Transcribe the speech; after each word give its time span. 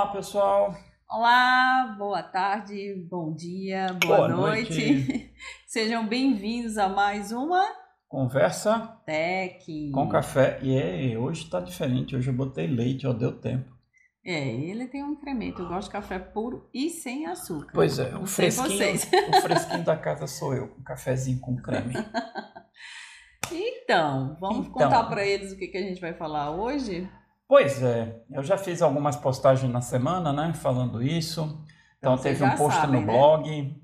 Olá, 0.00 0.12
pessoal. 0.12 0.74
Olá, 1.10 1.94
boa 1.98 2.22
tarde, 2.22 3.06
bom 3.10 3.34
dia, 3.34 3.88
boa, 4.02 4.16
boa 4.16 4.28
noite. 4.28 4.92
noite. 4.92 5.34
Sejam 5.68 6.08
bem-vindos 6.08 6.78
a 6.78 6.88
mais 6.88 7.32
uma 7.32 7.62
Conversa 8.08 8.98
Tech 9.04 9.90
com 9.92 10.08
café. 10.08 10.58
E 10.62 10.74
é, 10.74 11.18
hoje 11.18 11.44
está 11.44 11.60
diferente, 11.60 12.16
hoje 12.16 12.30
eu 12.30 12.34
botei 12.34 12.66
leite, 12.66 13.06
ó, 13.06 13.12
deu 13.12 13.38
tempo. 13.38 13.70
É, 14.24 14.48
ele 14.48 14.86
tem 14.86 15.04
um 15.04 15.12
incremento. 15.12 15.60
Eu 15.60 15.68
gosto 15.68 15.88
de 15.88 15.92
café 15.92 16.18
puro 16.18 16.66
e 16.72 16.88
sem 16.88 17.26
açúcar. 17.26 17.72
Pois 17.74 17.98
é, 17.98 18.16
o 18.16 18.24
fresquinho, 18.24 18.94
o 18.94 19.42
fresquinho 19.42 19.84
da 19.84 19.98
casa 19.98 20.26
sou 20.26 20.54
eu, 20.54 20.68
com 20.68 20.80
um 20.80 20.84
cafezinho 20.84 21.40
com 21.40 21.56
creme. 21.56 21.92
Então, 23.52 24.36
vamos 24.38 24.68
então, 24.68 24.72
contar 24.72 25.02
para 25.08 25.26
eles 25.26 25.50
o 25.50 25.56
que, 25.56 25.66
que 25.66 25.76
a 25.76 25.82
gente 25.82 26.00
vai 26.00 26.14
falar 26.14 26.52
hoje? 26.52 27.10
Pois 27.50 27.82
é, 27.82 28.22
eu 28.30 28.44
já 28.44 28.56
fiz 28.56 28.80
algumas 28.80 29.16
postagens 29.16 29.72
na 29.72 29.80
semana, 29.80 30.32
né, 30.32 30.52
falando 30.54 31.02
isso. 31.02 31.42
Então, 31.98 32.12
então 32.14 32.16
teve 32.18 32.44
um 32.44 32.50
post 32.54 32.80
sabem, 32.80 33.00
no 33.00 33.04
né? 33.04 33.12
blog, 33.12 33.82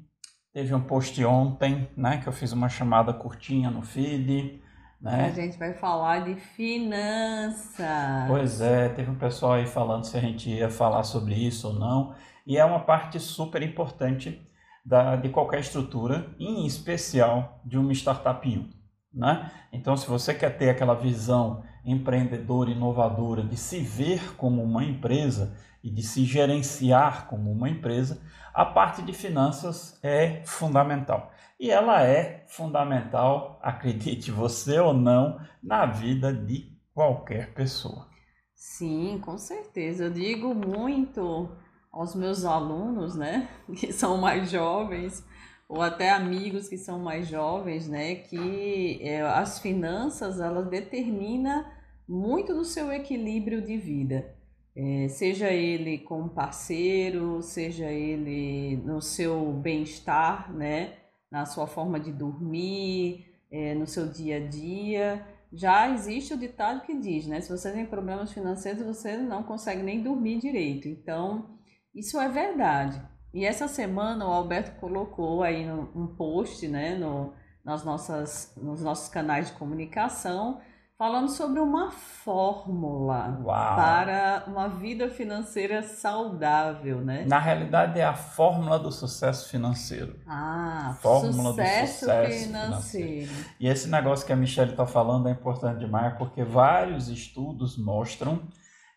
teve 0.52 0.72
um 0.72 0.80
post 0.80 1.24
ontem, 1.24 1.90
né, 1.96 2.18
que 2.18 2.28
eu 2.28 2.32
fiz 2.32 2.52
uma 2.52 2.68
chamada 2.68 3.12
curtinha 3.12 3.68
no 3.68 3.82
feed. 3.82 4.62
Né? 5.00 5.24
A 5.24 5.30
gente 5.30 5.58
vai 5.58 5.74
falar 5.74 6.20
de 6.20 6.36
finanças. 6.36 7.84
Pois 8.28 8.60
é, 8.60 8.88
teve 8.90 9.10
um 9.10 9.16
pessoal 9.16 9.54
aí 9.54 9.66
falando 9.66 10.04
se 10.04 10.16
a 10.16 10.20
gente 10.20 10.48
ia 10.48 10.70
falar 10.70 11.02
sobre 11.02 11.34
isso 11.34 11.66
ou 11.66 11.74
não. 11.74 12.14
E 12.46 12.56
é 12.56 12.64
uma 12.64 12.84
parte 12.84 13.18
super 13.18 13.62
importante 13.62 14.48
da, 14.84 15.16
de 15.16 15.28
qualquer 15.28 15.58
estrutura, 15.58 16.32
em 16.38 16.64
especial 16.66 17.60
de 17.64 17.76
uma 17.76 17.90
startup 17.90 18.48
1. 18.48 18.70
Né? 19.12 19.50
Então, 19.72 19.96
se 19.96 20.06
você 20.06 20.32
quer 20.32 20.56
ter 20.56 20.70
aquela 20.70 20.94
visão 20.94 21.64
empreendedora, 21.86 22.70
inovadora, 22.70 23.42
de 23.42 23.56
se 23.56 23.78
ver 23.78 24.34
como 24.36 24.62
uma 24.62 24.84
empresa 24.84 25.56
e 25.82 25.88
de 25.88 26.02
se 26.02 26.24
gerenciar 26.24 27.28
como 27.28 27.50
uma 27.52 27.70
empresa, 27.70 28.20
a 28.52 28.64
parte 28.64 29.02
de 29.02 29.12
finanças 29.12 29.98
é 30.02 30.42
fundamental. 30.44 31.30
E 31.60 31.70
ela 31.70 32.02
é 32.02 32.44
fundamental, 32.48 33.58
acredite 33.62 34.30
você 34.30 34.78
ou 34.80 34.92
não, 34.92 35.40
na 35.62 35.86
vida 35.86 36.32
de 36.32 36.76
qualquer 36.92 37.54
pessoa. 37.54 38.08
Sim, 38.54 39.20
com 39.24 39.38
certeza. 39.38 40.04
Eu 40.04 40.10
digo 40.10 40.54
muito 40.54 41.48
aos 41.92 42.14
meus 42.14 42.44
alunos, 42.44 43.14
né, 43.14 43.48
que 43.78 43.92
são 43.92 44.18
mais 44.18 44.50
jovens, 44.50 45.24
ou 45.68 45.80
até 45.80 46.10
amigos 46.10 46.68
que 46.68 46.76
são 46.76 46.98
mais 46.98 47.28
jovens, 47.28 47.88
né, 47.88 48.16
que 48.16 48.98
é, 49.02 49.22
as 49.22 49.58
finanças 49.60 50.40
elas 50.40 50.68
determinam 50.68 51.64
muito 52.08 52.54
do 52.54 52.64
seu 52.64 52.92
equilíbrio 52.92 53.60
de 53.60 53.76
vida. 53.76 54.34
É, 54.74 55.08
seja 55.08 55.50
ele 55.50 55.98
com 55.98 56.28
parceiro, 56.28 57.40
seja 57.40 57.90
ele 57.90 58.76
no 58.84 59.00
seu 59.00 59.52
bem-estar, 59.54 60.52
né, 60.52 60.98
na 61.30 61.46
sua 61.46 61.66
forma 61.66 61.98
de 61.98 62.12
dormir, 62.12 63.24
é, 63.50 63.74
no 63.74 63.86
seu 63.86 64.06
dia 64.06 64.36
a 64.36 64.46
dia. 64.46 65.26
Já 65.52 65.88
existe 65.90 66.34
o 66.34 66.38
ditado 66.38 66.82
que 66.82 66.94
diz, 66.98 67.26
né, 67.26 67.40
se 67.40 67.50
você 67.50 67.72
tem 67.72 67.86
problemas 67.86 68.32
financeiros, 68.32 68.84
você 68.84 69.16
não 69.16 69.42
consegue 69.42 69.82
nem 69.82 70.02
dormir 70.02 70.38
direito. 70.40 70.88
Então, 70.88 71.58
isso 71.94 72.20
é 72.20 72.28
verdade. 72.28 73.00
E 73.32 73.44
essa 73.44 73.66
semana 73.66 74.26
o 74.26 74.32
Alberto 74.32 74.78
colocou 74.78 75.42
aí 75.42 75.66
um 75.70 76.06
post 76.06 76.68
né, 76.68 76.94
no, 76.96 77.32
nas 77.64 77.82
nossas, 77.82 78.52
nos 78.56 78.82
nossos 78.82 79.08
canais 79.08 79.48
de 79.48 79.54
comunicação 79.54 80.60
falando 80.98 81.28
sobre 81.28 81.60
uma 81.60 81.90
fórmula 81.90 83.38
Uau. 83.44 83.76
para 83.76 84.44
uma 84.46 84.66
vida 84.66 85.10
financeira 85.10 85.82
saudável, 85.82 87.02
né? 87.02 87.26
Na 87.26 87.38
realidade 87.38 88.00
é 88.00 88.04
a 88.04 88.14
fórmula 88.14 88.78
do 88.78 88.90
sucesso 88.90 89.50
financeiro. 89.50 90.18
Ah, 90.26 90.96
fórmula 91.02 91.50
sucesso 91.50 92.06
do 92.06 92.10
sucesso 92.10 92.44
financeiro. 92.44 93.28
financeiro. 93.28 93.32
E 93.60 93.68
esse 93.68 93.88
negócio 93.88 94.26
que 94.26 94.32
a 94.32 94.36
Michelle 94.36 94.70
está 94.70 94.86
falando 94.86 95.28
é 95.28 95.32
importante 95.32 95.80
demais 95.80 96.16
porque 96.16 96.42
vários 96.42 97.08
estudos 97.08 97.76
mostram 97.76 98.48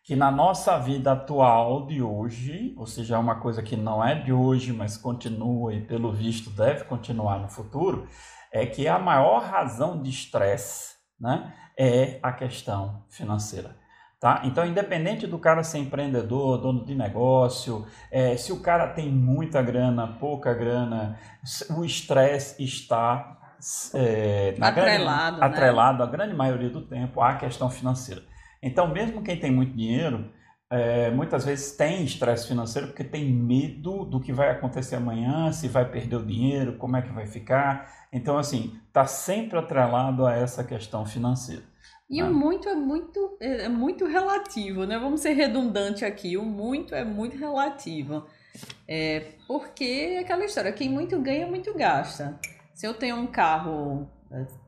que 0.02 0.16
na 0.16 0.32
nossa 0.32 0.80
vida 0.80 1.12
atual 1.12 1.86
de 1.86 2.02
hoje, 2.02 2.74
ou 2.78 2.88
seja, 2.88 3.16
é 3.16 3.18
uma 3.18 3.42
coisa 3.42 3.62
que 3.62 3.76
não 3.76 4.04
é 4.04 4.16
de 4.16 4.32
hoje, 4.32 4.72
mas 4.72 4.96
continua 4.96 5.74
e 5.74 5.86
pelo 5.86 6.14
visto 6.14 6.50
deve 6.50 6.86
continuar 6.86 7.40
no 7.40 7.50
futuro, 7.50 8.08
é 8.52 8.66
que 8.66 8.88
a 8.88 8.98
maior 8.98 9.44
razão 9.44 10.02
de 10.02 10.10
estresse 10.10 10.98
né, 11.20 11.54
é 11.80 12.20
a 12.22 12.34
questão 12.34 13.02
financeira. 13.08 13.74
Tá? 14.20 14.42
Então, 14.44 14.66
independente 14.66 15.26
do 15.26 15.40
cara 15.40 15.64
ser 15.64 15.78
empreendedor, 15.78 16.58
dono 16.58 16.86
de 16.86 16.94
negócio, 16.94 17.88
é, 18.12 18.36
se 18.36 18.52
o 18.52 18.60
cara 18.60 18.88
tem 18.90 19.10
muita 19.10 19.62
grana, 19.62 20.06
pouca 20.20 20.54
grana, 20.54 21.18
o 21.78 21.86
estresse 21.86 22.62
está 22.62 23.38
é, 23.94 24.56
atrelado, 24.60 24.76
grande, 24.76 25.40
né? 25.40 25.46
atrelado 25.46 26.04
a 26.04 26.06
grande 26.06 26.36
maioria 26.36 26.70
do 26.70 26.82
tempo 26.82 27.22
à 27.22 27.36
questão 27.36 27.70
financeira. 27.70 28.22
Então, 28.62 28.90
mesmo 28.90 29.24
quem 29.24 29.40
tem 29.40 29.50
muito 29.50 29.74
dinheiro, 29.74 30.30
é, 30.72 31.10
muitas 31.10 31.46
vezes 31.46 31.72
tem 31.76 32.04
estresse 32.04 32.48
financeiro 32.48 32.90
porque 32.90 33.04
tem 33.04 33.34
medo 33.34 34.06
do 34.06 34.20
que 34.20 34.32
vai 34.32 34.52
acontecer 34.52 34.96
amanhã, 34.96 35.52
se 35.52 35.68
vai 35.68 35.90
perder 35.90 36.18
o 36.18 36.26
dinheiro, 36.26 36.78
como 36.78 36.96
é 36.96 37.02
que 37.02 37.12
vai 37.12 37.26
ficar. 37.26 38.08
Então, 38.14 38.38
assim, 38.38 38.80
está 38.88 39.06
sempre 39.06 39.58
atrelado 39.58 40.28
a 40.28 40.36
essa 40.36 40.64
questão 40.64 41.06
financeira. 41.06 41.64
E 42.08 42.22
né? 42.22 42.30
o 42.30 42.34
muito 42.34 42.70
é 42.70 42.76
muito 42.76 43.38
é, 43.40 43.66
é 43.66 43.70
muito 43.70 44.06
relativo, 44.06 44.86
né? 44.86 44.98
Vamos 45.00 45.22
ser 45.22 45.34
redundante 45.34 46.06
aqui. 46.06 46.38
O 46.38 46.44
muito 46.44 46.94
é 46.94 47.04
muito 47.04 47.38
relativo. 47.38 48.26
É, 48.88 49.34
porque 49.48 49.84
é 49.84 50.20
aquela 50.20 50.46
história, 50.46 50.72
quem 50.72 50.90
muito 50.90 51.20
ganha, 51.20 51.48
muito 51.48 51.74
gasta. 51.74 52.40
Se 52.74 52.86
eu 52.86 52.94
tenho 52.94 53.16
um 53.16 53.28
carro 53.28 54.10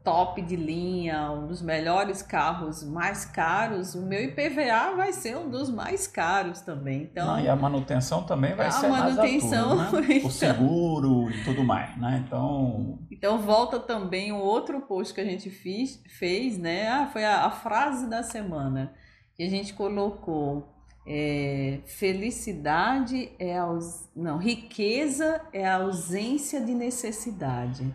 top 0.04 0.42
de 0.42 0.56
linha, 0.56 1.32
um 1.32 1.46
dos 1.46 1.62
melhores 1.62 2.24
carros 2.24 2.84
mais 2.84 3.26
caros, 3.26 3.94
o 3.94 4.02
meu 4.02 4.24
IPVA 4.24 4.96
vai 4.96 5.14
ser 5.14 5.38
um 5.38 5.50
dos 5.50 5.70
mais 5.70 6.08
caros 6.08 6.62
também. 6.62 7.04
Então, 7.04 7.28
Não, 7.28 7.40
e 7.40 7.48
a 7.48 7.56
manutenção 7.56 8.24
também 8.24 8.56
vai 8.56 8.68
a 8.68 8.72
ser 8.72 8.88
manutenção, 8.88 9.76
mais 9.76 9.94
altura, 9.94 10.08
né? 10.08 10.16
então, 10.18 10.30
o 10.30 10.32
seguro 10.32 11.30
e 11.30 11.44
tudo 11.44 11.64
mais, 11.64 11.96
né? 11.98 12.24
Então, 12.26 13.00
então 13.12 13.38
volta 13.38 13.80
também 13.80 14.32
o 14.32 14.38
outro 14.38 14.82
post 14.82 15.14
que 15.14 15.22
a 15.22 15.26
gente 15.26 15.52
fiz, 15.52 16.02
fez, 16.18 16.58
né? 16.58 16.88
Ah, 16.88 17.08
foi 17.08 17.24
a, 17.24 17.46
a 17.46 17.52
frase 17.52 18.10
da 18.10 18.24
semana 18.24 18.94
que 19.36 19.44
a 19.44 19.50
gente 19.50 19.74
colocou. 19.74 20.70
É, 21.06 21.80
felicidade 21.86 23.32
é 23.40 23.58
aus... 23.58 24.08
não, 24.16 24.38
riqueza 24.38 25.42
é 25.52 25.68
a 25.68 25.78
ausência 25.78 26.62
de 26.62 26.74
necessidade. 26.76 27.92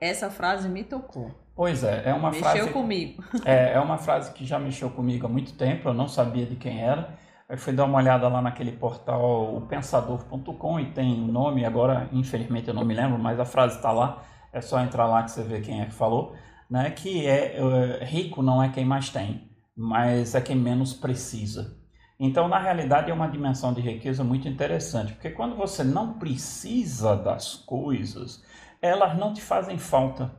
Essa 0.00 0.30
frase 0.30 0.68
me 0.68 0.82
tocou. 0.82 1.30
Pois 1.54 1.84
é, 1.84 2.04
é 2.06 2.14
uma 2.14 2.30
mexeu 2.30 2.42
frase. 2.42 2.58
Mexeu 2.58 2.72
comigo. 2.72 3.24
É, 3.44 3.74
é 3.74 3.80
uma 3.80 3.98
frase 3.98 4.32
que 4.32 4.46
já 4.46 4.58
mexeu 4.58 4.88
comigo 4.90 5.26
há 5.26 5.28
muito 5.28 5.52
tempo, 5.52 5.88
eu 5.88 5.94
não 5.94 6.08
sabia 6.08 6.46
de 6.46 6.56
quem 6.56 6.80
era. 6.80 7.18
Aí 7.48 7.56
fui 7.56 7.72
dar 7.72 7.84
uma 7.84 7.98
olhada 7.98 8.28
lá 8.28 8.40
naquele 8.40 8.72
portal 8.72 9.56
opensador.com 9.56 10.80
e 10.80 10.86
tem 10.92 11.12
o 11.12 11.26
nome, 11.26 11.64
agora 11.64 12.08
infelizmente 12.12 12.68
eu 12.68 12.74
não 12.74 12.84
me 12.84 12.94
lembro, 12.94 13.18
mas 13.18 13.38
a 13.38 13.44
frase 13.44 13.76
está 13.76 13.92
lá, 13.92 14.22
é 14.52 14.60
só 14.60 14.80
entrar 14.80 15.06
lá 15.06 15.22
que 15.24 15.32
você 15.32 15.42
vê 15.42 15.60
quem 15.60 15.82
é 15.82 15.86
que 15.86 15.92
falou, 15.92 16.34
né? 16.70 16.90
Que 16.90 17.26
é, 17.26 17.56
é 17.58 18.04
rico 18.04 18.40
não 18.40 18.62
é 18.62 18.68
quem 18.68 18.84
mais 18.84 19.10
tem, 19.10 19.50
mas 19.76 20.34
é 20.34 20.40
quem 20.40 20.56
menos 20.56 20.94
precisa. 20.94 21.76
Então, 22.22 22.48
na 22.48 22.58
realidade, 22.58 23.10
é 23.10 23.14
uma 23.14 23.26
dimensão 23.26 23.72
de 23.72 23.80
riqueza 23.80 24.22
muito 24.22 24.46
interessante, 24.46 25.14
porque 25.14 25.30
quando 25.30 25.56
você 25.56 25.82
não 25.82 26.18
precisa 26.18 27.16
das 27.16 27.54
coisas, 27.54 28.44
elas 28.80 29.16
não 29.18 29.32
te 29.32 29.42
fazem 29.42 29.78
falta. 29.78 30.30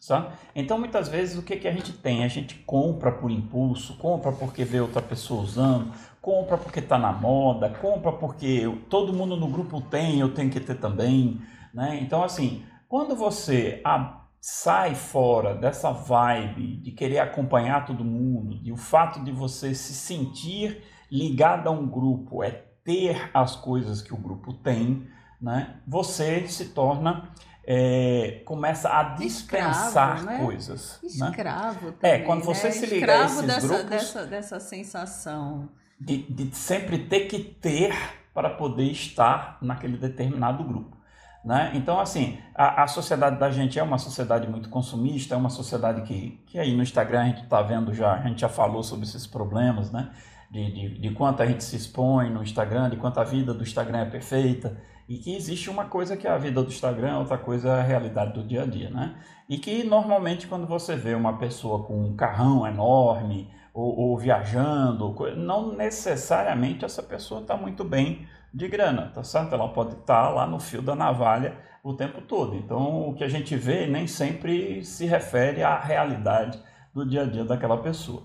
Sabe? 0.00 0.28
Então, 0.54 0.78
muitas 0.78 1.08
vezes, 1.08 1.36
o 1.36 1.42
que, 1.42 1.56
que 1.56 1.66
a 1.66 1.72
gente 1.72 1.92
tem? 1.92 2.22
A 2.22 2.28
gente 2.28 2.54
compra 2.66 3.10
por 3.10 3.30
impulso, 3.30 3.96
compra 3.96 4.30
porque 4.30 4.64
vê 4.64 4.80
outra 4.80 5.02
pessoa 5.02 5.42
usando, 5.42 5.92
compra 6.20 6.56
porque 6.56 6.78
está 6.78 6.96
na 6.96 7.12
moda, 7.12 7.70
compra 7.70 8.12
porque 8.12 8.62
todo 8.88 9.12
mundo 9.12 9.36
no 9.36 9.48
grupo 9.48 9.80
tem, 9.80 10.20
eu 10.20 10.32
tenho 10.32 10.50
que 10.50 10.60
ter 10.60 10.76
também. 10.76 11.40
Né? 11.74 11.98
Então, 12.00 12.22
assim, 12.22 12.64
quando 12.88 13.16
você 13.16 13.80
a, 13.84 14.26
sai 14.40 14.94
fora 14.94 15.54
dessa 15.54 15.90
vibe 15.90 16.76
de 16.76 16.92
querer 16.92 17.18
acompanhar 17.18 17.84
todo 17.84 18.04
mundo, 18.04 18.62
de 18.62 18.70
o 18.70 18.76
fato 18.76 19.24
de 19.24 19.32
você 19.32 19.74
se 19.74 19.92
sentir 19.92 20.84
ligado 21.10 21.66
a 21.66 21.72
um 21.72 21.84
grupo 21.84 22.44
é 22.44 22.50
ter 22.84 23.28
as 23.34 23.56
coisas 23.56 24.00
que 24.00 24.14
o 24.14 24.16
grupo 24.16 24.52
tem, 24.52 25.08
né? 25.40 25.80
você 25.86 26.46
se 26.46 26.66
torna 26.66 27.28
é, 27.66 28.42
começa 28.44 28.88
a 28.88 29.02
dispensar 29.14 30.16
Escravo, 30.18 30.24
né? 30.24 30.38
coisas. 30.38 31.00
Né? 31.02 31.08
Escravo 31.08 31.86
né? 31.86 31.94
também, 32.00 32.16
É, 32.16 32.18
quando 32.20 32.44
você 32.44 32.68
né? 32.68 32.72
se 32.72 32.86
liga 32.86 33.06
Escravo 33.06 33.22
a 33.22 33.26
esses 33.26 33.46
dessa, 33.46 33.66
grupos... 33.66 33.90
Dessa, 33.90 34.26
dessa 34.26 34.60
sensação. 34.60 35.68
De, 35.98 36.18
de 36.18 36.54
sempre 36.54 36.98
ter 36.98 37.26
que 37.26 37.38
ter 37.38 37.94
para 38.32 38.50
poder 38.50 38.84
estar 38.84 39.58
naquele 39.60 39.96
determinado 39.96 40.62
grupo. 40.62 40.96
Né? 41.44 41.72
Então, 41.74 41.98
assim, 41.98 42.38
a, 42.54 42.82
a, 42.82 42.86
sociedade 42.86 43.38
da 43.38 43.50
gente 43.50 43.78
é 43.78 43.82
uma 43.82 43.98
sociedade 43.98 44.48
muito 44.48 44.68
consumista, 44.68 45.34
é 45.34 45.38
uma 45.38 45.48
sociedade 45.48 46.02
que, 46.02 46.42
que 46.46 46.58
aí 46.58 46.74
no 46.74 46.82
Instagram 46.82 47.22
a 47.22 47.24
gente 47.26 47.44
está 47.44 47.62
vendo 47.62 47.94
já, 47.94 48.14
a 48.14 48.28
gente 48.28 48.40
já 48.40 48.48
falou 48.48 48.82
sobre 48.82 49.06
esses 49.06 49.26
problemas, 49.26 49.90
né? 49.90 50.10
de, 50.50 50.70
de, 50.70 50.98
de 50.98 51.10
quanto 51.10 51.42
a 51.42 51.46
gente 51.46 51.64
se 51.64 51.76
expõe 51.76 52.30
no 52.30 52.42
Instagram, 52.42 52.90
de 52.90 52.96
quanto 52.96 53.18
a 53.18 53.24
vida 53.24 53.52
do 53.52 53.62
Instagram 53.62 53.98
é 54.00 54.04
perfeita, 54.04 54.76
e 55.08 55.18
que 55.18 55.36
existe 55.36 55.70
uma 55.70 55.84
coisa 55.84 56.16
que 56.16 56.26
é 56.26 56.30
a 56.30 56.38
vida 56.38 56.62
do 56.62 56.68
Instagram, 56.68 57.18
outra 57.18 57.38
coisa 57.38 57.68
é 57.68 57.80
a 57.80 57.82
realidade 57.82 58.32
do 58.32 58.42
dia 58.42 58.62
a 58.62 58.66
dia, 58.66 58.90
né? 58.90 59.16
E 59.48 59.58
que 59.58 59.84
normalmente 59.84 60.48
quando 60.48 60.66
você 60.66 60.96
vê 60.96 61.14
uma 61.14 61.38
pessoa 61.38 61.84
com 61.84 62.04
um 62.04 62.16
carrão 62.16 62.66
enorme 62.66 63.48
ou, 63.72 63.96
ou 63.96 64.18
viajando, 64.18 65.14
não 65.36 65.72
necessariamente 65.76 66.84
essa 66.84 67.02
pessoa 67.02 67.40
está 67.40 67.56
muito 67.56 67.84
bem 67.84 68.26
de 68.52 68.66
grana, 68.68 69.12
tá 69.14 69.22
certo? 69.22 69.54
Ela 69.54 69.68
pode 69.68 69.94
estar 69.94 70.24
tá 70.24 70.28
lá 70.28 70.46
no 70.46 70.58
fio 70.58 70.82
da 70.82 70.94
navalha 70.94 71.56
o 71.84 71.94
tempo 71.94 72.20
todo. 72.22 72.56
Então, 72.56 73.08
o 73.08 73.14
que 73.14 73.22
a 73.22 73.28
gente 73.28 73.54
vê 73.54 73.86
nem 73.86 74.06
sempre 74.06 74.84
se 74.84 75.06
refere 75.06 75.62
à 75.62 75.78
realidade 75.78 76.58
do 76.92 77.06
dia 77.06 77.22
a 77.22 77.26
dia 77.26 77.44
daquela 77.44 77.76
pessoa. 77.76 78.24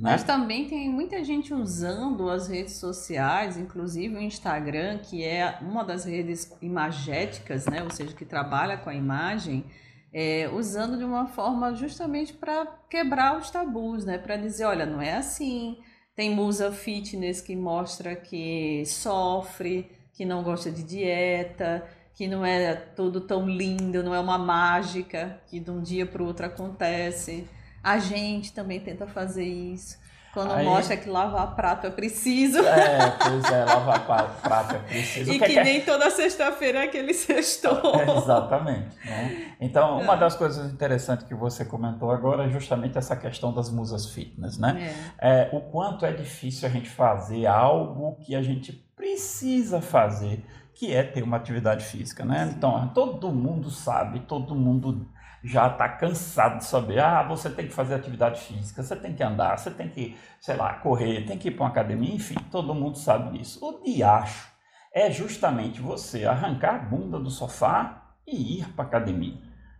Né? 0.00 0.12
Mas 0.12 0.24
também 0.24 0.66
tem 0.66 0.88
muita 0.88 1.22
gente 1.22 1.52
usando 1.52 2.30
as 2.30 2.48
redes 2.48 2.74
sociais, 2.76 3.58
inclusive 3.58 4.16
o 4.16 4.20
Instagram, 4.20 4.96
que 4.98 5.22
é 5.22 5.58
uma 5.60 5.84
das 5.84 6.06
redes 6.06 6.50
imagéticas, 6.62 7.66
né? 7.66 7.82
ou 7.82 7.90
seja, 7.90 8.14
que 8.14 8.24
trabalha 8.24 8.78
com 8.78 8.88
a 8.88 8.94
imagem, 8.94 9.62
é, 10.10 10.48
usando 10.54 10.96
de 10.96 11.04
uma 11.04 11.26
forma 11.26 11.74
justamente 11.74 12.32
para 12.32 12.64
quebrar 12.88 13.36
os 13.36 13.50
tabus, 13.50 14.06
né? 14.06 14.16
para 14.16 14.36
dizer, 14.36 14.64
olha, 14.64 14.86
não 14.86 15.02
é 15.02 15.16
assim. 15.16 15.76
Tem 16.16 16.34
musa 16.34 16.72
fitness 16.72 17.42
que 17.42 17.54
mostra 17.54 18.16
que 18.16 18.82
sofre, 18.86 19.90
que 20.14 20.24
não 20.24 20.42
gosta 20.42 20.70
de 20.70 20.82
dieta, 20.82 21.86
que 22.14 22.26
não 22.26 22.44
é 22.44 22.74
tudo 22.74 23.20
tão 23.20 23.46
lindo, 23.46 24.02
não 24.02 24.14
é 24.14 24.18
uma 24.20 24.38
mágica 24.38 25.42
que 25.46 25.60
de 25.60 25.70
um 25.70 25.82
dia 25.82 26.06
para 26.06 26.22
o 26.22 26.26
outro 26.26 26.46
acontece. 26.46 27.46
A 27.82 27.98
gente 27.98 28.52
também 28.52 28.80
tenta 28.80 29.06
fazer 29.06 29.44
isso. 29.44 29.98
Quando 30.32 30.52
Aí... 30.52 30.64
mostra 30.64 30.96
que 30.96 31.08
lavar 31.08 31.56
prato 31.56 31.88
é 31.88 31.90
preciso. 31.90 32.60
É, 32.60 33.10
pois 33.10 33.44
é, 33.50 33.64
lavar 33.64 34.06
prato 34.40 34.76
é 34.76 34.78
preciso. 34.78 35.32
E 35.32 35.38
que, 35.40 35.46
que, 35.46 35.58
é? 35.58 35.64
nem 35.64 35.78
é? 35.78 35.80
toda 35.80 36.08
sexta-feira 36.08 36.80
é 36.80 36.84
aquele 36.84 37.12
sextou. 37.12 37.80
É, 38.00 38.16
exatamente. 38.16 38.96
Né? 39.04 39.54
Então, 39.60 39.98
uma 39.98 40.14
das 40.16 40.36
coisas 40.36 40.72
interessantes 40.72 41.26
que 41.26 41.34
você 41.34 41.64
comentou 41.64 42.12
agora 42.12 42.44
é 42.44 42.48
justamente 42.48 42.96
essa 42.96 43.16
questão 43.16 43.52
das 43.52 43.68
musas 43.70 44.06
fitness, 44.06 44.56
né? 44.56 44.94
É. 45.18 45.42
é 45.42 45.50
o 45.52 45.60
quanto 45.60 46.06
é 46.06 46.12
difícil 46.12 46.68
a 46.68 46.70
gente 46.70 46.88
fazer 46.88 47.46
algo 47.46 48.16
que 48.20 48.36
a 48.36 48.42
gente 48.42 48.72
precisa 48.94 49.80
fazer 49.80 50.44
que 50.74 50.94
é 50.94 51.02
ter 51.02 51.22
uma 51.22 51.36
atividade 51.36 51.84
física, 51.84 52.24
né? 52.24 52.50
Então, 52.56 52.88
todo 52.94 53.30
mundo 53.32 53.68
sabe, 53.70 54.20
todo 54.20 54.54
mundo 54.54 55.06
já 55.42 55.68
está 55.68 55.88
cansado 55.88 56.58
de 56.58 56.64
saber, 56.64 57.00
ah, 57.00 57.22
você 57.22 57.48
tem 57.48 57.66
que 57.66 57.72
fazer 57.72 57.94
atividade 57.94 58.40
física, 58.40 58.82
você 58.82 58.94
tem 58.94 59.14
que 59.14 59.22
andar, 59.22 59.58
você 59.58 59.70
tem 59.70 59.88
que, 59.88 60.16
sei 60.40 60.56
lá, 60.56 60.74
correr, 60.74 61.24
tem 61.26 61.38
que 61.38 61.48
ir 61.48 61.52
para 61.52 61.64
uma 61.64 61.70
academia, 61.70 62.14
enfim, 62.14 62.36
todo 62.50 62.74
mundo 62.74 62.98
sabe 62.98 63.38
disso. 63.38 63.58
O 63.64 63.82
diacho 63.82 64.50
é 64.92 65.10
justamente 65.10 65.80
você 65.80 66.26
arrancar 66.26 66.74
a 66.74 66.78
bunda 66.78 67.18
do 67.18 67.30
sofá 67.30 68.14
e 68.26 68.58
ir 68.58 68.68
para 68.74 68.84
a 68.84 68.88
academia, 68.88 69.38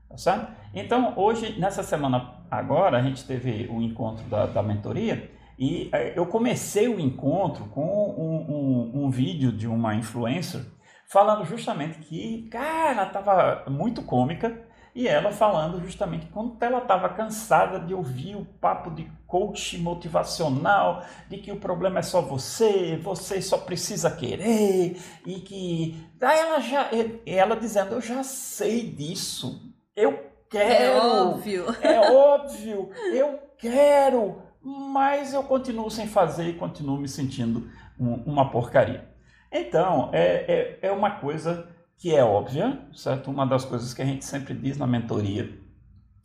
tá 0.09 0.17
certo? 0.17 0.53
Então, 0.73 1.13
hoje, 1.17 1.59
nessa 1.59 1.83
semana 1.83 2.43
agora, 2.51 2.99
a 2.99 3.03
gente 3.03 3.25
teve 3.27 3.69
o 3.71 3.83
encontro 3.83 4.25
da, 4.27 4.47
da 4.47 4.63
mentoria 4.63 5.31
e 5.59 5.91
eh, 5.93 6.15
eu 6.17 6.25
comecei 6.27 6.89
o 6.89 6.99
encontro 6.99 7.67
com 7.67 7.83
um, 7.83 9.01
um, 9.01 9.05
um 9.05 9.11
vídeo 9.11 9.53
de 9.53 9.67
uma 9.67 9.95
influencer 9.95 10.65
falando 11.07 11.45
justamente 11.45 11.99
que, 11.99 12.49
cara, 12.51 13.03
estava 13.03 13.65
muito 13.69 14.01
cômica 14.03 14.70
e 14.95 15.07
ela 15.07 15.31
falando 15.31 15.81
justamente 15.81 16.27
quando 16.27 16.61
ela 16.63 16.79
estava 16.79 17.09
cansada 17.09 17.79
de 17.79 17.95
ouvir 17.95 18.37
o 18.37 18.45
papo 18.45 18.91
de 18.91 19.11
coach 19.27 19.79
motivacional, 19.79 21.05
de 21.29 21.39
que 21.39 21.53
o 21.53 21.61
problema 21.61 22.01
é 22.01 22.03
só 22.03 22.21
você, 22.21 22.97
você 22.97 23.41
só 23.41 23.59
precisa 23.59 24.11
querer 24.11 24.97
e 25.25 25.35
que 25.41 25.97
daí 26.17 26.39
ela 26.39 26.61
já 26.61 26.91
ela 27.25 27.57
dizendo 27.57 27.95
eu 27.95 28.01
já 28.01 28.23
sei 28.23 28.91
disso, 28.91 29.73
eu 29.95 30.19
quero, 30.49 30.83
é 30.83 31.01
óbvio, 31.01 31.67
é 31.81 32.11
óbvio, 32.11 32.91
eu 33.13 33.39
quero, 33.57 34.43
mas 34.63 35.33
eu 35.33 35.45
continuo 35.45 35.91
sem 35.91 36.09
fazer 36.09 36.49
e 36.49 36.55
continuo 36.55 36.99
me 36.99 37.09
sentindo 37.09 37.71
uma 37.99 38.51
porcaria. 38.51 39.09
Então, 39.53 40.11
é, 40.13 40.79
é, 40.83 40.89
é 40.89 40.93
uma 40.93 41.13
coisa 41.13 41.69
que 42.01 42.17
é 42.17 42.25
óbvia, 42.25 42.81
certo? 42.95 43.31
Uma 43.31 43.47
das 43.47 43.67
coisas 43.67 43.93
que 43.93 44.01
a 44.01 44.07
gente 44.07 44.25
sempre 44.25 44.55
diz 44.55 44.79
na 44.79 44.87
mentoria 44.87 45.61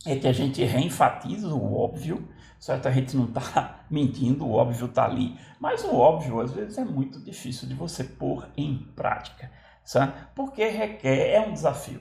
é 0.06 0.16
que 0.16 0.26
a 0.26 0.32
gente 0.32 0.64
reenfatiza 0.64 1.48
o 1.48 1.74
óbvio, 1.78 2.26
certo? 2.58 2.88
A 2.88 2.90
gente 2.90 3.14
não 3.14 3.26
está 3.26 3.84
mentindo, 3.90 4.46
o 4.46 4.52
óbvio 4.52 4.86
está 4.86 5.04
ali. 5.04 5.38
Mas 5.60 5.84
o 5.84 5.94
óbvio, 5.94 6.40
às 6.40 6.50
vezes, 6.50 6.78
é 6.78 6.84
muito 6.84 7.22
difícil 7.22 7.68
de 7.68 7.74
você 7.74 8.02
pôr 8.02 8.48
em 8.56 8.90
prática, 8.96 9.52
certo? 9.84 10.28
Porque 10.34 10.66
requer, 10.66 11.32
é 11.32 11.40
um 11.46 11.52
desafio. 11.52 12.00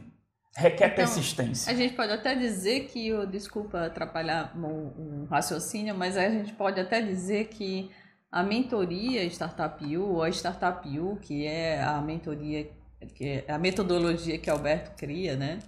Requer 0.56 0.86
então, 0.86 0.96
persistência. 0.96 1.70
A 1.70 1.76
gente 1.76 1.96
pode 1.96 2.14
até 2.14 2.34
dizer 2.34 2.86
que, 2.86 3.12
desculpa 3.28 3.88
atrapalhar 3.88 4.56
um, 4.56 5.24
um 5.24 5.28
raciocínio, 5.30 5.94
mas 5.94 6.16
a 6.16 6.30
gente 6.30 6.54
pode 6.54 6.80
até 6.80 7.02
dizer 7.02 7.50
que 7.50 7.92
a 8.32 8.42
mentoria 8.42 9.26
Startup 9.26 9.98
U, 9.98 10.14
ou 10.14 10.24
a 10.24 10.30
Startup 10.30 10.88
U, 10.98 11.18
que 11.18 11.46
é 11.46 11.84
a 11.84 12.00
mentoria, 12.00 12.70
que 13.14 13.44
a 13.48 13.58
metodologia 13.58 14.38
que 14.38 14.50
Alberto 14.50 14.92
cria, 14.98 15.36
né? 15.36 15.60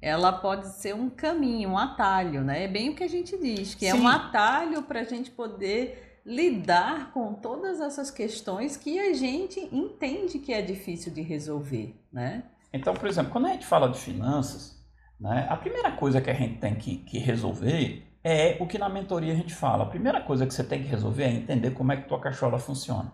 Ela 0.00 0.32
pode 0.32 0.66
ser 0.68 0.94
um 0.94 1.08
caminho, 1.08 1.70
um 1.70 1.78
atalho, 1.78 2.42
né? 2.42 2.64
É 2.64 2.68
bem 2.68 2.90
o 2.90 2.94
que 2.94 3.04
a 3.04 3.08
gente 3.08 3.38
diz, 3.38 3.74
que 3.74 3.86
Sim. 3.86 3.92
é 3.92 3.94
um 3.94 4.08
atalho 4.08 4.82
para 4.82 5.00
a 5.00 5.04
gente 5.04 5.30
poder 5.30 6.20
lidar 6.24 7.12
com 7.12 7.34
todas 7.34 7.80
essas 7.80 8.10
questões 8.10 8.76
que 8.76 8.98
a 8.98 9.12
gente 9.12 9.60
entende 9.72 10.38
que 10.38 10.52
é 10.52 10.62
difícil 10.62 11.12
de 11.12 11.20
resolver, 11.20 11.94
né? 12.12 12.44
Então, 12.72 12.94
por 12.94 13.08
exemplo, 13.08 13.32
quando 13.32 13.46
a 13.46 13.50
gente 13.50 13.66
fala 13.66 13.88
de 13.88 13.98
finanças, 13.98 14.82
né, 15.20 15.46
a 15.48 15.56
primeira 15.56 15.92
coisa 15.92 16.20
que 16.20 16.30
a 16.30 16.34
gente 16.34 16.58
tem 16.58 16.74
que, 16.74 16.98
que 16.98 17.18
resolver 17.18 18.02
é 18.24 18.56
o 18.60 18.66
que 18.66 18.78
na 18.78 18.88
mentoria 18.88 19.32
a 19.32 19.36
gente 19.36 19.54
fala. 19.54 19.84
A 19.84 19.88
primeira 19.88 20.20
coisa 20.20 20.46
que 20.46 20.54
você 20.54 20.64
tem 20.64 20.82
que 20.82 20.88
resolver 20.88 21.24
é 21.24 21.30
entender 21.30 21.72
como 21.72 21.92
é 21.92 21.96
que 21.96 22.08
tua 22.08 22.20
cachola 22.20 22.58
funciona. 22.58 23.12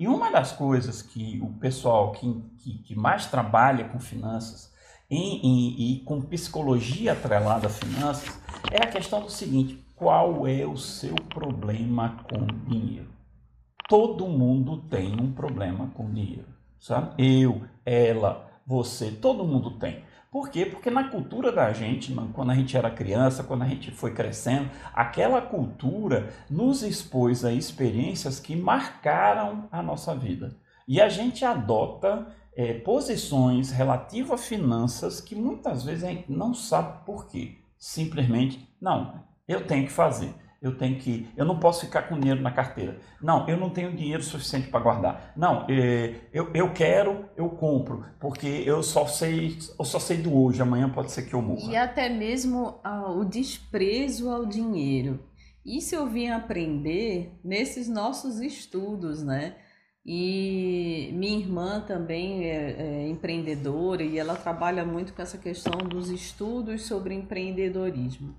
E 0.00 0.08
uma 0.08 0.30
das 0.30 0.50
coisas 0.50 1.02
que 1.02 1.38
o 1.42 1.48
pessoal 1.58 2.12
que, 2.12 2.42
que, 2.56 2.78
que 2.78 2.94
mais 2.94 3.26
trabalha 3.26 3.84
com 3.84 4.00
finanças 4.00 4.72
e 5.10 6.02
com 6.06 6.22
psicologia 6.22 7.12
atrelada 7.12 7.66
a 7.66 7.70
finanças 7.70 8.40
é 8.70 8.82
a 8.82 8.86
questão 8.86 9.20
do 9.20 9.30
seguinte: 9.30 9.78
qual 9.94 10.46
é 10.46 10.64
o 10.64 10.74
seu 10.78 11.14
problema 11.14 12.16
com 12.32 12.46
dinheiro? 12.66 13.10
Todo 13.90 14.26
mundo 14.26 14.78
tem 14.88 15.20
um 15.20 15.32
problema 15.32 15.88
com 15.88 16.10
dinheiro, 16.10 16.48
sabe? 16.78 17.12
Eu, 17.18 17.64
ela, 17.84 18.50
você, 18.66 19.10
todo 19.10 19.44
mundo 19.44 19.72
tem. 19.72 20.02
Por 20.30 20.48
quê? 20.48 20.64
Porque 20.64 20.90
na 20.90 21.08
cultura 21.08 21.50
da 21.50 21.72
gente, 21.72 22.14
quando 22.32 22.50
a 22.50 22.54
gente 22.54 22.76
era 22.76 22.88
criança, 22.88 23.42
quando 23.42 23.62
a 23.62 23.66
gente 23.66 23.90
foi 23.90 24.14
crescendo, 24.14 24.70
aquela 24.94 25.42
cultura 25.42 26.32
nos 26.48 26.82
expôs 26.82 27.44
a 27.44 27.52
experiências 27.52 28.38
que 28.38 28.54
marcaram 28.54 29.68
a 29.72 29.82
nossa 29.82 30.14
vida. 30.14 30.56
E 30.86 31.00
a 31.00 31.08
gente 31.08 31.44
adota 31.44 32.28
é, 32.54 32.74
posições 32.74 33.72
relativas 33.72 34.40
a 34.40 34.44
finanças 34.44 35.20
que 35.20 35.34
muitas 35.34 35.84
vezes 35.84 36.04
a 36.04 36.08
gente 36.08 36.30
não 36.30 36.54
sabe 36.54 37.04
por 37.04 37.26
quê. 37.26 37.58
Simplesmente, 37.76 38.68
não, 38.80 39.24
eu 39.48 39.66
tenho 39.66 39.86
que 39.86 39.92
fazer 39.92 40.32
eu 40.60 40.76
tenho 40.76 40.98
que, 40.98 41.26
eu 41.36 41.44
não 41.44 41.58
posso 41.58 41.86
ficar 41.86 42.02
com 42.02 42.20
dinheiro 42.20 42.42
na 42.42 42.50
carteira. 42.50 42.98
Não, 43.20 43.48
eu 43.48 43.56
não 43.56 43.70
tenho 43.70 43.96
dinheiro 43.96 44.22
suficiente 44.22 44.68
para 44.68 44.80
guardar. 44.80 45.32
Não, 45.34 45.66
é, 45.70 46.14
eu, 46.32 46.50
eu 46.52 46.72
quero, 46.72 47.24
eu 47.34 47.48
compro, 47.48 48.04
porque 48.20 48.62
eu 48.66 48.82
só 48.82 49.06
sei, 49.06 49.56
eu 49.78 49.84
só 49.84 49.98
sei 49.98 50.18
do 50.18 50.36
hoje, 50.36 50.60
amanhã 50.60 50.88
pode 50.90 51.12
ser 51.12 51.22
que 51.22 51.34
eu 51.34 51.40
morra. 51.40 51.70
E 51.72 51.76
até 51.76 52.10
mesmo 52.10 52.78
ah, 52.84 53.10
o 53.10 53.24
desprezo 53.24 54.28
ao 54.28 54.44
dinheiro. 54.44 55.20
Isso 55.64 55.94
eu 55.94 56.06
vim 56.06 56.28
aprender 56.28 57.38
nesses 57.42 57.88
nossos 57.88 58.40
estudos, 58.40 59.22
né? 59.22 59.56
E 60.04 61.10
minha 61.14 61.38
irmã 61.38 61.80
também 61.80 62.44
é, 62.44 62.72
é 62.72 63.08
empreendedora 63.08 64.02
e 64.02 64.18
ela 64.18 64.34
trabalha 64.34 64.84
muito 64.84 65.12
com 65.12 65.22
essa 65.22 65.38
questão 65.38 65.78
dos 65.88 66.10
estudos 66.10 66.86
sobre 66.86 67.14
empreendedorismo. 67.14 68.34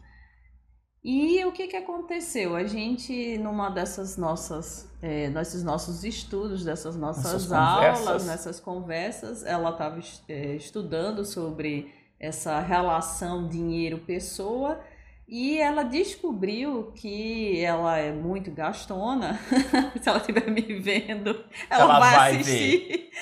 E 1.03 1.43
o 1.45 1.51
que, 1.51 1.67
que 1.67 1.75
aconteceu? 1.75 2.55
A 2.55 2.63
gente, 2.63 3.37
numa 3.39 3.69
dessas 3.69 4.17
nossas, 4.17 4.87
é, 5.01 5.29
nesses 5.29 5.63
nossos 5.63 6.03
estudos, 6.03 6.63
dessas 6.63 6.95
nossas 6.95 7.51
aulas, 7.51 7.99
conversas. 7.99 8.27
nessas 8.27 8.59
conversas, 8.59 9.43
ela 9.43 9.71
estava 9.71 9.99
é, 10.29 10.55
estudando 10.55 11.25
sobre 11.25 11.91
essa 12.19 12.59
relação 12.59 13.47
dinheiro-pessoa 13.47 14.79
e 15.27 15.57
ela 15.57 15.81
descobriu 15.81 16.91
que 16.95 17.59
ela 17.59 17.97
é 17.97 18.11
muito 18.11 18.51
gastona. 18.51 19.39
Se 19.99 20.07
ela 20.07 20.19
estiver 20.19 20.51
me 20.51 20.61
vendo, 20.61 21.29
ela, 21.67 21.83
ela 21.83 21.99
vai, 21.99 22.15
vai, 22.15 22.35
assistir. 22.35 23.09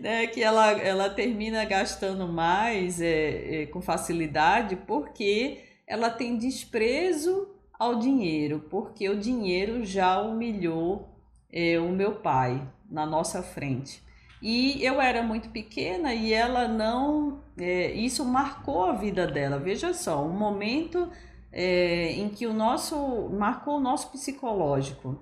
Né, 0.00 0.28
que 0.28 0.42
ela, 0.42 0.70
ela 0.80 1.10
termina 1.10 1.62
gastando 1.66 2.26
mais 2.26 3.02
é, 3.02 3.64
é, 3.64 3.66
com 3.66 3.82
facilidade 3.82 4.74
porque 4.74 5.62
ela 5.90 6.08
tem 6.08 6.36
desprezo 6.36 7.48
ao 7.76 7.96
dinheiro, 7.96 8.64
porque 8.70 9.08
o 9.08 9.18
dinheiro 9.18 9.84
já 9.84 10.20
humilhou 10.22 11.08
é, 11.52 11.80
o 11.80 11.88
meu 11.88 12.14
pai 12.14 12.62
na 12.88 13.04
nossa 13.04 13.42
frente. 13.42 14.00
E 14.40 14.82
eu 14.84 15.00
era 15.00 15.20
muito 15.20 15.48
pequena 15.50 16.14
e 16.14 16.32
ela 16.32 16.68
não. 16.68 17.40
É, 17.58 17.90
isso 17.90 18.24
marcou 18.24 18.84
a 18.84 18.92
vida 18.92 19.26
dela. 19.26 19.58
Veja 19.58 19.92
só, 19.92 20.24
um 20.24 20.32
momento 20.32 21.10
é, 21.52 22.12
em 22.12 22.28
que 22.28 22.46
o 22.46 22.54
nosso. 22.54 23.28
marcou 23.30 23.78
o 23.78 23.80
nosso 23.80 24.12
psicológico. 24.12 25.18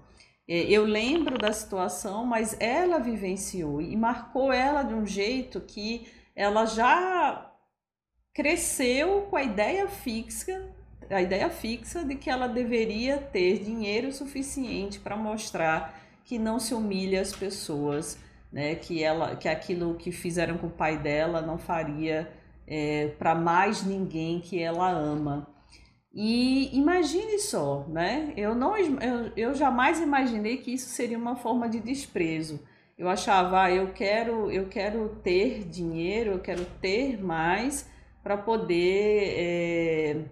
É, 0.47 0.65
eu 0.71 0.85
lembro 0.85 1.39
da 1.39 1.51
situação, 1.51 2.27
mas 2.27 2.55
ela 2.61 2.99
vivenciou 2.99 3.81
e 3.81 3.97
marcou 3.97 4.53
ela 4.53 4.83
de 4.83 4.93
um 4.93 5.07
jeito 5.07 5.63
que 5.63 6.07
ela 6.37 6.67
já 6.67 7.48
cresceu 8.39 9.23
com 9.23 9.37
a 9.37 9.43
ideia 9.43 9.89
fixa, 9.89 10.65
a 11.11 11.21
ideia 11.21 11.51
fixa 11.51 12.05
de 12.05 12.15
que 12.15 12.31
ela 12.31 12.47
deveria 12.47 13.19
ter 13.19 13.59
dinheiro 13.59 14.13
suficiente 14.13 15.01
para 15.01 15.17
mostrar 15.17 15.99
que 16.25 16.39
não 16.39 16.61
se 16.61 16.73
humilha 16.73 17.21
as 17.21 17.33
pessoas 17.33 18.17
né? 18.53 18.75
Que 18.75 19.03
ela, 19.03 19.37
que 19.37 19.49
aquilo 19.49 19.95
que 19.95 20.11
fizeram 20.11 20.59
com 20.59 20.67
o 20.67 20.71
pai 20.71 20.99
dela 20.99 21.41
não 21.41 21.59
faria 21.59 22.31
é, 22.67 23.09
para 23.19 23.35
mais 23.35 23.83
ninguém 23.85 24.41
que 24.41 24.61
ela 24.61 24.91
ama. 24.91 25.47
E 26.13 26.77
imagine 26.77 27.39
só, 27.39 27.87
né? 27.89 28.33
Eu 28.37 28.55
não, 28.55 28.77
eu, 28.77 29.33
eu 29.37 29.55
jamais 29.55 30.01
imaginei 30.01 30.57
que 30.57 30.73
isso 30.73 30.89
seria 30.89 31.19
uma 31.19 31.37
forma 31.37 31.69
de 31.69 31.79
desprezo. 31.79 32.61
Eu 32.97 33.09
achava, 33.09 33.65
ah, 33.65 33.71
eu 33.71 33.93
quero, 33.93 34.51
eu 34.51 34.67
quero 34.69 35.21
ter 35.23 35.65
dinheiro, 35.65 36.33
eu 36.33 36.39
quero 36.41 36.65
ter 36.81 37.23
mais 37.23 37.89
para 38.29 38.37
poder 38.37 39.35
é, 39.39 40.25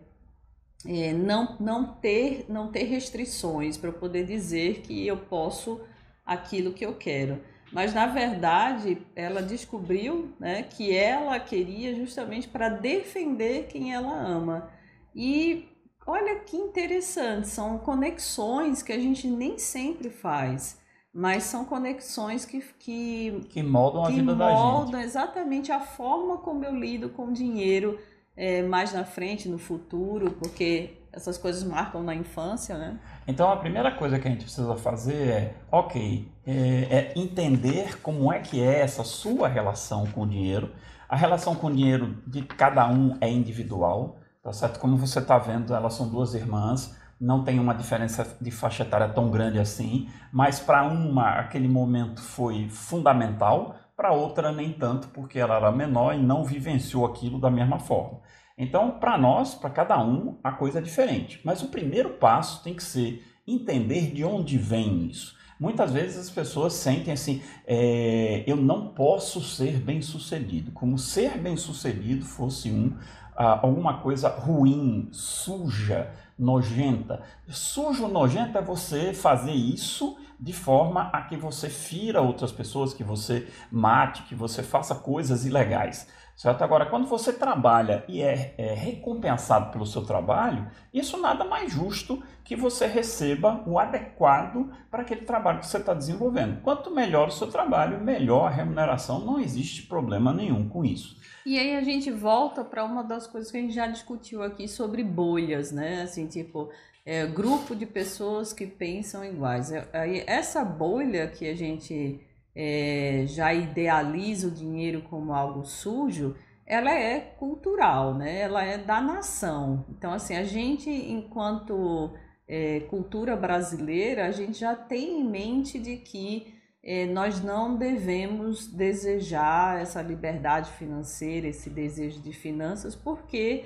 é, 0.86 1.12
não, 1.14 1.56
não 1.58 1.94
ter 1.94 2.44
não 2.46 2.70
ter 2.70 2.82
restrições, 2.82 3.78
para 3.78 3.90
poder 3.90 4.26
dizer 4.26 4.82
que 4.82 5.06
eu 5.06 5.16
posso 5.16 5.80
aquilo 6.22 6.74
que 6.74 6.84
eu 6.84 6.94
quero. 6.94 7.40
Mas 7.72 7.94
na 7.94 8.06
verdade, 8.06 8.98
ela 9.16 9.40
descobriu 9.40 10.30
né, 10.38 10.64
que 10.64 10.94
ela 10.94 11.40
queria 11.40 11.94
justamente 11.94 12.46
para 12.48 12.68
defender 12.68 13.66
quem 13.66 13.94
ela 13.94 14.12
ama. 14.12 14.70
E 15.14 15.66
olha 16.06 16.40
que 16.40 16.54
interessante, 16.54 17.48
são 17.48 17.78
conexões 17.78 18.82
que 18.82 18.92
a 18.92 18.98
gente 18.98 19.26
nem 19.26 19.58
sempre 19.58 20.10
faz, 20.10 20.78
mas 21.16 21.44
são 21.44 21.64
conexões 21.64 22.44
que 22.44 22.60
que, 22.78 23.40
que 23.48 23.62
moldam 23.62 24.04
a 24.04 24.08
que 24.08 24.16
vida 24.16 24.34
moldam 24.34 24.90
da 24.90 24.98
gente. 24.98 25.06
exatamente 25.06 25.72
a 25.72 25.80
forma 25.80 26.36
como 26.36 26.62
eu 26.62 26.74
lido 26.74 27.08
com 27.08 27.28
o 27.28 27.32
dinheiro 27.32 27.98
é, 28.36 28.60
mais 28.60 28.92
na 28.92 29.02
frente, 29.02 29.48
no 29.48 29.56
futuro, 29.56 30.32
porque 30.32 30.98
essas 31.10 31.38
coisas 31.38 31.64
marcam 31.64 32.02
na 32.02 32.14
infância, 32.14 32.76
né? 32.76 33.00
Então 33.26 33.50
a 33.50 33.56
primeira 33.56 33.90
coisa 33.92 34.18
que 34.18 34.28
a 34.28 34.30
gente 34.30 34.42
precisa 34.42 34.76
fazer 34.76 35.28
é, 35.28 35.54
ok, 35.72 36.30
é, 36.46 36.52
é, 36.52 37.12
entender 37.16 37.98
como 38.02 38.30
é 38.30 38.40
que 38.40 38.62
é 38.62 38.80
essa 38.80 39.02
sua 39.02 39.48
relação 39.48 40.06
com 40.08 40.24
o 40.24 40.26
dinheiro. 40.26 40.70
A 41.08 41.16
relação 41.16 41.54
com 41.54 41.68
o 41.68 41.74
dinheiro 41.74 42.22
de 42.26 42.42
cada 42.42 42.86
um 42.88 43.16
é 43.22 43.30
individual, 43.30 44.18
tá 44.42 44.52
certo? 44.52 44.78
Como 44.78 44.98
você 44.98 45.18
está 45.18 45.38
vendo, 45.38 45.74
elas 45.74 45.94
são 45.94 46.06
duas 46.06 46.34
irmãs, 46.34 46.94
não 47.20 47.42
tem 47.44 47.58
uma 47.58 47.74
diferença 47.74 48.36
de 48.40 48.50
faixa 48.50 48.82
etária 48.82 49.08
tão 49.08 49.30
grande 49.30 49.58
assim, 49.58 50.08
mas 50.32 50.60
para 50.60 50.84
uma 50.84 51.30
aquele 51.40 51.68
momento 51.68 52.20
foi 52.20 52.68
fundamental, 52.68 53.74
para 53.96 54.12
outra 54.12 54.52
nem 54.52 54.72
tanto, 54.72 55.08
porque 55.08 55.38
ela 55.38 55.56
era 55.56 55.72
menor 55.72 56.14
e 56.14 56.18
não 56.18 56.44
vivenciou 56.44 57.06
aquilo 57.06 57.40
da 57.40 57.50
mesma 57.50 57.78
forma. 57.78 58.20
Então, 58.58 58.92
para 58.92 59.16
nós, 59.16 59.54
para 59.54 59.70
cada 59.70 60.02
um, 60.02 60.38
a 60.44 60.52
coisa 60.52 60.78
é 60.78 60.82
diferente. 60.82 61.40
Mas 61.44 61.62
o 61.62 61.68
primeiro 61.68 62.10
passo 62.10 62.62
tem 62.62 62.74
que 62.74 62.82
ser 62.82 63.22
entender 63.46 64.12
de 64.12 64.24
onde 64.24 64.58
vem 64.58 65.06
isso. 65.06 65.36
Muitas 65.58 65.92
vezes 65.92 66.18
as 66.18 66.30
pessoas 66.30 66.74
sentem 66.74 67.12
assim: 67.12 67.42
é, 67.66 68.44
eu 68.46 68.56
não 68.56 68.88
posso 68.88 69.40
ser 69.40 69.78
bem 69.78 70.02
sucedido, 70.02 70.72
como 70.72 70.98
ser 70.98 71.38
bem 71.38 71.56
sucedido 71.56 72.24
fosse 72.24 72.70
um 72.70 72.94
ah, 73.36 73.60
alguma 73.62 73.98
coisa 73.98 74.28
ruim, 74.28 75.08
suja, 75.12 76.10
nojenta. 76.38 77.22
Sujo, 77.48 78.08
nojento 78.08 78.58
é 78.58 78.62
você 78.62 79.12
fazer 79.12 79.52
isso 79.52 80.16
de 80.38 80.52
forma 80.52 81.10
a 81.12 81.22
que 81.22 81.36
você 81.36 81.68
fira 81.70 82.20
outras 82.20 82.52
pessoas, 82.52 82.92
que 82.92 83.02
você 83.02 83.48
mate, 83.70 84.24
que 84.24 84.34
você 84.34 84.62
faça 84.62 84.94
coisas 84.94 85.46
ilegais. 85.46 86.06
Certo? 86.36 86.62
Agora, 86.62 86.84
quando 86.84 87.06
você 87.06 87.32
trabalha 87.32 88.04
e 88.06 88.20
é, 88.20 88.54
é, 88.58 88.74
recompensado 88.74 89.72
pelo 89.72 89.86
seu 89.86 90.04
trabalho, 90.04 90.70
isso 90.92 91.18
nada 91.18 91.46
mais 91.46 91.72
justo 91.72 92.22
que 92.44 92.54
você 92.54 92.86
receba 92.86 93.64
o 93.66 93.78
adequado 93.78 94.70
para 94.90 95.00
aquele 95.00 95.22
trabalho 95.22 95.60
que 95.60 95.66
você 95.66 95.78
está 95.78 95.94
desenvolvendo. 95.94 96.60
Quanto 96.60 96.94
melhor 96.94 97.28
o 97.28 97.32
seu 97.32 97.46
trabalho, 97.46 98.04
melhor 98.04 98.48
a 98.48 98.50
remuneração, 98.50 99.18
não 99.18 99.40
existe 99.40 99.84
problema 99.84 100.30
nenhum 100.30 100.68
com 100.68 100.84
isso. 100.84 101.16
E 101.46 101.58
aí 101.58 101.74
a 101.74 101.82
gente 101.82 102.10
volta 102.10 102.62
para 102.62 102.84
uma 102.84 103.02
das 103.02 103.26
coisas 103.26 103.50
que 103.50 103.56
a 103.56 103.60
gente 103.60 103.74
já 103.74 103.86
discutiu 103.86 104.42
aqui 104.42 104.68
sobre 104.68 105.02
bolhas, 105.02 105.72
né? 105.72 106.02
Assim, 106.02 106.26
tipo, 106.26 106.70
é, 107.04 107.24
grupo 107.24 107.74
de 107.74 107.86
pessoas 107.86 108.52
que 108.52 108.66
pensam 108.66 109.24
iguais. 109.24 109.72
É, 109.72 109.88
aí 109.94 110.22
essa 110.26 110.62
bolha 110.62 111.28
que 111.28 111.48
a 111.48 111.56
gente 111.56 112.20
é, 112.56 113.24
já 113.26 113.52
idealiza 113.52 114.48
o 114.48 114.50
dinheiro 114.50 115.02
como 115.02 115.34
algo 115.34 115.66
sujo, 115.66 116.34
ela 116.64 116.90
é 116.90 117.20
cultural, 117.20 118.14
né? 118.14 118.40
Ela 118.40 118.64
é 118.64 118.78
da 118.78 119.00
nação. 119.00 119.84
Então, 119.90 120.12
assim, 120.12 120.34
a 120.34 120.42
gente, 120.42 120.88
enquanto 120.90 122.14
é, 122.48 122.80
cultura 122.80 123.36
brasileira, 123.36 124.26
a 124.26 124.32
gente 124.32 124.58
já 124.58 124.74
tem 124.74 125.20
em 125.20 125.24
mente 125.24 125.78
de 125.78 125.98
que 125.98 126.54
é, 126.82 127.04
nós 127.04 127.42
não 127.42 127.76
devemos 127.76 128.66
desejar 128.66 129.80
essa 129.80 130.00
liberdade 130.00 130.70
financeira, 130.72 131.48
esse 131.48 131.68
desejo 131.68 132.22
de 132.22 132.32
finanças, 132.32 132.96
porque 132.96 133.64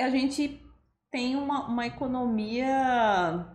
a 0.00 0.08
gente 0.08 0.60
tem 1.10 1.36
uma, 1.36 1.68
uma 1.68 1.86
economia 1.86 3.46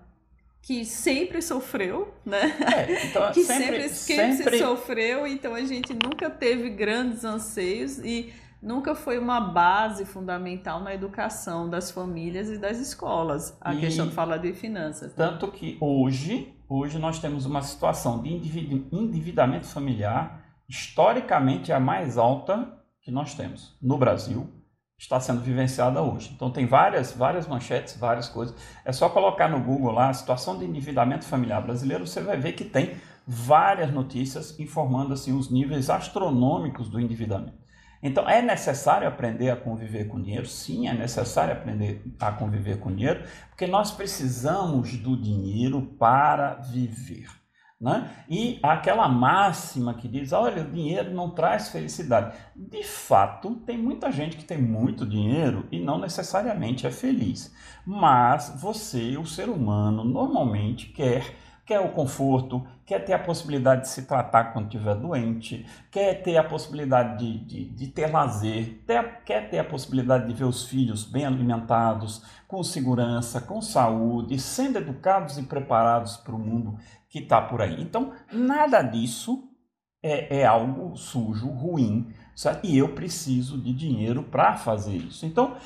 que 0.62 0.84
sempre 0.84 1.42
sofreu, 1.42 2.14
né? 2.26 2.56
É, 2.76 3.06
então, 3.06 3.32
que 3.34 3.44
sempre, 3.44 3.90
sempre, 3.90 4.36
sempre 4.36 4.60
sofreu, 4.60 5.26
então 5.26 5.54
a 5.54 5.64
gente 5.64 5.94
nunca 5.94 6.30
teve 6.30 6.70
grandes 6.70 7.24
anseios 7.24 8.00
e 8.00 8.34
nunca 8.62 8.96
foi 8.96 9.18
uma 9.18 9.40
base 9.40 10.06
fundamental 10.06 10.82
na 10.82 10.94
educação 10.94 11.70
das 11.70 11.92
famílias 11.92 12.50
e 12.50 12.58
das 12.58 12.80
escolas, 12.80 13.58
a 13.62 13.74
e 13.74 13.80
questão 13.80 14.08
de 14.08 14.14
falar 14.14 14.38
de 14.38 14.54
finanças. 14.54 15.14
Tanto 15.14 15.48
que 15.50 15.78
hoje, 15.80 16.54
hoje 16.68 16.98
nós 17.00 17.20
temos 17.20 17.46
uma 17.46 17.62
situação 17.62 18.22
de 18.22 18.30
endividamento 18.92 19.68
familiar 19.68 20.44
historicamente 20.68 21.72
a 21.72 21.80
mais 21.80 22.18
alta 22.18 22.74
que 23.02 23.12
nós 23.12 23.34
temos 23.34 23.78
no 23.82 23.98
Brasil, 23.98 24.50
está 24.98 25.20
sendo 25.20 25.42
vivenciada 25.42 26.01
hoje. 26.01 26.32
Então 26.36 26.50
tem 26.50 26.66
várias, 26.66 27.12
várias 27.12 27.48
manchetes, 27.48 27.96
várias 27.98 28.27
coisas. 28.27 28.56
É 28.84 28.92
só 28.92 29.08
colocar 29.10 29.48
no 29.48 29.62
Google 29.62 29.92
lá 29.92 30.10
a 30.10 30.13
situação 30.13 30.58
de 30.58 30.66
endividamento 30.66 31.25
familiar 31.25 31.62
brasileiro, 31.62 32.08
você 32.08 32.22
vai 32.22 32.38
ver 32.38 32.54
que 32.54 32.66
tem 32.66 32.96
várias 33.25 33.92
notícias 33.92 34.60
informando 34.60 35.13
assim 35.13 35.38
os 35.38 35.51
níveis 35.51 35.89
astronômicos 35.89 36.89
do 36.89 37.00
endividamento. 37.00 37.68
Então 38.01 38.27
é 38.27 38.42
necessário 38.42 39.08
aprender 39.08 39.50
a 39.50 39.56
conviver 39.56 40.08
com 40.08 40.22
dinheiro? 40.22 40.48
Sim, 40.48 40.88
é 40.88 40.94
necessário 40.94 41.54
aprender 41.54 42.01
a 42.20 42.32
conviver 42.32 42.80
com 42.80 42.94
dinheiro, 42.94 43.24
porque 43.50 43.68
nós 43.68 43.92
precisamos 43.92 44.98
do 44.98 45.20
dinheiro 45.20 45.82
para 46.00 46.56
viver. 46.56 47.27
Né? 47.79 48.10
E 48.27 48.60
aquela 48.63 49.07
máxima 49.07 49.93
que 49.93 50.07
diz: 50.07 50.31
olha, 50.34 50.63
o 50.63 50.72
dinheiro 50.72 51.13
não 51.13 51.29
traz 51.29 51.69
felicidade. 51.69 52.36
De 52.55 52.84
fato, 52.84 53.55
tem 53.67 53.77
muita 53.77 54.12
gente 54.12 54.36
que 54.36 54.43
tem 54.43 54.57
muito 54.57 55.05
dinheiro 55.05 55.67
e 55.72 55.79
não 55.79 56.00
necessariamente 56.00 56.88
é 56.88 56.91
feliz. 56.91 57.53
Mas 57.86 58.51
você, 58.60 59.15
o 59.17 59.27
ser 59.27 59.48
humano, 59.48 60.03
normalmente 60.03 60.88
quer 60.88 61.36
quer 61.67 61.81
o 61.81 61.89
conforto, 61.89 62.65
quer 62.86 63.03
ter 63.03 63.12
a 63.12 63.19
possibilidade 63.19 63.81
de 63.81 63.89
se 63.89 64.03
tratar 64.03 64.53
quando 64.53 64.67
estiver 64.67 64.95
doente, 64.95 65.65
quer 65.91 66.24
ter 66.24 66.38
a 66.38 66.43
possibilidade 66.43 67.19
de, 67.19 67.45
de, 67.45 67.65
de 67.65 67.88
ter 67.88 68.09
lazer, 68.09 68.81
ter, 68.88 69.21
quer 69.25 69.50
ter 69.50 69.59
a 69.59 69.65
possibilidade 69.65 70.25
de 70.25 70.33
ver 70.33 70.45
os 70.45 70.65
filhos 70.65 71.03
bem 71.03 71.25
alimentados, 71.25 72.24
com 72.47 72.63
segurança, 72.63 73.41
com 73.41 73.62
saúde, 73.62 74.39
sendo 74.39 74.77
educados 74.77 75.38
e 75.38 75.43
preparados 75.43 76.15
para 76.15 76.33
o 76.33 76.39
mundo 76.39 76.79
que 77.09 77.19
está 77.19 77.41
por 77.41 77.62
aí. 77.62 77.81
Então, 77.81 78.13
nada 78.31 78.81
disso 78.81 79.50
é, 80.01 80.39
é 80.39 80.45
algo 80.45 80.95
sujo, 80.95 81.50
ruim, 81.50 82.13
e 82.63 82.77
eu 82.77 82.95
preciso 82.95 83.57
de 83.57 83.74
dinheiro 83.74 84.24
para 84.24 84.55
fazer 84.55 84.95
isso. 84.95 85.25
Então, 85.25 85.57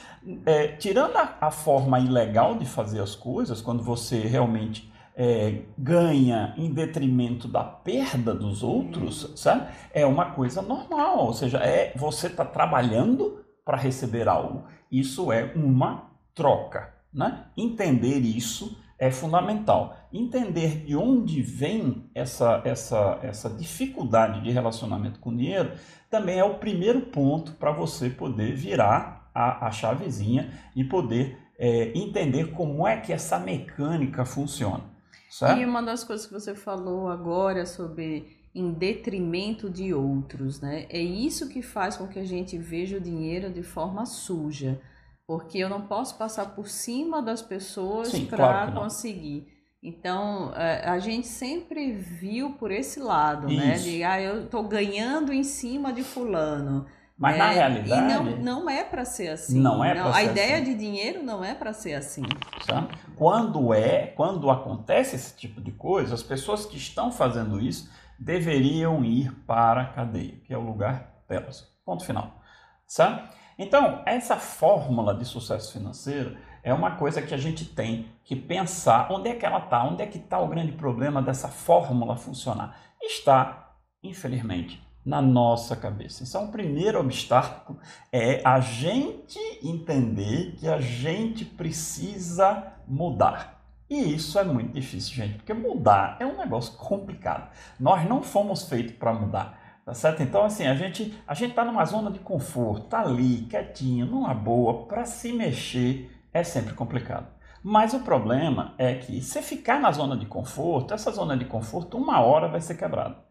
é, 0.47 0.69
tirando 0.69 1.15
a, 1.17 1.37
a, 1.41 1.51
forma 1.51 1.99
ilegal 1.99 2.57
de 2.57 2.65
fazer 2.65 3.01
as 3.01 3.13
coisas, 3.13 3.61
quando 3.61 3.83
você 3.83 4.21
realmente 4.21 4.90
é, 5.23 5.65
ganha 5.77 6.51
em 6.57 6.73
detrimento 6.73 7.47
da 7.47 7.63
perda 7.63 8.33
dos 8.33 8.63
outros, 8.63 9.31
sabe? 9.35 9.71
é 9.93 10.03
uma 10.03 10.31
coisa 10.31 10.63
normal, 10.63 11.27
ou 11.27 11.31
seja, 11.31 11.59
é 11.59 11.93
você 11.95 12.25
está 12.25 12.43
trabalhando 12.43 13.45
para 13.63 13.77
receber 13.77 14.27
algo. 14.27 14.63
Isso 14.91 15.31
é 15.31 15.53
uma 15.55 16.09
troca. 16.33 16.91
Né? 17.13 17.45
Entender 17.55 18.17
isso 18.17 18.75
é 18.97 19.11
fundamental. 19.11 19.95
Entender 20.11 20.85
de 20.85 20.95
onde 20.95 21.43
vem 21.43 22.09
essa, 22.15 22.59
essa, 22.65 23.19
essa 23.21 23.47
dificuldade 23.47 24.41
de 24.41 24.49
relacionamento 24.49 25.19
com 25.19 25.29
o 25.29 25.37
dinheiro 25.37 25.73
também 26.09 26.39
é 26.39 26.43
o 26.43 26.55
primeiro 26.55 27.01
ponto 27.01 27.51
para 27.53 27.71
você 27.71 28.09
poder 28.09 28.55
virar 28.55 29.29
a, 29.35 29.67
a 29.67 29.71
chavezinha 29.71 30.49
e 30.75 30.83
poder 30.83 31.37
é, 31.59 31.91
entender 31.95 32.53
como 32.53 32.87
é 32.87 32.97
que 32.97 33.13
essa 33.13 33.37
mecânica 33.37 34.25
funciona. 34.25 34.90
Certo? 35.31 35.61
E 35.61 35.65
uma 35.65 35.81
das 35.81 36.03
coisas 36.03 36.27
que 36.27 36.33
você 36.33 36.53
falou 36.53 37.07
agora 37.07 37.65
sobre 37.65 38.37
em 38.53 38.73
detrimento 38.73 39.69
de 39.69 39.93
outros, 39.93 40.59
né? 40.59 40.85
É 40.89 40.99
isso 40.99 41.47
que 41.47 41.61
faz 41.61 41.95
com 41.95 42.05
que 42.05 42.19
a 42.19 42.25
gente 42.25 42.57
veja 42.57 42.97
o 42.97 43.01
dinheiro 43.01 43.49
de 43.49 43.63
forma 43.63 44.05
suja, 44.05 44.81
porque 45.25 45.57
eu 45.57 45.69
não 45.69 45.83
posso 45.83 46.17
passar 46.17 46.47
por 46.53 46.67
cima 46.67 47.21
das 47.21 47.41
pessoas 47.41 48.11
para 48.25 48.37
claro 48.37 48.73
conseguir. 48.73 49.47
Então, 49.81 50.53
é, 50.53 50.85
a 50.85 50.99
gente 50.99 51.27
sempre 51.27 51.93
viu 51.93 52.51
por 52.55 52.69
esse 52.69 52.99
lado, 52.99 53.49
isso. 53.49 53.65
né? 53.65 53.77
De, 53.77 54.03
ah, 54.03 54.21
eu 54.21 54.43
estou 54.43 54.63
ganhando 54.63 55.31
em 55.31 55.45
cima 55.45 55.93
de 55.93 56.03
fulano. 56.03 56.85
Mas 57.21 57.35
é, 57.35 57.37
na 57.37 57.49
realidade. 57.49 58.01
E 58.01 58.07
não, 58.07 58.23
não 58.37 58.69
é 58.69 58.83
para 58.83 59.05
ser 59.05 59.27
assim. 59.27 59.59
Não 59.59 59.85
é 59.85 59.93
para 59.93 60.11
ser 60.11 60.17
A 60.17 60.23
ideia 60.23 60.55
assim. 60.55 60.65
de 60.65 60.75
dinheiro 60.75 61.21
não 61.21 61.43
é 61.43 61.53
para 61.53 61.71
ser 61.71 61.93
assim. 61.93 62.23
Sabe? 62.65 62.95
Quando 63.15 63.71
é, 63.75 64.07
quando 64.07 64.49
acontece 64.49 65.15
esse 65.15 65.37
tipo 65.37 65.61
de 65.61 65.71
coisa, 65.71 66.15
as 66.15 66.23
pessoas 66.23 66.65
que 66.65 66.77
estão 66.77 67.11
fazendo 67.11 67.61
isso 67.61 67.87
deveriam 68.17 69.05
ir 69.05 69.31
para 69.45 69.83
a 69.83 69.85
cadeia, 69.85 70.33
que 70.43 70.51
é 70.51 70.57
o 70.57 70.61
lugar 70.61 71.23
delas. 71.29 71.71
Ponto 71.85 72.03
final. 72.03 72.41
Sabe? 72.87 73.21
Então, 73.55 74.01
essa 74.07 74.37
fórmula 74.37 75.13
de 75.13 75.23
sucesso 75.23 75.73
financeiro 75.73 76.35
é 76.63 76.73
uma 76.73 76.95
coisa 76.95 77.21
que 77.21 77.35
a 77.35 77.37
gente 77.37 77.65
tem 77.65 78.11
que 78.23 78.35
pensar 78.35 79.11
onde 79.11 79.29
é 79.29 79.35
que 79.35 79.45
ela 79.45 79.59
está, 79.59 79.83
onde 79.83 80.01
é 80.01 80.07
que 80.07 80.17
está 80.17 80.39
o 80.39 80.47
grande 80.47 80.71
problema 80.71 81.21
dessa 81.21 81.49
fórmula 81.49 82.15
funcionar. 82.15 82.75
Está, 82.99 83.75
infelizmente, 84.03 84.81
na 85.05 85.21
nossa 85.21 85.75
cabeça. 85.75 86.23
Então, 86.23 86.45
o 86.45 86.51
primeiro 86.51 86.99
obstáculo 86.99 87.79
é 88.11 88.41
a 88.43 88.59
gente 88.59 89.39
entender 89.63 90.55
que 90.57 90.67
a 90.67 90.79
gente 90.79 91.43
precisa 91.43 92.73
mudar. 92.87 93.61
E 93.89 94.15
isso 94.15 94.39
é 94.39 94.43
muito 94.43 94.71
difícil, 94.73 95.15
gente, 95.15 95.35
porque 95.35 95.53
mudar 95.53 96.17
é 96.19 96.25
um 96.25 96.37
negócio 96.37 96.77
complicado. 96.77 97.51
Nós 97.79 98.07
não 98.07 98.21
fomos 98.21 98.69
feitos 98.69 98.95
para 98.95 99.13
mudar. 99.13 99.59
Tá 99.83 99.95
certo? 99.95 100.21
Então, 100.21 100.43
assim, 100.43 100.67
a 100.67 100.75
gente 100.75 101.19
a 101.27 101.33
gente 101.33 101.49
está 101.49 101.65
numa 101.65 101.83
zona 101.85 102.11
de 102.11 102.19
conforto, 102.19 102.85
tá 102.85 103.01
ali, 103.01 103.47
quietinho, 103.49 104.05
numa 104.05 104.33
boa, 104.33 104.85
para 104.85 105.05
se 105.05 105.33
mexer 105.33 106.09
é 106.31 106.43
sempre 106.43 106.73
complicado. 106.73 107.27
Mas 107.63 107.93
o 107.93 107.99
problema 107.99 108.73
é 108.77 108.95
que 108.95 109.21
se 109.21 109.41
ficar 109.41 109.79
na 109.79 109.91
zona 109.91 110.15
de 110.15 110.25
conforto, 110.25 110.93
essa 110.93 111.11
zona 111.11 111.35
de 111.35 111.45
conforto, 111.45 111.97
uma 111.97 112.21
hora 112.21 112.47
vai 112.47 112.61
ser 112.61 112.75
quebrada. 112.75 113.30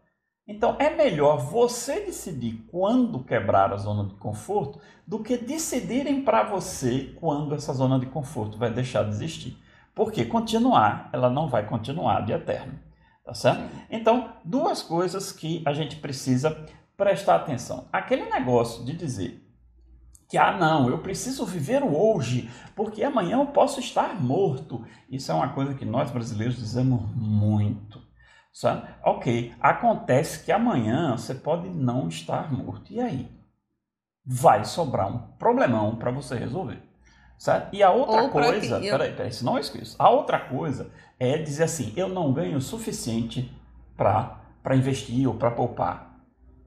Então 0.51 0.75
é 0.79 0.89
melhor 0.93 1.37
você 1.37 2.01
decidir 2.01 2.67
quando 2.69 3.23
quebrar 3.23 3.71
a 3.71 3.77
zona 3.77 4.09
de 4.09 4.15
conforto 4.15 4.81
do 5.07 5.19
que 5.19 5.37
decidirem 5.37 6.23
para 6.23 6.43
você 6.43 7.15
quando 7.21 7.55
essa 7.55 7.73
zona 7.73 7.97
de 7.97 8.05
conforto 8.05 8.57
vai 8.57 8.69
deixar 8.69 9.03
de 9.03 9.11
existir. 9.11 9.57
Porque 9.95 10.25
continuar, 10.25 11.09
ela 11.13 11.29
não 11.29 11.47
vai 11.47 11.65
continuar 11.65 12.25
de 12.25 12.33
eterno. 12.33 12.77
Tá 13.23 13.33
certo? 13.33 13.63
Então, 13.89 14.33
duas 14.43 14.81
coisas 14.81 15.31
que 15.31 15.63
a 15.65 15.71
gente 15.71 15.95
precisa 15.95 16.65
prestar 16.97 17.35
atenção. 17.35 17.87
Aquele 17.91 18.29
negócio 18.29 18.83
de 18.83 18.91
dizer 18.91 19.41
que, 20.27 20.37
ah, 20.37 20.57
não, 20.57 20.89
eu 20.89 20.97
preciso 20.97 21.45
viver 21.45 21.81
o 21.81 21.95
hoje, 21.95 22.49
porque 22.75 23.03
amanhã 23.05 23.37
eu 23.37 23.45
posso 23.45 23.79
estar 23.79 24.21
morto. 24.21 24.83
Isso 25.09 25.31
é 25.31 25.35
uma 25.35 25.49
coisa 25.49 25.73
que 25.73 25.85
nós 25.85 26.11
brasileiros 26.11 26.57
dizemos 26.57 27.01
muito. 27.15 28.00
Sabe? 28.51 28.87
Ok, 29.03 29.53
acontece 29.59 30.43
que 30.43 30.51
amanhã 30.51 31.15
você 31.15 31.33
pode 31.33 31.69
não 31.69 32.07
estar 32.07 32.51
morto. 32.51 32.91
E 32.91 32.99
aí? 32.99 33.29
Vai 34.25 34.65
sobrar 34.65 35.07
um 35.07 35.19
problemão 35.37 35.95
para 35.95 36.11
você 36.11 36.35
resolver. 36.35 36.81
Sabe? 37.37 37.77
E 37.77 37.81
a 37.81 37.89
outra 37.89 38.29
coisa, 38.29 38.75
eu... 38.75 38.91
peraí, 38.91 39.13
peraí, 39.15 39.31
não 39.41 39.57
é 39.57 39.61
isso. 39.61 39.95
A 39.97 40.09
outra 40.09 40.39
coisa 40.39 40.91
é 41.19 41.37
dizer 41.37 41.63
assim, 41.63 41.91
eu 41.95 42.07
não 42.07 42.31
ganho 42.31 42.57
o 42.57 42.61
suficiente 42.61 43.51
para 43.97 44.75
investir 44.75 45.27
ou 45.27 45.33
para 45.33 45.49
poupar. 45.49 46.19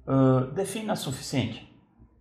Uh, 0.06 0.52
defina 0.52 0.96
suficiente. 0.96 1.72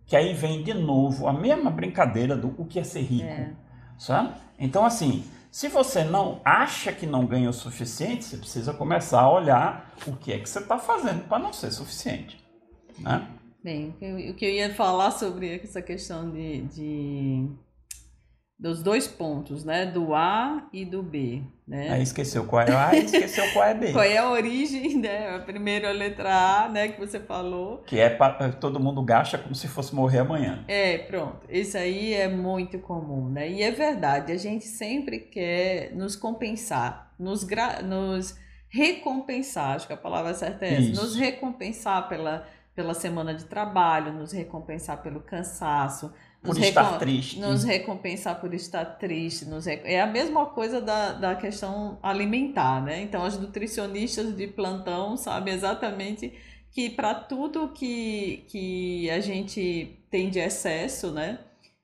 Que 0.06 0.14
aí 0.14 0.34
vem 0.34 0.62
de 0.62 0.74
novo 0.74 1.26
a 1.26 1.32
mesma 1.32 1.70
brincadeira 1.70 2.36
do 2.36 2.54
o 2.58 2.64
que 2.64 2.78
é 2.78 2.84
ser 2.84 3.02
rico. 3.02 3.24
É. 3.24 3.54
Sabe? 3.98 4.34
Então, 4.58 4.84
assim, 4.84 5.24
se 5.54 5.68
você 5.68 6.02
não 6.02 6.40
acha 6.44 6.92
que 6.92 7.06
não 7.06 7.24
ganha 7.24 7.48
o 7.48 7.52
suficiente, 7.52 8.24
você 8.24 8.36
precisa 8.36 8.74
começar 8.74 9.20
a 9.20 9.30
olhar 9.30 9.94
o 10.04 10.16
que 10.16 10.32
é 10.32 10.38
que 10.40 10.48
você 10.48 10.58
está 10.58 10.80
fazendo 10.80 11.28
para 11.28 11.38
não 11.38 11.52
ser 11.52 11.70
suficiente. 11.70 12.44
Né? 12.98 13.24
Bem, 13.62 13.94
o 14.28 14.34
que 14.34 14.44
eu 14.44 14.50
ia 14.50 14.74
falar 14.74 15.12
sobre 15.12 15.54
essa 15.54 15.80
questão 15.80 16.28
de, 16.28 16.62
de 16.62 17.48
dos 18.58 18.82
dois 18.82 19.06
pontos, 19.06 19.64
né? 19.64 19.84
Do 19.84 20.14
A 20.14 20.68
e 20.72 20.84
do 20.84 21.02
B, 21.02 21.42
né? 21.66 21.90
Aí 21.90 22.02
esqueceu 22.02 22.46
qual 22.46 22.62
é 22.62 22.70
o 22.70 22.76
A 22.76 22.94
e 22.94 23.04
esqueceu 23.04 23.44
qual 23.52 23.64
é 23.64 23.74
B. 23.74 23.92
qual 23.92 24.04
é 24.04 24.16
a 24.16 24.30
origem, 24.30 24.98
né? 24.98 25.34
A 25.34 25.40
primeira 25.40 25.90
letra 25.90 26.64
A, 26.64 26.68
né? 26.68 26.88
Que 26.88 26.98
você 26.98 27.18
falou. 27.18 27.78
Que 27.78 27.98
é 27.98 28.08
pra, 28.08 28.52
todo 28.52 28.78
mundo 28.78 29.02
gasta 29.02 29.38
como 29.38 29.54
se 29.54 29.66
fosse 29.66 29.94
morrer 29.94 30.20
amanhã. 30.20 30.64
É, 30.68 30.98
pronto. 30.98 31.40
Isso 31.48 31.76
aí 31.76 32.14
é 32.14 32.28
muito 32.28 32.78
comum, 32.78 33.28
né? 33.28 33.50
E 33.50 33.62
é 33.62 33.70
verdade, 33.70 34.32
a 34.32 34.36
gente 34.36 34.64
sempre 34.64 35.18
quer 35.18 35.92
nos 35.94 36.14
compensar, 36.14 37.12
nos, 37.18 37.42
gra... 37.42 37.82
nos 37.82 38.38
recompensar, 38.74 39.76
acho 39.76 39.86
que 39.86 39.92
a 39.92 39.96
palavra 39.96 40.34
certa 40.34 40.64
é 40.64 40.74
essa, 40.74 40.80
Isso. 40.80 41.00
nos 41.00 41.14
recompensar 41.14 42.08
pela, 42.08 42.44
pela 42.74 42.92
semana 42.92 43.32
de 43.32 43.44
trabalho, 43.44 44.12
nos 44.12 44.32
recompensar 44.32 45.00
pelo 45.00 45.20
cansaço, 45.20 46.12
por 46.44 46.54
nos 46.54 46.64
estar 46.66 46.98
triste. 46.98 47.40
Nos 47.40 47.64
recompensar 47.64 48.38
por 48.38 48.52
estar 48.52 48.84
triste. 48.84 49.46
Nos. 49.46 49.66
É 49.66 50.00
a 50.00 50.06
mesma 50.06 50.46
coisa 50.46 50.80
da, 50.80 51.12
da 51.12 51.34
questão 51.34 51.98
alimentar, 52.02 52.82
né? 52.82 53.00
Então, 53.00 53.24
as 53.24 53.38
nutricionistas 53.38 54.36
de 54.36 54.46
plantão 54.46 55.16
sabem 55.16 55.54
exatamente 55.54 56.32
que 56.70 56.90
para 56.90 57.14
tudo 57.14 57.68
que, 57.68 58.44
que 58.48 59.08
a 59.10 59.20
gente 59.20 60.04
tem 60.10 60.28
de 60.28 60.38
excesso, 60.38 61.10
né? 61.10 61.38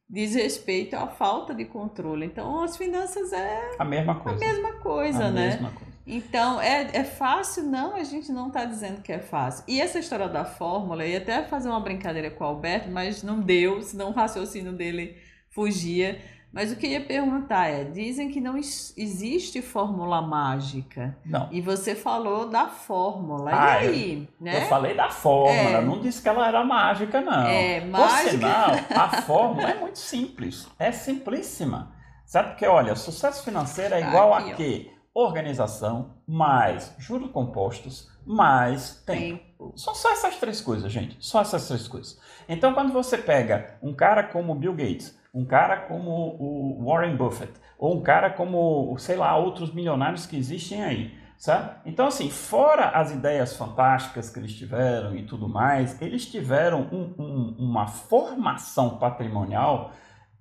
Diz 0.08 0.34
respeito 0.34 0.94
à 0.94 1.06
falta 1.06 1.54
de 1.54 1.64
controle. 1.64 2.26
Então, 2.26 2.62
as 2.62 2.76
finanças 2.76 3.32
é 3.32 3.76
a 3.78 3.84
mesma 3.84 4.16
coisa. 4.16 4.36
A 4.36 4.48
mesma 4.48 4.72
coisa, 4.74 5.24
a 5.24 5.30
né? 5.30 5.48
Mesma 5.48 5.70
coisa. 5.70 5.89
Então, 6.06 6.60
é, 6.60 6.90
é 6.92 7.04
fácil? 7.04 7.64
Não, 7.64 7.94
a 7.94 8.04
gente 8.04 8.32
não 8.32 8.48
está 8.48 8.64
dizendo 8.64 9.02
que 9.02 9.12
é 9.12 9.18
fácil. 9.18 9.64
E 9.68 9.80
essa 9.80 9.98
história 9.98 10.28
da 10.28 10.44
fórmula, 10.44 11.04
eu 11.04 11.10
ia 11.10 11.18
até 11.18 11.42
fazer 11.44 11.68
uma 11.68 11.80
brincadeira 11.80 12.30
com 12.30 12.44
o 12.44 12.46
Alberto, 12.46 12.90
mas 12.90 13.22
não 13.22 13.40
deu, 13.40 13.82
senão 13.82 14.10
o 14.10 14.12
raciocínio 14.12 14.72
dele 14.72 15.16
fugia. 15.50 16.20
Mas 16.52 16.72
o 16.72 16.76
que 16.76 16.86
eu 16.86 16.90
ia 16.90 17.00
perguntar 17.00 17.68
é: 17.68 17.84
dizem 17.84 18.28
que 18.28 18.40
não 18.40 18.56
existe 18.56 19.62
fórmula 19.62 20.20
mágica. 20.20 21.16
Não. 21.24 21.48
E 21.52 21.60
você 21.60 21.94
falou 21.94 22.48
da 22.48 22.66
fórmula. 22.66 23.50
Ah, 23.52 23.84
e 23.84 23.88
aí? 23.88 24.28
Eu, 24.40 24.44
né? 24.44 24.56
eu 24.64 24.68
falei 24.68 24.94
da 24.94 25.10
fórmula, 25.10 25.78
é. 25.78 25.80
não 25.80 26.00
disse 26.00 26.20
que 26.20 26.28
ela 26.28 26.48
era 26.48 26.64
mágica, 26.64 27.20
não. 27.20 27.46
É, 27.46 27.84
mágica. 27.84 28.22
Por 28.22 28.30
sinal, 28.30 28.70
a 28.90 29.08
fórmula 29.22 29.70
é 29.70 29.74
muito 29.78 29.98
simples. 29.98 30.66
É 30.78 30.90
simplíssima. 30.90 31.92
Sabe 32.26 32.50
porque, 32.50 32.66
olha, 32.66 32.94
sucesso 32.96 33.44
financeiro 33.44 33.94
é 33.94 34.00
igual 34.00 34.34
Aqui, 34.34 34.50
a 34.50 34.54
quê? 34.54 34.90
Organização, 35.14 36.14
mais 36.26 36.94
juros 36.98 37.30
compostos, 37.30 38.10
mais 38.24 39.02
tempo. 39.04 39.44
tempo. 39.58 39.72
São 39.76 39.94
só 39.94 40.12
essas 40.12 40.36
três 40.36 40.60
coisas, 40.60 40.90
gente. 40.90 41.16
Só 41.20 41.40
essas 41.40 41.66
três 41.66 41.88
coisas. 41.88 42.20
Então, 42.48 42.72
quando 42.72 42.92
você 42.92 43.18
pega 43.18 43.78
um 43.82 43.92
cara 43.92 44.22
como 44.22 44.54
Bill 44.54 44.74
Gates, 44.74 45.18
um 45.34 45.44
cara 45.44 45.76
como 45.76 46.36
o 46.38 46.84
Warren 46.84 47.16
Buffett, 47.16 47.52
ou 47.78 47.96
um 47.96 48.02
cara 48.02 48.30
como, 48.30 48.96
sei 48.98 49.16
lá, 49.16 49.36
outros 49.36 49.72
milionários 49.72 50.26
que 50.26 50.36
existem 50.36 50.82
aí, 50.82 51.14
sabe? 51.38 51.80
Então, 51.86 52.06
assim, 52.06 52.30
fora 52.30 52.90
as 52.90 53.10
ideias 53.12 53.56
fantásticas 53.56 54.30
que 54.30 54.38
eles 54.38 54.54
tiveram 54.54 55.16
e 55.16 55.24
tudo 55.24 55.48
mais, 55.48 56.00
eles 56.00 56.26
tiveram 56.26 56.88
um, 56.92 57.14
um, 57.18 57.56
uma 57.58 57.86
formação 57.86 58.98
patrimonial 58.98 59.92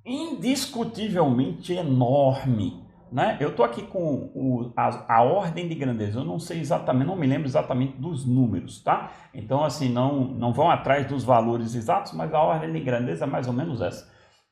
indiscutivelmente 0.06 1.74
enorme 1.74 2.89
né? 3.12 3.38
Eu 3.40 3.50
estou 3.50 3.66
aqui 3.66 3.84
com 3.84 4.32
o, 4.34 4.74
a, 4.76 5.16
a, 5.16 5.22
ordem 5.22 5.68
de 5.68 5.76
grandeza, 5.76 6.20
eu 6.20 6.26
não 6.26 6.40
sei 6.40 6.60
exatamente, 6.60 7.08
não 7.08 7.16
me 7.16 7.28
lembro 7.28 7.48
exatamente 7.48 7.98
dos 7.98 8.26
números, 8.26 8.84
tá? 8.84 9.12
Então, 9.34 9.64
assim, 9.64 9.90
não, 9.92 10.26
não 10.26 10.54
vão 10.54 10.70
atrás 10.70 11.08
dos 11.08 11.24
valores 11.24 11.76
exatos, 11.76 12.14
mas 12.14 12.34
a 12.34 12.40
ordem 12.40 12.72
de 12.72 12.80
grandeza 12.80 13.26
é 13.26 13.28
mais 13.28 13.48
ou 13.48 13.54
menos 13.54 13.82
essa. 13.82 14.10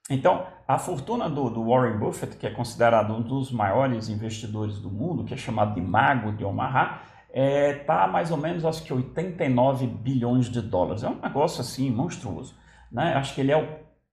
Então, 0.09 0.45
a 0.67 0.77
fortuna 0.77 1.29
do, 1.29 1.49
do 1.49 1.67
Warren 1.67 1.97
Buffett, 1.97 2.37
que 2.37 2.47
é 2.47 2.51
considerado 2.51 3.13
um 3.13 3.21
dos 3.21 3.51
maiores 3.51 4.07
investidores 4.07 4.79
do 4.79 4.89
mundo, 4.89 5.25
que 5.25 5.33
é 5.33 5.37
chamado 5.37 5.75
de 5.75 5.81
Mago 5.81 6.31
de 6.31 6.45
Omaha, 6.45 7.01
está 7.27 7.33
é, 7.33 7.73
tá 7.73 8.07
mais 8.07 8.31
ou 8.31 8.37
menos, 8.37 8.63
acho 8.63 8.83
que 8.83 8.93
89 8.93 9.85
bilhões 9.85 10.49
de 10.49 10.61
dólares. 10.61 11.03
É 11.03 11.09
um 11.09 11.19
negócio 11.19 11.61
assim 11.61 11.91
monstruoso. 11.91 12.55
Né? 12.91 13.13
Acho 13.15 13.35
que 13.35 13.41
ele 13.41 13.51
é 13.51 13.57
o 13.57 13.67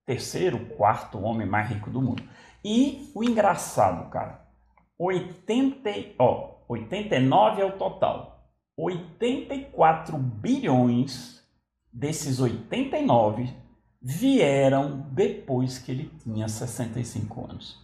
terceiro, 0.05 0.59
quarto 0.77 1.21
homem 1.21 1.47
mais 1.47 1.69
rico 1.69 1.91
do 1.91 2.03
mundo. 2.03 2.23
E 2.65 3.11
o 3.15 3.23
engraçado, 3.23 4.09
cara, 4.11 4.47
80, 4.99 5.91
ó, 6.19 6.57
89 6.69 7.61
é 7.61 7.65
o 7.65 7.77
total. 7.77 8.49
84 8.77 10.17
bilhões 10.17 11.45
desses 11.93 12.41
89 12.41 13.53
vieram 14.01 15.07
depois 15.13 15.79
que 15.79 15.93
ele 15.93 16.11
tinha 16.23 16.49
65 16.49 17.45
anos 17.51 17.84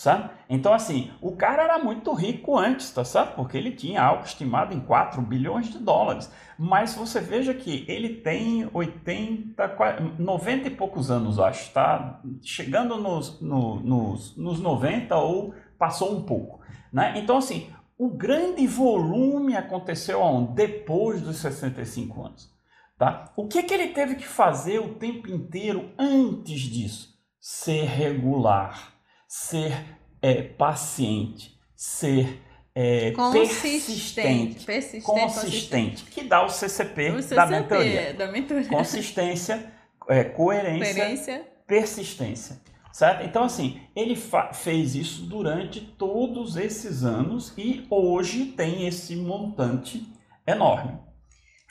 sabe? 0.00 0.30
Então, 0.48 0.72
assim, 0.72 1.10
o 1.20 1.36
cara 1.36 1.62
era 1.62 1.78
muito 1.78 2.14
rico 2.14 2.56
antes, 2.56 2.90
tá 2.90 3.04
certo? 3.04 3.34
Porque 3.34 3.58
ele 3.58 3.72
tinha 3.72 4.02
algo 4.02 4.24
estimado 4.24 4.74
em 4.74 4.80
4 4.80 5.20
bilhões 5.20 5.70
de 5.70 5.78
dólares. 5.78 6.32
Mas 6.58 6.94
você 6.94 7.20
veja 7.20 7.52
que 7.52 7.84
ele 7.86 8.14
tem 8.14 8.66
80, 8.72 9.76
90 10.18 10.68
e 10.68 10.70
poucos 10.70 11.10
anos, 11.10 11.38
acho, 11.38 11.70
tá? 11.72 12.18
Chegando 12.40 12.96
nos, 12.96 13.42
no, 13.42 13.80
nos, 13.80 14.34
nos 14.38 14.58
90 14.58 15.14
ou 15.16 15.54
passou 15.78 16.16
um 16.16 16.22
pouco, 16.22 16.62
né? 16.90 17.12
Então, 17.16 17.36
assim, 17.36 17.68
o 17.98 18.08
grande 18.08 18.66
volume 18.66 19.54
aconteceu 19.54 20.22
onde? 20.22 20.54
Depois 20.54 21.20
dos 21.20 21.36
65 21.36 22.24
anos, 22.24 22.50
tá? 22.98 23.30
O 23.36 23.46
que, 23.46 23.62
que 23.62 23.74
ele 23.74 23.88
teve 23.88 24.14
que 24.14 24.26
fazer 24.26 24.78
o 24.78 24.94
tempo 24.94 25.30
inteiro 25.30 25.92
antes 25.98 26.62
disso? 26.62 27.10
Ser 27.38 27.84
regular 27.84 28.89
ser 29.30 29.96
é, 30.20 30.42
paciente, 30.42 31.56
ser 31.76 32.42
é, 32.74 33.12
persistente, 33.12 34.64
persistente, 34.64 35.04
consistente, 35.04 36.04
que 36.06 36.24
dá 36.24 36.44
o 36.44 36.48
CCP, 36.48 37.10
o 37.10 37.22
CCP 37.22 37.34
da, 37.36 37.46
mentoria. 37.46 38.14
da 38.14 38.26
mentoria. 38.26 38.68
Consistência, 38.68 39.72
é, 40.08 40.24
coerência, 40.24 40.94
coerência, 40.94 41.46
persistência. 41.64 42.60
Certo? 42.92 43.24
Então, 43.24 43.44
assim, 43.44 43.80
ele 43.94 44.18
fez 44.52 44.96
isso 44.96 45.22
durante 45.22 45.80
todos 45.80 46.56
esses 46.56 47.04
anos 47.04 47.54
e 47.56 47.86
hoje 47.88 48.46
tem 48.46 48.88
esse 48.88 49.14
montante 49.14 50.12
enorme. 50.44 50.98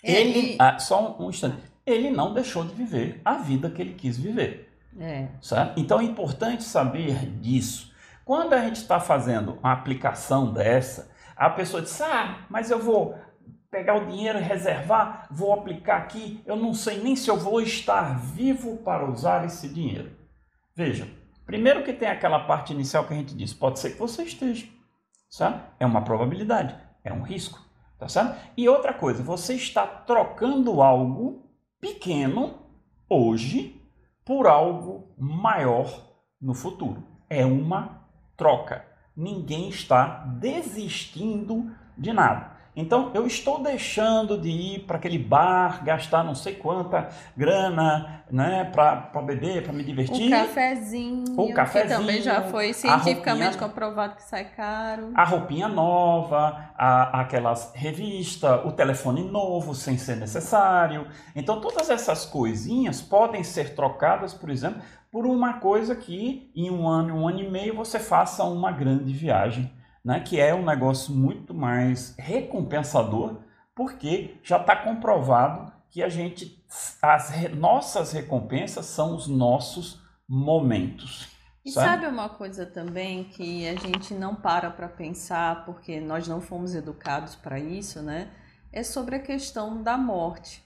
É, 0.01 0.13
ele, 0.13 0.53
e... 0.53 0.57
ah, 0.57 0.79
só 0.79 1.17
um, 1.19 1.25
um 1.25 1.29
instante, 1.29 1.57
ele 1.85 2.09
não 2.09 2.33
deixou 2.33 2.63
de 2.63 2.73
viver 2.73 3.19
a 3.25 3.33
vida 3.33 3.69
que 3.69 3.81
ele 3.81 3.95
quis 3.95 4.17
viver. 4.17 4.68
É. 4.97 5.27
Então 5.77 5.99
é 5.99 6.03
importante 6.03 6.63
saber 6.63 7.29
disso. 7.39 7.91
Quando 8.25 8.53
a 8.53 8.61
gente 8.61 8.77
está 8.77 8.99
fazendo 8.99 9.57
uma 9.59 9.73
aplicação 9.73 10.53
dessa, 10.53 11.11
a 11.35 11.49
pessoa 11.49 11.81
diz: 11.81 11.99
Ah, 12.01 12.45
mas 12.49 12.69
eu 12.69 12.79
vou 12.79 13.17
pegar 13.71 13.95
o 13.95 14.05
dinheiro 14.05 14.39
reservar, 14.39 15.27
vou 15.29 15.53
aplicar 15.53 15.97
aqui, 15.97 16.41
eu 16.45 16.55
não 16.55 16.73
sei 16.73 17.01
nem 17.01 17.15
se 17.15 17.29
eu 17.29 17.37
vou 17.37 17.61
estar 17.61 18.19
vivo 18.19 18.77
para 18.77 19.09
usar 19.09 19.45
esse 19.45 19.69
dinheiro. 19.69 20.11
Veja, 20.75 21.07
primeiro 21.45 21.83
que 21.83 21.93
tem 21.93 22.09
aquela 22.09 22.39
parte 22.39 22.73
inicial 22.73 23.05
que 23.05 23.13
a 23.13 23.17
gente 23.17 23.35
disse, 23.35 23.53
pode 23.53 23.79
ser 23.79 23.91
que 23.91 23.99
você 23.99 24.23
esteja, 24.23 24.67
sabe? 25.29 25.61
É 25.79 25.85
uma 25.85 26.03
probabilidade, 26.03 26.75
é 27.03 27.13
um 27.13 27.21
risco, 27.21 27.59
tá 27.99 28.07
certo? 28.07 28.35
E 28.57 28.67
outra 28.67 28.93
coisa, 28.93 29.21
você 29.21 29.53
está 29.53 29.85
trocando 29.85 30.81
algo 30.81 31.47
pequeno 31.79 32.59
hoje 33.07 33.78
por 34.29 34.45
algo 34.45 35.07
maior 35.17 35.91
no 36.39 36.53
futuro. 36.53 37.01
É 37.27 37.43
uma 37.43 38.07
troca. 38.37 38.85
Ninguém 39.15 39.69
está 39.69 40.23
desistindo 40.39 41.71
de 41.97 42.13
nada. 42.13 42.51
Então 42.79 43.11
eu 43.13 43.27
estou 43.27 43.61
deixando 43.61 44.37
de 44.37 44.49
ir 44.49 44.79
para 44.85 44.95
aquele 44.95 45.19
bar, 45.19 45.83
gastar 45.83 46.23
não 46.23 46.33
sei 46.33 46.55
quanta 46.55 47.09
grana, 47.35 48.23
né, 48.31 48.63
para 48.63 49.21
beber, 49.21 49.63
para 49.63 49.73
me 49.73 49.83
divertir. 49.83 50.27
O 50.27 50.29
cafezinho, 50.29 51.25
o 51.35 51.53
cafezinho, 51.53 51.89
que 51.89 51.97
também 51.97 52.21
já 52.21 52.43
foi 52.43 52.71
cientificamente 52.71 53.57
roupinha, 53.57 53.67
comprovado 53.67 54.15
que 54.15 54.23
sai 54.23 54.45
caro. 54.45 55.11
A 55.13 55.25
roupinha 55.25 55.67
nova, 55.67 56.71
a, 56.77 57.19
aquelas 57.19 57.73
revista, 57.75 58.65
o 58.65 58.71
telefone 58.71 59.23
novo 59.23 59.75
sem 59.75 59.97
ser 59.97 60.15
necessário. 60.15 61.05
Então 61.35 61.59
todas 61.59 61.89
essas 61.89 62.25
coisinhas 62.25 63.01
podem 63.01 63.43
ser 63.43 63.75
trocadas, 63.75 64.33
por 64.33 64.49
exemplo, 64.49 64.81
por 65.11 65.25
uma 65.25 65.55
coisa 65.55 65.93
que 65.97 66.49
em 66.55 66.71
um 66.71 66.87
ano, 66.87 67.13
um 67.13 67.27
ano 67.27 67.41
e 67.41 67.49
meio 67.49 67.75
você 67.75 67.99
faça 67.99 68.41
uma 68.45 68.71
grande 68.71 69.11
viagem 69.11 69.69
né, 70.03 70.19
que 70.19 70.39
é 70.39 70.53
um 70.53 70.65
negócio 70.65 71.13
muito 71.13 71.53
mais 71.53 72.15
recompensador, 72.17 73.37
porque 73.75 74.39
já 74.43 74.57
está 74.57 74.75
comprovado 74.75 75.71
que 75.89 76.03
a 76.03 76.09
gente, 76.09 76.63
as 77.01 77.29
re, 77.29 77.49
nossas 77.49 78.11
recompensas 78.11 78.85
são 78.85 79.15
os 79.15 79.27
nossos 79.27 80.01
momentos. 80.27 81.27
E 81.65 81.71
sabe? 81.71 82.03
sabe 82.03 82.07
uma 82.07 82.29
coisa 82.29 82.65
também 82.65 83.23
que 83.25 83.67
a 83.67 83.75
gente 83.75 84.13
não 84.13 84.35
para 84.35 84.69
para 84.69 84.87
pensar, 84.87 85.65
porque 85.65 85.99
nós 85.99 86.27
não 86.27 86.39
fomos 86.39 86.73
educados 86.75 87.35
para 87.35 87.59
isso, 87.59 88.01
né? 88.01 88.31
É 88.71 88.83
sobre 88.83 89.15
a 89.15 89.19
questão 89.19 89.81
da 89.81 89.97
morte. 89.97 90.63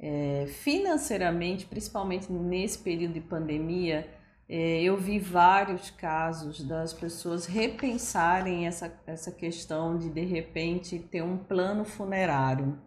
É, 0.00 0.46
financeiramente, 0.46 1.66
principalmente 1.66 2.30
nesse 2.30 2.78
período 2.78 3.14
de 3.14 3.20
pandemia, 3.20 4.08
eu 4.48 4.96
vi 4.96 5.18
vários 5.18 5.90
casos 5.90 6.62
das 6.62 6.94
pessoas 6.94 7.44
repensarem 7.44 8.66
essa, 8.66 8.90
essa 9.06 9.30
questão 9.30 9.98
de 9.98 10.08
de 10.08 10.24
repente 10.24 10.98
ter 10.98 11.22
um 11.22 11.36
plano 11.36 11.84
funerário. 11.84 12.78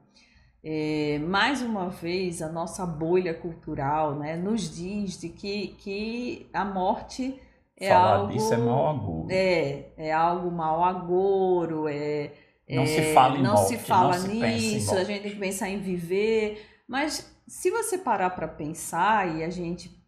É, 0.63 1.19
mais 1.19 1.61
uma 1.61 1.89
vez, 1.89 2.41
a 2.41 2.49
nossa 2.49 2.85
bolha 2.85 3.33
cultural 3.33 4.15
né, 4.15 4.35
nos 4.35 4.73
diz 4.75 5.19
de 5.19 5.29
que, 5.29 5.69
que 5.79 6.49
a 6.53 6.63
morte 6.63 7.39
é 7.81 7.89
Falar 7.89 8.15
algo. 8.17 8.33
Isso 8.33 8.53
é 8.53 8.57
mau 8.57 8.87
agouro. 8.87 9.27
É, 9.31 9.85
é 9.97 10.11
algo 10.11 10.51
mau 10.51 10.83
agouro, 10.83 11.87
é. 11.87 12.31
Não 12.69 12.83
é, 12.83 12.85
se 12.85 13.13
fala 13.13 13.37
em 13.37 13.41
não 13.41 13.55
morte, 13.55 13.67
se 13.67 13.77
fala 13.79 14.17
não 14.19 14.27
nisso, 14.27 14.95
a 14.95 15.03
gente 15.03 15.23
tem 15.23 15.31
que 15.31 15.39
pensar 15.39 15.67
em 15.67 15.79
viver. 15.79 16.63
Mas 16.87 17.35
se 17.47 17.71
você 17.71 17.97
parar 17.97 18.29
para 18.29 18.47
pensar 18.47 19.35
e 19.35 19.43
a 19.43 19.49
gente 19.49 20.00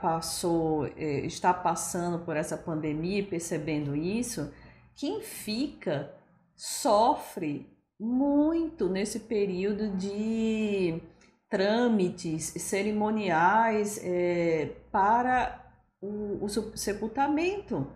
passou, 0.00 0.86
é, 0.96 1.20
está 1.26 1.52
passando 1.52 2.24
por 2.24 2.36
essa 2.36 2.56
pandemia 2.56 3.20
e 3.20 3.26
percebendo 3.26 3.94
isso, 3.94 4.52
quem 4.94 5.20
fica 5.20 6.12
sofre 6.56 7.66
muito 7.98 8.88
nesse 8.88 9.20
período 9.20 9.96
de 9.96 11.02
trâmites 11.48 12.44
cerimoniais 12.56 14.00
é, 14.02 14.76
para 14.90 15.60
o, 16.00 16.44
o 16.44 16.48
sepultamento. 16.48 17.90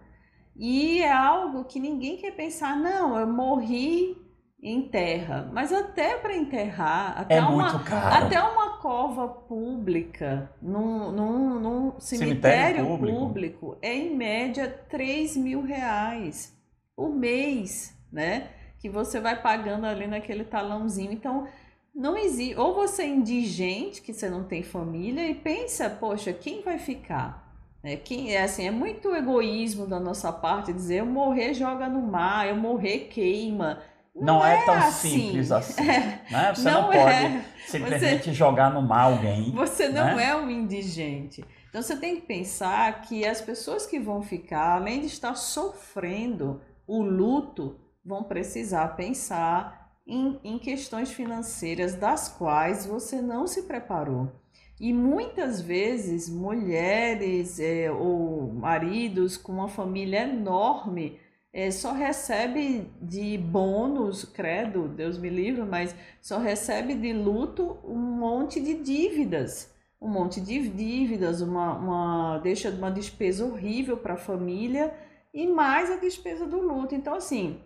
E 0.57 1.01
é 1.01 1.13
algo 1.13 1.65
que 1.65 1.81
ninguém 1.81 2.17
quer 2.17 2.33
pensar, 2.33 2.77
não, 2.77 3.19
eu 3.19 3.27
morri 3.27 4.17
enterra. 4.63 5.51
Mas 5.53 5.73
até 5.73 6.17
para 6.17 6.35
enterrar, 6.35 7.21
até, 7.21 7.37
é 7.37 7.43
uma, 7.43 7.83
até 8.17 8.41
uma 8.41 8.63
cova 8.85 9.27
pública, 9.27 10.53
num, 10.61 11.11
num, 11.11 11.59
num 11.59 11.92
cemitério, 11.99 12.29
cemitério 12.29 12.87
público. 12.87 13.18
público. 13.18 13.79
é 13.81 13.94
em 13.94 14.14
média 14.14 14.68
3 14.90 15.38
mil 15.38 15.62
reais 15.62 16.55
por 16.94 17.09
mês, 17.09 17.97
né? 18.12 18.51
Que 18.79 18.90
você 18.90 19.18
vai 19.18 19.40
pagando 19.40 19.87
ali 19.87 20.07
naquele 20.07 20.44
talãozinho. 20.44 21.12
Então, 21.12 21.49
não 21.94 22.14
existe. 22.14 22.61
Ou 22.61 22.75
você 22.75 23.05
é 23.05 23.09
indigente, 23.09 24.03
que 24.03 24.12
você 24.12 24.29
não 24.29 24.44
tem 24.44 24.62
família, 24.62 25.27
e 25.31 25.35
pensa, 25.35 25.88
poxa, 25.88 26.35
quem 26.35 26.61
vai 26.61 26.79
ficar? 26.79 27.57
É, 27.83 27.97
quem, 27.97 28.35
é 28.35 28.42
assim, 28.42 28.66
é 28.66 28.70
muito 28.70 29.14
egoísmo 29.16 29.87
da 29.87 29.99
nossa 29.99 30.31
parte 30.31 30.75
dizer 30.75 31.01
eu 31.01 31.07
morrer 31.07 31.55
joga 31.55 31.88
no 31.88 32.03
mar, 32.03 32.47
eu 32.47 32.57
morrer 32.57 33.09
queima. 33.09 33.81
Não, 34.14 34.38
não 34.38 34.46
é, 34.46 34.61
é, 34.61 34.64
tão 34.64 34.74
assim. 34.74 35.11
simples 35.11 35.50
assim. 35.53 35.83
É. 35.83 36.22
Né? 36.31 36.55
Você 36.55 36.70
não, 36.70 36.83
não 36.83 36.90
pode 36.90 36.98
é. 36.98 37.44
simplesmente 37.66 38.24
você, 38.24 38.33
jogar 38.33 38.72
no 38.72 38.81
mar 38.81 39.05
alguém. 39.05 39.50
Você 39.53 39.88
não 39.88 40.16
né? 40.16 40.29
é 40.29 40.37
um 40.37 40.48
indigente. 40.48 41.44
Então 41.68 41.83
você 41.83 41.96
tem 41.96 42.16
que 42.16 42.27
pensar 42.27 43.03
que 43.03 43.27
as 43.27 43.40
pessoas 43.40 43.85
que 43.85 43.98
vão 43.98 44.22
ficar, 44.22 44.77
além 44.77 45.00
de 45.00 45.07
estar 45.07 45.35
sofrendo 45.35 46.61
o 46.87 47.03
luto, 47.03 47.81
vão 48.05 48.22
precisar 48.22 48.88
pensar 48.96 49.98
em, 50.07 50.38
em 50.44 50.59
questões 50.59 51.11
financeiras 51.11 51.96
das 51.96 52.29
quais 52.29 52.87
você 52.87 53.20
não 53.20 53.46
se 53.46 53.62
preparou. 53.62 54.31
E 54.79 54.92
muitas 54.92 55.61
vezes 55.61 56.29
mulheres 56.29 57.59
é, 57.59 57.90
ou 57.90 58.53
maridos 58.53 59.37
com 59.37 59.53
uma 59.53 59.68
família 59.68 60.22
enorme 60.22 61.18
é, 61.55 61.71
só 61.71 61.93
recebe 61.93 62.90
de 63.01 63.38
bônus, 63.38 64.25
credo, 64.25 64.88
Deus 64.88 65.17
me 65.17 65.31
livre, 65.31 65.62
mas 65.62 65.95
só 66.21 66.38
recebe 66.38 66.95
de 66.95 67.12
luto 67.12 67.79
um 67.85 67.97
monte 67.97 68.61
de 68.61 68.75
dívidas. 68.75 69.73
Um 70.01 70.09
monte 70.09 70.40
de 70.40 70.69
dívidas, 70.69 71.40
uma, 71.40 71.77
uma 71.77 72.38
deixa 72.38 72.71
uma 72.71 72.90
despesa 72.90 73.45
horrível 73.45 73.97
para 73.97 74.14
a 74.14 74.19
família 74.19 74.93
e 75.33 75.47
mais 75.47 75.93
a 75.93 75.97
despesa 75.97 76.45
do 76.45 76.61
luto. 76.61 76.93
Então, 76.93 77.14
assim, 77.14 77.61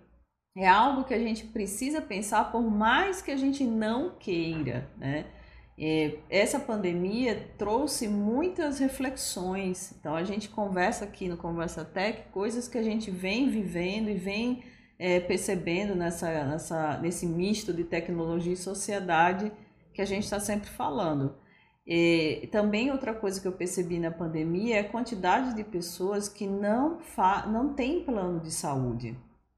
é 0.55 0.69
algo 0.69 1.05
que 1.05 1.15
a 1.15 1.19
gente 1.19 1.47
precisa 1.47 2.03
pensar, 2.03 2.53
por 2.53 2.71
mais 2.71 3.23
que 3.23 3.31
a 3.31 3.37
gente 3.39 3.65
não 3.65 4.11
queira, 4.19 4.87
né? 4.99 5.25
Essa 6.29 6.59
pandemia 6.59 7.49
trouxe 7.57 8.09
muitas 8.09 8.81
reflexões. 8.81 9.95
Então 9.99 10.17
a 10.17 10.25
gente 10.25 10.49
conversa 10.49 11.05
aqui 11.05 11.29
no 11.29 11.37
Conversa 11.37 11.85
Tech 11.85 12.25
coisas 12.33 12.67
que 12.67 12.77
a 12.77 12.83
gente 12.83 13.11
vem 13.11 13.49
vivendo 13.49 14.11
e 14.11 14.15
vem 14.15 14.65
é, 14.99 15.21
percebendo 15.21 15.95
nessa, 15.95 16.45
nessa, 16.45 16.99
nesse 16.99 17.27
misto 17.27 17.73
de 17.73 17.85
tecnologia 17.85 18.53
e 18.53 18.57
sociedade 18.57 19.53
que 19.95 20.03
a 20.03 20.05
gente 20.05 20.25
está 20.25 20.41
sempre 20.41 20.69
falando. 20.69 21.37
E 21.87 22.47
também 22.53 22.91
outra 22.91 23.15
coisa 23.15 23.41
que 23.41 23.49
eu 23.49 23.53
percebi 23.53 23.99
na 23.99 24.11
pandemia 24.11 24.77
é 24.77 24.81
a 24.81 24.89
quantidade 24.89 25.55
de 25.55 25.65
pessoas 25.65 26.29
que 26.29 26.47
não, 26.47 27.01
fa 27.01 27.47
não 27.47 27.73
têm 27.73 28.05
plano 28.05 28.41
de 28.41 28.51
saúde. 28.51 29.17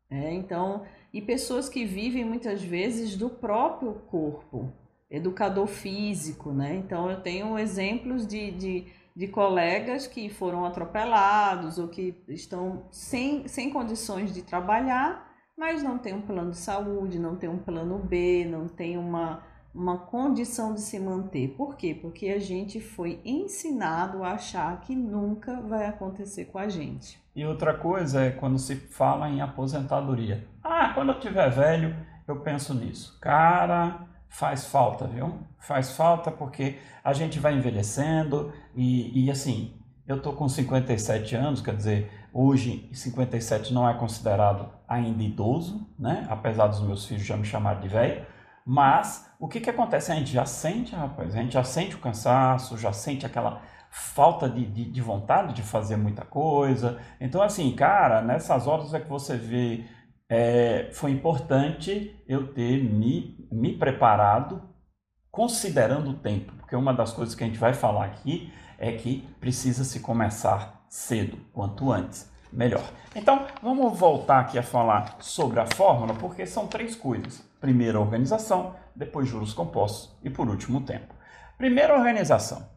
Né? 0.09 0.35
Então, 0.35 0.85
e 1.13 1.21
pessoas 1.21 1.69
que 1.69 1.85
vivem 1.85 2.25
muitas 2.25 2.63
vezes 2.63 3.17
do 3.17 3.29
próprio 3.29 3.95
corpo, 4.07 4.73
educador 5.11 5.67
físico, 5.67 6.53
né? 6.53 6.77
Então 6.77 7.11
eu 7.11 7.21
tenho 7.21 7.59
exemplos 7.59 8.27
de, 8.27 8.51
de, 8.53 8.87
de 9.15 9.27
colegas 9.27 10.07
que 10.07 10.29
foram 10.29 10.65
atropelados 10.65 11.79
ou 11.79 11.89
que 11.89 12.23
estão 12.29 12.85
sem, 12.91 13.49
sem 13.49 13.71
condições 13.71 14.33
de 14.33 14.43
trabalhar, 14.43 15.29
mas 15.59 15.83
não 15.83 15.99
tem 15.99 16.15
um 16.15 16.23
plano 16.23 16.53
de 16.53 16.59
saúde, 16.59 17.19
não 17.19 17.37
tem 17.37 17.51
um 17.51 17.59
plano 17.59 17.99
B, 17.99 18.47
não 18.49 18.69
tem 18.69 18.97
uma, 18.97 19.43
uma 19.75 19.99
condição 19.99 20.73
de 20.73 20.81
se 20.81 20.99
manter. 20.99 21.49
Por 21.49 21.77
quê? 21.77 21.99
Porque 22.01 22.29
a 22.29 22.39
gente 22.39 22.81
foi 22.81 23.21
ensinado 23.25 24.23
a 24.23 24.33
achar 24.33 24.81
que 24.81 24.95
nunca 24.95 25.61
vai 25.61 25.87
acontecer 25.87 26.47
com 26.47 26.59
a 26.59 26.69
gente. 26.69 27.21
E 27.35 27.45
outra 27.45 27.75
coisa 27.75 28.23
é 28.23 28.31
quando 28.31 28.59
se 28.59 28.77
fala 28.77 29.29
em 29.29 29.41
aposentadoria. 29.41 30.47
Ah, 30.63 30.93
quando 30.95 31.13
eu 31.13 31.21
tiver 31.21 31.51
velho, 31.51 31.97
eu 32.27 32.41
penso 32.41 32.73
nisso. 32.75 33.19
Cara, 33.21 34.07
faz 34.31 34.65
falta, 34.65 35.07
viu? 35.07 35.41
Faz 35.59 35.93
falta 35.93 36.31
porque 36.31 36.79
a 37.05 37.13
gente 37.13 37.39
vai 37.39 37.55
envelhecendo 37.55 38.53
e, 38.75 39.27
e 39.27 39.31
assim, 39.31 39.75
eu 40.07 40.23
tô 40.23 40.33
com 40.33 40.49
57 40.49 41.35
anos, 41.35 41.61
quer 41.61 41.77
dizer, 41.77 42.11
hoje 42.33 42.89
57 42.93 43.75
não 43.75 43.87
é 43.87 43.93
considerado 43.93 44.71
ainda 44.89 45.23
idoso, 45.23 45.87
né? 45.99 46.27
Apesar 46.31 46.69
dos 46.69 46.81
meus 46.81 47.05
filhos 47.05 47.27
já 47.27 47.37
me 47.37 47.45
chamarem 47.45 47.83
de 47.83 47.89
velho. 47.89 48.25
Mas 48.65 49.29
o 49.39 49.49
que, 49.49 49.61
que 49.61 49.69
acontece? 49.69 50.13
A 50.13 50.15
gente 50.15 50.33
já 50.33 50.47
sente, 50.47 50.95
rapaz, 50.95 51.35
a 51.35 51.43
gente 51.43 51.53
já 51.53 51.65
sente 51.65 51.97
o 51.97 51.99
cansaço, 51.99 52.79
já 52.79 52.93
sente 52.93 53.27
aquela 53.27 53.61
falta 53.91 54.49
de, 54.49 54.65
de, 54.65 54.85
de 54.85 55.01
vontade 55.01 55.55
de 55.55 55.63
fazer 55.63 55.97
muita 55.97 56.25
coisa. 56.25 56.99
Então, 57.21 57.43
assim, 57.43 57.75
cara, 57.75 58.23
nessas 58.23 58.69
horas 58.69 58.95
é 58.95 59.01
que 59.01 59.09
você 59.09 59.37
vê 59.37 59.85
é, 60.31 60.89
foi 60.93 61.11
importante 61.11 62.17
eu 62.29 62.47
ter 62.55 62.81
me, 62.85 63.49
me 63.51 63.77
preparado 63.77 64.63
considerando 65.29 66.11
o 66.11 66.15
tempo, 66.15 66.53
porque 66.53 66.77
uma 66.77 66.95
das 66.95 67.13
coisas 67.13 67.35
que 67.35 67.43
a 67.43 67.47
gente 67.49 67.59
vai 67.59 67.75
falar 67.75 68.05
aqui 68.05 68.53
é 68.79 68.93
que 68.93 69.29
precisa 69.41 69.83
se 69.83 69.99
começar 69.99 70.87
cedo, 70.89 71.37
quanto 71.53 71.91
antes, 71.91 72.31
melhor. 72.53 72.85
Então, 73.15 73.45
vamos 73.61 73.99
voltar 73.99 74.39
aqui 74.39 74.57
a 74.57 74.63
falar 74.63 75.17
sobre 75.19 75.59
a 75.59 75.67
fórmula, 75.67 76.15
porque 76.15 76.47
são 76.47 76.69
três 76.69 76.95
coisas. 76.95 77.45
Primeiro, 77.61 78.01
organização, 78.01 78.77
depois 78.95 79.29
juros 79.29 79.53
compostos 79.53 80.17
e 80.23 80.31
por 80.31 80.49
último, 80.49 80.81
tempo. 80.83 81.13
Primeiro, 81.59 81.93
organização. 81.93 82.70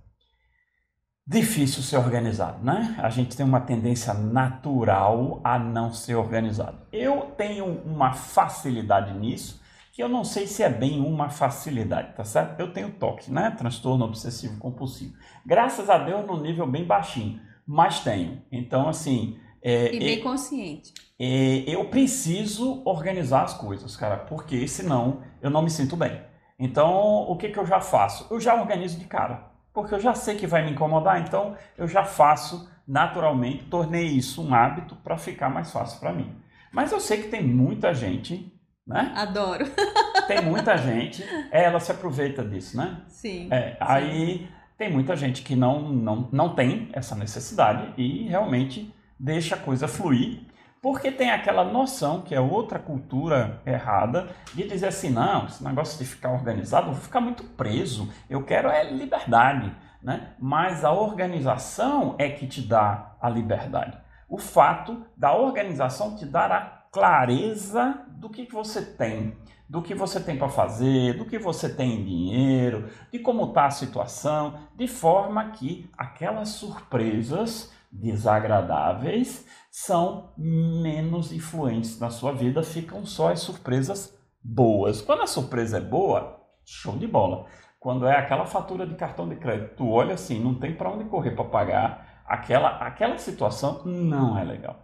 Difícil 1.26 1.82
ser 1.82 1.96
organizado, 1.96 2.62
né? 2.66 2.98
A 3.02 3.10
gente 3.10 3.38
tem 3.38 3.46
uma 3.46 3.62
tendência 3.62 4.14
natural 4.14 5.40
a 5.42 5.58
não 5.58 5.94
ser 5.94 6.16
organizado. 6.16 6.80
Eu 6.92 7.32
tenho 7.38 7.66
uma 7.86 8.12
facilidade 8.12 9.14
nisso, 9.18 9.62
que 9.94 10.04
eu 10.04 10.10
não 10.10 10.26
sei 10.26 10.46
se 10.48 10.62
é 10.62 10.70
bem 10.70 11.00
uma 11.00 11.30
facilidade, 11.30 12.14
tá 12.14 12.26
certo? 12.26 12.60
Eu 12.60 12.74
tenho 12.74 12.92
toque, 12.92 13.32
né? 13.32 13.52
Transtorno 13.52 14.04
obsessivo 14.04 14.58
compulsivo. 14.58 15.14
Graças 15.46 15.90
a 15.90 15.98
Deus, 15.98 16.28
no 16.28 16.42
nível 16.42 16.68
bem 16.68 16.84
baixinho, 16.84 17.40
mas 17.66 18.02
tenho. 18.02 18.42
Então, 18.52 18.90
assim. 18.90 19.40
É, 19.62 19.96
e 19.96 20.00
bem 20.00 20.20
é, 20.20 20.22
consciente. 20.22 20.94
É, 21.18 21.64
eu 21.66 21.86
preciso 21.86 22.82
organizar 22.84 23.44
as 23.44 23.54
coisas, 23.54 23.96
cara, 23.96 24.18
porque 24.18 24.68
senão 24.68 25.22
eu 25.42 25.50
não 25.50 25.62
me 25.62 25.70
sinto 25.70 25.96
bem. 25.96 26.22
Então, 26.60 26.92
o 27.30 27.38
que, 27.38 27.48
que 27.48 27.58
eu 27.58 27.66
já 27.66 27.80
faço? 27.80 28.28
Eu 28.30 28.42
já 28.42 28.60
organizo 28.60 29.00
de 29.00 29.06
cara 29.06 29.53
porque 29.74 29.96
eu 29.96 30.00
já 30.00 30.14
sei 30.14 30.36
que 30.36 30.48
vai 30.48 30.64
me 30.64 30.72
incomodar, 30.72 31.20
então 31.22 31.56
eu 31.78 31.88
já 31.88 32.04
faço 32.04 32.70
naturalmente, 32.88 33.64
tornei 33.66 34.06
isso 34.06 34.46
um 34.46 34.54
hábito 34.54 34.96
para 34.98 35.18
ficar 35.18 35.50
mais 35.50 35.72
fácil 35.72 36.00
para 36.00 36.14
mim. 36.14 36.36
Mas 36.72 36.92
eu 36.92 37.00
sei 37.00 37.22
que 37.22 37.30
tem 37.30 37.42
muita 37.44 37.94
gente, 37.94 38.52
né? 38.86 39.12
Adoro. 39.16 39.66
Tem 40.28 40.42
muita 40.42 40.78
gente, 40.78 41.22
ela 41.52 41.82
se 41.82 41.92
aproveita 41.92 42.46
disso, 42.46 42.78
né? 42.78 43.02
Sim. 43.10 43.50
É, 43.52 43.72
sim. 43.72 43.78
Aí 43.82 44.50
tem 44.78 44.90
muita 44.90 45.18
gente 45.18 45.42
que 45.42 45.54
não, 45.54 45.90
não, 45.90 46.30
não 46.32 46.56
tem 46.56 46.90
essa 46.94 47.14
necessidade 47.14 47.94
e 47.98 48.28
realmente 48.30 48.94
deixa 49.20 49.56
a 49.56 49.58
coisa 49.58 49.86
fluir 49.86 50.40
porque 50.84 51.10
tem 51.10 51.32
aquela 51.32 51.64
noção, 51.64 52.22
que 52.22 52.36
é 52.36 52.42
outra 52.42 52.78
cultura 52.78 53.62
errada, 53.66 54.28
de 54.54 54.68
dizer 54.68 54.88
assim: 54.88 55.10
não, 55.10 55.46
esse 55.46 55.64
negócio 55.64 55.98
de 55.98 56.04
ficar 56.04 56.34
organizado, 56.34 56.88
eu 56.88 56.94
vou 56.94 57.02
ficar 57.02 57.22
muito 57.22 57.46
preso, 57.46 58.12
eu 58.30 58.44
quero 58.44 58.68
é 58.68 58.84
liberdade. 58.92 59.74
Né? 60.04 60.34
Mas 60.38 60.84
a 60.84 60.92
organização 60.92 62.16
é 62.20 62.30
que 62.30 62.46
te 62.46 62.62
dá 62.62 63.16
a 63.22 63.30
liberdade. 63.30 63.98
O 64.28 64.38
fato 64.38 65.06
da 65.16 65.34
organização 65.34 66.18
te 66.18 66.26
dar 66.26 66.52
a 66.52 66.84
clareza 66.92 68.02
do 68.10 68.30
que, 68.30 68.46
que 68.46 68.54
você 68.54 68.82
tem, 68.82 69.38
do 69.70 69.82
que 69.82 69.96
você 69.96 70.20
tem 70.20 70.38
para 70.38 70.50
fazer, 70.50 71.18
do 71.18 71.24
que 71.24 71.40
você 71.40 71.74
tem 71.74 72.02
em 72.02 72.04
dinheiro, 72.04 72.90
de 73.10 73.20
como 73.20 73.46
está 73.46 73.68
a 73.68 73.72
situação, 73.72 74.56
de 74.76 74.90
forma 74.90 75.52
que 75.52 75.90
aquelas 75.98 76.50
surpresas 76.50 77.72
desagradáveis 77.94 79.46
são 79.70 80.34
menos 80.38 81.32
influentes 81.32 82.00
na 82.00 82.10
sua 82.10 82.32
vida, 82.32 82.64
ficam 82.64 83.06
só 83.06 83.32
as 83.32 83.40
surpresas 83.40 84.18
boas. 84.44 85.02
Quando 85.02 85.22
a 85.22 85.28
surpresa 85.28 85.78
é 85.78 85.82
boa, 85.82 86.42
show 86.66 86.98
de 86.98 87.08
bola. 87.08 87.46
Quando 87.80 88.08
é 88.08 88.18
aquela 88.18 88.46
fatura 88.46 88.88
de 88.88 88.96
cartão 88.96 89.28
de 89.28 89.36
crédito, 89.36 89.76
tu 89.78 89.90
olha 89.90 90.16
assim, 90.16 90.40
não 90.40 90.56
tem 90.56 90.76
para 90.76 90.90
onde 90.90 91.04
correr 91.06 91.32
para 91.32 91.46
pagar, 91.46 92.24
aquela, 92.26 92.78
aquela 92.78 93.18
situação 93.18 93.84
não 93.86 94.38
é 94.38 94.44
legal. 94.44 94.80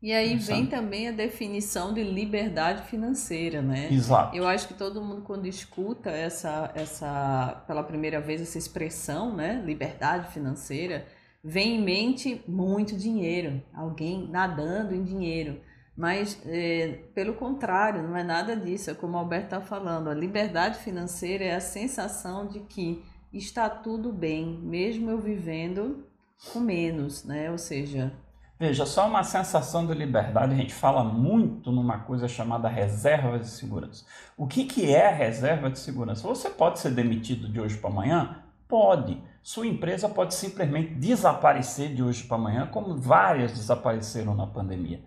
E 0.00 0.12
aí 0.12 0.36
vem 0.36 0.66
também 0.66 1.08
a 1.08 1.12
definição 1.12 1.92
de 1.92 2.04
liberdade 2.04 2.82
financeira, 2.82 3.60
né? 3.60 3.88
Exato. 3.92 4.36
Eu 4.36 4.46
acho 4.46 4.68
que 4.68 4.74
todo 4.74 5.02
mundo 5.02 5.22
quando 5.22 5.46
escuta 5.46 6.10
essa, 6.10 6.70
essa 6.76 7.64
pela 7.66 7.82
primeira 7.82 8.20
vez 8.20 8.40
essa 8.40 8.56
expressão, 8.56 9.34
né, 9.34 9.60
liberdade 9.64 10.32
financeira, 10.32 11.04
vem 11.48 11.76
em 11.76 11.82
mente 11.82 12.44
muito 12.46 12.94
dinheiro, 12.94 13.62
alguém 13.74 14.28
nadando 14.28 14.94
em 14.94 15.02
dinheiro. 15.02 15.58
Mas, 15.96 16.40
é, 16.44 17.00
pelo 17.14 17.34
contrário, 17.34 18.02
não 18.02 18.16
é 18.16 18.22
nada 18.22 18.54
disso. 18.54 18.90
É 18.90 18.94
como 18.94 19.14
o 19.14 19.18
Alberto 19.18 19.46
está 19.46 19.60
falando: 19.60 20.10
a 20.10 20.14
liberdade 20.14 20.78
financeira 20.78 21.44
é 21.44 21.54
a 21.54 21.60
sensação 21.60 22.46
de 22.46 22.60
que 22.60 23.02
está 23.32 23.68
tudo 23.68 24.12
bem, 24.12 24.60
mesmo 24.62 25.10
eu 25.10 25.18
vivendo 25.18 26.06
com 26.52 26.60
menos, 26.60 27.24
né? 27.24 27.50
Ou 27.50 27.58
seja. 27.58 28.12
Veja, 28.60 28.84
só 28.84 29.08
uma 29.08 29.22
sensação 29.22 29.86
de 29.86 29.94
liberdade, 29.94 30.52
a 30.52 30.56
gente 30.56 30.74
fala 30.74 31.02
muito 31.04 31.70
numa 31.70 32.00
coisa 32.00 32.26
chamada 32.26 32.68
reserva 32.68 33.38
de 33.38 33.48
segurança. 33.48 34.04
O 34.36 34.48
que, 34.48 34.64
que 34.64 34.92
é 34.92 35.08
reserva 35.08 35.70
de 35.70 35.78
segurança? 35.78 36.26
Você 36.26 36.50
pode 36.50 36.80
ser 36.80 36.90
demitido 36.90 37.48
de 37.48 37.60
hoje 37.60 37.76
para 37.78 37.88
amanhã? 37.88 38.42
Pode. 38.66 39.22
Sua 39.48 39.66
empresa 39.66 40.10
pode 40.10 40.34
simplesmente 40.34 40.92
desaparecer 40.92 41.94
de 41.94 42.02
hoje 42.02 42.22
para 42.24 42.36
amanhã, 42.36 42.66
como 42.66 42.94
várias 42.98 43.52
desapareceram 43.52 44.34
na 44.34 44.46
pandemia. 44.46 45.02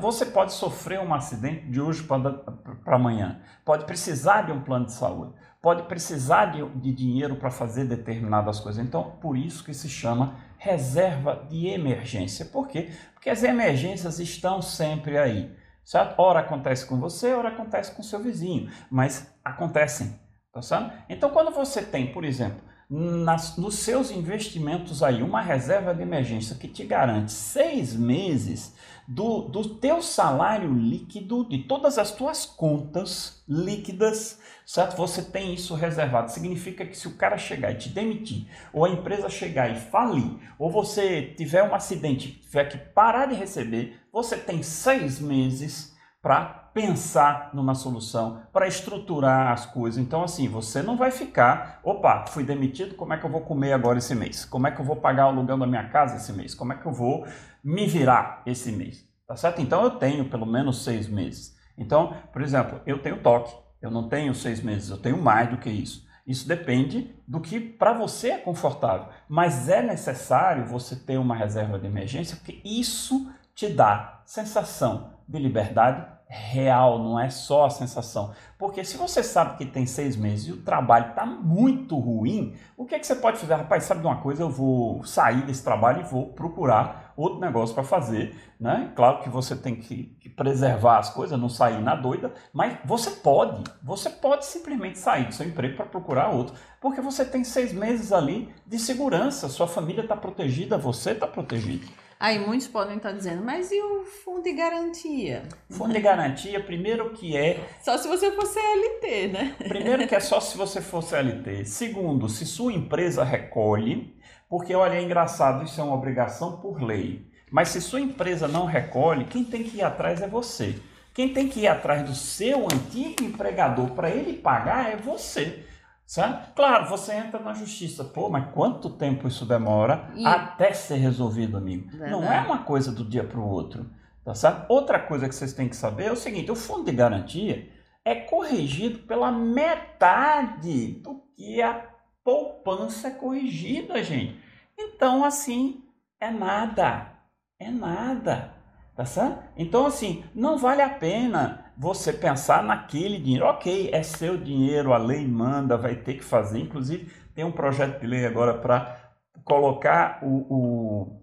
Você 0.00 0.26
pode 0.26 0.52
sofrer 0.52 1.00
um 1.00 1.12
acidente 1.12 1.66
de 1.66 1.80
hoje 1.80 2.04
para 2.04 2.94
amanhã, 2.94 3.40
pode 3.64 3.84
precisar 3.84 4.42
de 4.42 4.52
um 4.52 4.62
plano 4.62 4.86
de 4.86 4.92
saúde, 4.92 5.34
pode 5.60 5.82
precisar 5.88 6.52
de, 6.52 6.64
de 6.78 6.92
dinheiro 6.92 7.34
para 7.34 7.50
fazer 7.50 7.84
determinadas 7.84 8.60
coisas. 8.60 8.80
Então, 8.80 9.16
por 9.20 9.36
isso 9.36 9.64
que 9.64 9.74
se 9.74 9.88
chama 9.88 10.36
reserva 10.56 11.44
de 11.50 11.66
emergência. 11.66 12.44
Por 12.44 12.68
quê? 12.68 12.92
Porque 13.12 13.28
as 13.28 13.42
emergências 13.42 14.20
estão 14.20 14.62
sempre 14.62 15.18
aí. 15.18 15.52
Certo? 15.84 16.14
Ora 16.16 16.38
acontece 16.38 16.86
com 16.86 17.00
você, 17.00 17.34
ora 17.34 17.48
acontece 17.48 17.90
com 17.90 18.04
seu 18.04 18.22
vizinho, 18.22 18.70
mas 18.88 19.34
acontecem. 19.44 20.16
Tá 20.52 20.62
certo? 20.62 20.92
Então, 21.08 21.30
quando 21.30 21.50
você 21.50 21.82
tem, 21.82 22.12
por 22.12 22.24
exemplo, 22.24 22.72
nas, 22.88 23.56
nos 23.56 23.76
seus 23.76 24.10
investimentos 24.10 25.02
aí 25.02 25.22
uma 25.22 25.40
reserva 25.40 25.94
de 25.94 26.02
emergência 26.02 26.56
que 26.56 26.68
te 26.68 26.84
garante 26.84 27.32
seis 27.32 27.94
meses 27.94 28.74
do, 29.06 29.42
do 29.42 29.68
teu 29.76 30.00
salário 30.00 30.72
líquido, 30.72 31.44
de 31.48 31.58
todas 31.58 31.98
as 31.98 32.10
tuas 32.10 32.46
contas 32.46 33.42
líquidas, 33.48 34.40
certo? 34.64 34.96
Você 34.96 35.22
tem 35.22 35.52
isso 35.52 35.74
reservado. 35.74 36.30
Significa 36.30 36.86
que 36.86 36.96
se 36.96 37.06
o 37.06 37.14
cara 37.14 37.36
chegar 37.36 37.72
e 37.72 37.76
te 37.76 37.88
demitir, 37.90 38.46
ou 38.72 38.84
a 38.84 38.88
empresa 38.88 39.28
chegar 39.28 39.70
e 39.70 39.78
falir, 39.78 40.38
ou 40.58 40.70
você 40.70 41.34
tiver 41.36 41.62
um 41.62 41.74
acidente 41.74 42.32
tiver 42.32 42.64
que 42.64 42.78
parar 42.78 43.26
de 43.26 43.34
receber, 43.34 44.00
você 44.12 44.36
tem 44.36 44.62
seis 44.62 45.20
meses 45.20 45.93
para 46.24 46.70
pensar 46.72 47.50
numa 47.52 47.74
solução, 47.74 48.40
para 48.50 48.66
estruturar 48.66 49.52
as 49.52 49.66
coisas. 49.66 50.02
Então, 50.02 50.24
assim, 50.24 50.48
você 50.48 50.80
não 50.80 50.96
vai 50.96 51.10
ficar, 51.10 51.80
opa, 51.84 52.24
fui 52.28 52.42
demitido, 52.42 52.94
como 52.94 53.12
é 53.12 53.18
que 53.18 53.26
eu 53.26 53.30
vou 53.30 53.42
comer 53.42 53.74
agora 53.74 53.98
esse 53.98 54.14
mês? 54.14 54.46
Como 54.46 54.66
é 54.66 54.70
que 54.70 54.80
eu 54.80 54.86
vou 54.86 54.96
pagar 54.96 55.26
o 55.26 55.28
aluguel 55.28 55.58
da 55.58 55.66
minha 55.66 55.86
casa 55.90 56.16
esse 56.16 56.32
mês? 56.32 56.54
Como 56.54 56.72
é 56.72 56.76
que 56.76 56.86
eu 56.86 56.92
vou 56.92 57.26
me 57.62 57.86
virar 57.86 58.40
esse 58.46 58.72
mês? 58.72 59.06
Tá 59.28 59.36
certo? 59.36 59.60
Então, 59.60 59.84
eu 59.84 59.90
tenho 59.90 60.24
pelo 60.30 60.46
menos 60.46 60.82
seis 60.82 61.06
meses. 61.06 61.54
Então, 61.76 62.16
por 62.32 62.40
exemplo, 62.40 62.80
eu 62.86 62.98
tenho 63.00 63.20
toque, 63.20 63.54
eu 63.82 63.90
não 63.90 64.08
tenho 64.08 64.34
seis 64.34 64.62
meses, 64.62 64.88
eu 64.88 64.96
tenho 64.96 65.18
mais 65.18 65.50
do 65.50 65.58
que 65.58 65.68
isso. 65.68 66.06
Isso 66.26 66.48
depende 66.48 67.14
do 67.28 67.38
que 67.38 67.60
para 67.60 67.92
você 67.92 68.30
é 68.30 68.38
confortável. 68.38 69.08
Mas 69.28 69.68
é 69.68 69.82
necessário 69.82 70.64
você 70.64 70.96
ter 70.96 71.18
uma 71.18 71.36
reserva 71.36 71.78
de 71.78 71.86
emergência, 71.86 72.34
porque 72.34 72.62
isso 72.64 73.30
te 73.54 73.68
dá 73.68 74.22
sensação 74.24 75.12
de 75.28 75.38
liberdade 75.38 76.13
real, 76.28 76.98
não 76.98 77.18
é 77.18 77.30
só 77.30 77.66
a 77.66 77.70
sensação. 77.70 78.32
Porque 78.58 78.84
se 78.84 78.96
você 78.96 79.22
sabe 79.22 79.56
que 79.58 79.66
tem 79.66 79.84
seis 79.86 80.16
meses 80.16 80.48
e 80.48 80.52
o 80.52 80.62
trabalho 80.62 81.10
está 81.10 81.26
muito 81.26 81.98
ruim, 81.98 82.54
o 82.76 82.84
que, 82.84 82.94
é 82.94 82.98
que 82.98 83.06
você 83.06 83.14
pode 83.14 83.38
fazer? 83.38 83.54
Rapaz, 83.54 83.84
sabe 83.84 84.00
de 84.00 84.06
uma 84.06 84.16
coisa? 84.16 84.42
Eu 84.42 84.50
vou 84.50 85.04
sair 85.04 85.42
desse 85.44 85.62
trabalho 85.62 86.00
e 86.00 86.04
vou 86.04 86.32
procurar 86.32 87.12
outro 87.16 87.40
negócio 87.40 87.74
para 87.74 87.84
fazer. 87.84 88.34
Né? 88.58 88.90
Claro 88.94 89.22
que 89.22 89.28
você 89.28 89.54
tem 89.54 89.76
que, 89.76 90.16
que, 90.20 90.28
preservar 90.28 90.98
as 90.98 91.10
coisas, 91.10 91.38
não 91.38 91.48
sair 91.48 91.80
na 91.80 91.94
doida, 91.94 92.32
mas 92.52 92.78
você 92.84 93.10
pode, 93.10 93.62
você 93.82 94.08
pode 94.08 94.46
simplesmente 94.46 94.98
sair 94.98 95.26
do 95.26 95.34
seu 95.34 95.46
emprego 95.46 95.76
para 95.76 95.86
procurar 95.86 96.30
outro, 96.30 96.56
porque 96.80 97.00
você 97.00 97.24
tem 97.24 97.44
seis 97.44 97.72
meses 97.72 98.12
ali 98.12 98.52
de 98.66 98.78
segurança, 98.78 99.48
sua 99.48 99.66
família 99.66 100.02
está 100.02 100.16
protegida, 100.16 100.78
você 100.78 101.10
está 101.10 101.26
protegido. 101.26 101.86
Aí 102.24 102.38
muitos 102.38 102.66
podem 102.66 102.96
estar 102.96 103.12
dizendo, 103.12 103.44
mas 103.44 103.70
e 103.70 103.78
o 103.78 104.02
fundo 104.02 104.44
de 104.44 104.54
garantia? 104.54 105.42
Fundo 105.68 105.92
de 105.92 106.00
garantia, 106.00 106.58
primeiro 106.58 107.10
que 107.10 107.36
é. 107.36 107.60
Só 107.82 107.98
se 107.98 108.08
você 108.08 108.30
for 108.30 108.46
CLT, 108.46 109.28
né? 109.28 109.54
Primeiro 109.58 110.08
que 110.08 110.14
é 110.14 110.20
só 110.20 110.40
se 110.40 110.56
você 110.56 110.80
for 110.80 111.02
CLT. 111.02 111.66
Segundo, 111.66 112.26
se 112.26 112.46
sua 112.46 112.72
empresa 112.72 113.22
recolhe, 113.22 114.16
porque 114.48 114.74
olha, 114.74 114.94
é 114.94 115.02
engraçado, 115.02 115.66
isso 115.66 115.78
é 115.78 115.84
uma 115.84 115.92
obrigação 115.94 116.62
por 116.62 116.80
lei. 116.80 117.30
Mas 117.50 117.68
se 117.68 117.82
sua 117.82 118.00
empresa 118.00 118.48
não 118.48 118.64
recolhe, 118.64 119.26
quem 119.26 119.44
tem 119.44 119.62
que 119.62 119.76
ir 119.76 119.82
atrás 119.82 120.22
é 120.22 120.26
você. 120.26 120.80
Quem 121.12 121.28
tem 121.28 121.46
que 121.46 121.60
ir 121.60 121.66
atrás 121.66 122.08
do 122.08 122.14
seu 122.14 122.64
antigo 122.64 123.22
empregador 123.22 123.90
para 123.90 124.08
ele 124.08 124.38
pagar 124.38 124.90
é 124.90 124.96
você. 124.96 125.62
Certo? 126.06 126.54
Claro, 126.54 126.88
você 126.88 127.14
entra 127.14 127.40
na 127.40 127.54
justiça. 127.54 128.04
Pô, 128.04 128.28
mas 128.28 128.52
quanto 128.52 128.90
tempo 128.90 129.26
isso 129.26 129.46
demora 129.46 130.10
e... 130.14 130.24
até 130.26 130.72
ser 130.72 130.96
resolvido, 130.96 131.56
amigo? 131.56 131.88
Verdade. 131.90 132.10
Não 132.10 132.30
é 132.30 132.40
uma 132.40 132.58
coisa 132.58 132.92
do 132.92 133.04
dia 133.04 133.24
para 133.24 133.40
o 133.40 133.48
outro. 133.48 133.90
Tá 134.24 134.34
certo? 134.34 134.66
Outra 134.68 134.98
coisa 134.98 135.28
que 135.28 135.34
vocês 135.34 135.52
têm 135.52 135.68
que 135.68 135.76
saber 135.76 136.06
é 136.06 136.12
o 136.12 136.16
seguinte: 136.16 136.50
o 136.50 136.56
fundo 136.56 136.84
de 136.84 136.92
garantia 136.92 137.70
é 138.04 138.14
corrigido 138.14 139.00
pela 139.00 139.32
metade 139.32 140.92
do 141.02 141.22
que 141.34 141.62
a 141.62 141.86
poupança 142.22 143.08
é 143.08 143.10
corrigida, 143.12 144.02
gente. 144.02 144.38
Então, 144.78 145.24
assim, 145.24 145.82
é 146.20 146.30
nada. 146.30 147.12
É 147.58 147.70
nada. 147.70 148.54
Tá 148.94 149.04
certo? 149.04 149.42
Então, 149.56 149.86
assim, 149.86 150.24
não 150.34 150.56
vale 150.56 150.80
a 150.80 150.88
pena 150.88 151.63
você 151.76 152.12
pensar 152.12 152.62
naquele 152.62 153.18
dinheiro. 153.18 153.46
Ok, 153.46 153.90
é 153.92 154.02
seu 154.02 154.36
dinheiro, 154.36 154.92
a 154.92 154.98
lei 154.98 155.26
manda, 155.26 155.76
vai 155.76 155.96
ter 155.96 156.14
que 156.14 156.24
fazer. 156.24 156.60
Inclusive, 156.60 157.10
tem 157.34 157.44
um 157.44 157.52
projeto 157.52 158.00
de 158.00 158.06
lei 158.06 158.24
agora 158.26 158.54
para 158.54 159.12
colocar 159.44 160.20
o, 160.22 161.18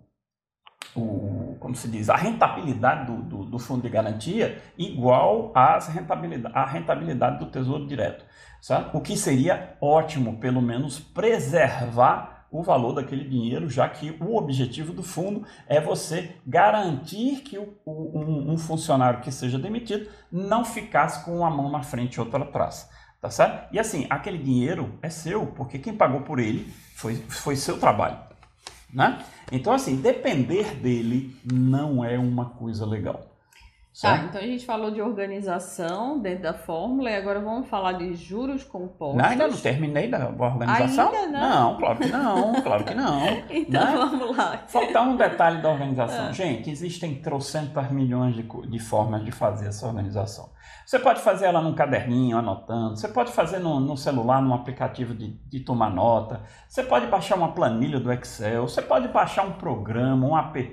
o, 0.95 0.99
o, 0.99 1.55
como 1.59 1.75
se 1.75 1.87
diz, 1.87 2.09
a 2.09 2.15
rentabilidade 2.15 3.05
do, 3.05 3.21
do, 3.21 3.45
do, 3.45 3.59
fundo 3.59 3.81
de 3.81 3.89
garantia 3.89 4.61
igual 4.77 5.51
às 5.55 5.87
rentabilidade, 5.87 6.55
à 6.55 6.65
rentabilidade 6.65 7.39
do 7.39 7.49
Tesouro 7.49 7.87
Direto. 7.87 8.25
Sabe? 8.61 8.95
O 8.95 9.01
que 9.01 9.17
seria 9.17 9.75
ótimo, 9.81 10.37
pelo 10.37 10.61
menos, 10.61 10.99
preservar 10.99 12.40
o 12.51 12.61
valor 12.61 12.93
daquele 12.93 13.23
dinheiro, 13.23 13.69
já 13.69 13.87
que 13.87 14.11
o 14.19 14.35
objetivo 14.35 14.91
do 14.91 15.01
fundo 15.01 15.45
é 15.65 15.79
você 15.79 16.35
garantir 16.45 17.37
que 17.37 17.57
o, 17.57 17.73
um, 17.87 18.51
um, 18.51 18.57
funcionário 18.57 19.21
que 19.21 19.31
seja 19.31 19.57
demitido 19.57 20.09
não 20.29 20.65
ficasse 20.65 21.23
com 21.23 21.37
uma 21.37 21.49
mão 21.49 21.71
na 21.71 21.81
frente 21.81 22.15
e 22.15 22.19
outra 22.19 22.43
atrás. 22.43 22.89
Tá 23.21 23.29
certo? 23.29 23.73
E 23.73 23.79
assim, 23.79 24.05
aquele 24.09 24.37
dinheiro 24.37 24.97
é 25.01 25.09
seu, 25.09 25.45
porque 25.45 25.79
quem 25.79 25.95
pagou 25.95 26.21
por 26.21 26.39
ele 26.39 26.73
foi, 26.95 27.15
foi 27.15 27.55
seu 27.55 27.79
trabalho. 27.79 28.17
Né? 28.91 29.23
Então, 29.51 29.71
assim, 29.71 29.95
depender 29.95 30.75
dele 30.75 31.33
não 31.45 32.03
é 32.03 32.19
uma 32.19 32.49
coisa 32.49 32.85
legal. 32.85 33.30
Tá, 33.99 34.23
então 34.23 34.39
a 34.39 34.45
gente 34.45 34.65
falou 34.65 34.89
de 34.89 35.01
organização 35.01 36.17
dentro 36.17 36.43
da 36.43 36.53
fórmula 36.53 37.11
e 37.11 37.15
agora 37.15 37.41
vamos 37.41 37.67
falar 37.67 37.93
de 37.93 38.13
juros 38.13 38.63
compostos. 38.63 39.21
Ainda 39.21 39.49
não 39.49 39.57
terminei 39.57 40.07
da 40.07 40.29
organização. 40.29 41.11
Ainda 41.13 41.27
não? 41.27 41.49
Não, 41.49 41.77
claro 41.77 41.99
que 41.99 42.07
não, 42.07 42.61
claro 42.61 42.83
que 42.85 42.93
não. 42.93 43.27
então 43.51 43.85
né? 43.85 43.97
vamos 43.97 44.37
lá. 44.37 44.63
Faltar 44.65 45.05
um 45.05 45.17
detalhe 45.17 45.61
da 45.61 45.69
organização. 45.69 46.27
Ah. 46.29 46.31
Gente, 46.31 46.69
existem 46.69 47.15
trocentas 47.15 47.91
milhões 47.91 48.33
de, 48.33 48.43
de 48.43 48.79
formas 48.79 49.25
de 49.25 49.31
fazer 49.31 49.67
essa 49.67 49.85
organização. 49.85 50.49
Você 50.85 50.97
pode 50.97 51.19
fazer 51.19 51.47
ela 51.47 51.61
num 51.61 51.75
caderninho, 51.75 52.37
anotando. 52.37 52.95
Você 52.95 53.09
pode 53.09 53.33
fazer 53.33 53.59
no, 53.59 53.81
no 53.81 53.97
celular, 53.97 54.41
num 54.41 54.53
aplicativo 54.53 55.13
de, 55.13 55.37
de 55.49 55.59
tomar 55.59 55.89
nota. 55.89 56.43
Você 56.67 56.81
pode 56.81 57.07
baixar 57.07 57.35
uma 57.35 57.51
planilha 57.51 57.99
do 57.99 58.11
Excel. 58.11 58.69
Você 58.69 58.81
pode 58.81 59.09
baixar 59.09 59.43
um 59.43 59.53
programa, 59.53 60.25
um 60.25 60.37
app. 60.37 60.63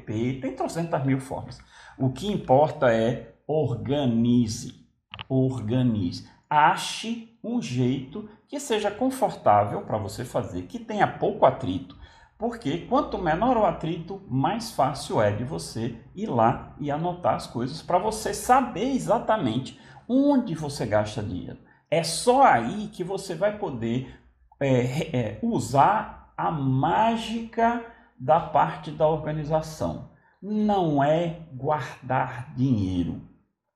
Tem 0.41 0.55
trocentas 0.55 1.05
mil 1.05 1.19
formas. 1.19 1.59
O 2.01 2.11
que 2.11 2.31
importa 2.31 2.93
é 2.93 3.35
organize. 3.45 4.87
Organize. 5.29 6.29
Ache 6.49 7.37
um 7.43 7.61
jeito 7.61 8.29
que 8.47 8.61
seja 8.61 8.89
confortável 8.89 9.83
para 9.83 9.99
você 9.99 10.25
fazer, 10.25 10.63
que 10.63 10.79
tenha 10.79 11.09
pouco 11.09 11.45
atrito, 11.45 11.99
porque 12.39 12.87
quanto 12.89 13.19
menor 13.19 13.57
o 13.57 13.67
atrito, 13.67 14.23
mais 14.29 14.71
fácil 14.71 15.21
é 15.21 15.33
de 15.33 15.43
você 15.43 15.99
ir 16.15 16.27
lá 16.27 16.73
e 16.79 16.89
anotar 16.89 17.35
as 17.35 17.49
coisas 17.49 17.83
para 17.83 17.99
você 17.99 18.33
saber 18.33 18.95
exatamente 18.95 19.79
onde 20.09 20.55
você 20.55 20.87
gasta 20.87 21.21
dinheiro. 21.21 21.59
É 21.91 22.05
só 22.05 22.45
aí 22.45 22.89
que 22.93 23.03
você 23.03 23.35
vai 23.35 23.59
poder 23.59 24.17
é, 24.61 25.17
é, 25.17 25.39
usar 25.43 26.33
a 26.37 26.51
mágica 26.51 27.85
da 28.17 28.39
parte 28.39 28.93
da 28.93 29.07
organização 29.07 30.17
não 30.41 31.03
é 31.03 31.41
guardar 31.53 32.55
dinheiro, 32.55 33.21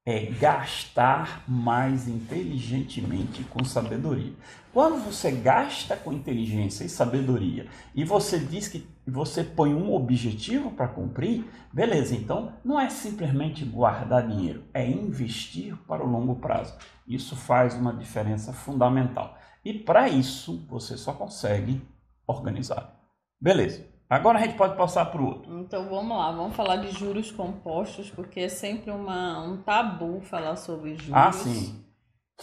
é 0.05 0.27
gastar 0.27 1.45
mais 1.49 2.09
inteligentemente 2.09 3.45
com 3.45 3.65
sabedoria. 3.65 4.33
Quando 4.73 5.05
você 5.05 5.31
gasta 5.31 5.97
com 5.97 6.13
inteligência 6.13 6.85
e 6.85 6.89
sabedoria 6.89 7.67
e 7.95 8.05
você 8.05 8.39
diz 8.39 8.69
que 8.69 8.87
você 9.07 9.45
põe 9.45 9.75
um 9.75 9.93
objetivo 9.93 10.71
para 10.71 10.89
cumprir, 10.89 11.45
beleza, 11.73 12.15
então 12.15 12.55
não 12.65 12.81
é 12.81 12.89
simplesmente 12.89 13.65
guardar 13.65 14.27
dinheiro, 14.27 14.65
é 14.73 14.89
investir 14.89 15.77
para 15.87 16.05
o 16.05 16.11
longo 16.11 16.37
prazo. 16.37 16.75
Isso 17.07 17.37
faz 17.37 17.75
uma 17.75 17.93
diferença 17.93 18.53
fundamental. 18.53 19.37
E 19.65 19.73
para 19.73 20.09
isso 20.09 20.67
você 20.69 20.97
só 20.97 21.13
consegue 21.13 21.81
organizar. 22.27 22.99
Beleza. 23.41 23.92
Agora 24.13 24.39
a 24.39 24.43
gente 24.43 24.59
pode 24.59 24.77
passar 24.77 25.07
para 25.07 25.23
o 25.23 25.27
outro. 25.27 25.59
Então 25.61 25.89
vamos 25.89 26.15
lá, 26.15 26.31
vamos 26.33 26.55
falar 26.55 26.77
de 26.77 26.91
juros 26.91 27.31
compostos, 27.31 28.11
porque 28.11 28.41
é 28.41 28.49
sempre 28.51 28.91
uma, 28.91 29.43
um 29.43 29.57
tabu 29.57 30.21
falar 30.21 30.57
sobre 30.57 30.97
juros. 30.97 31.15
Ah, 31.15 31.33
sim. 31.33 31.83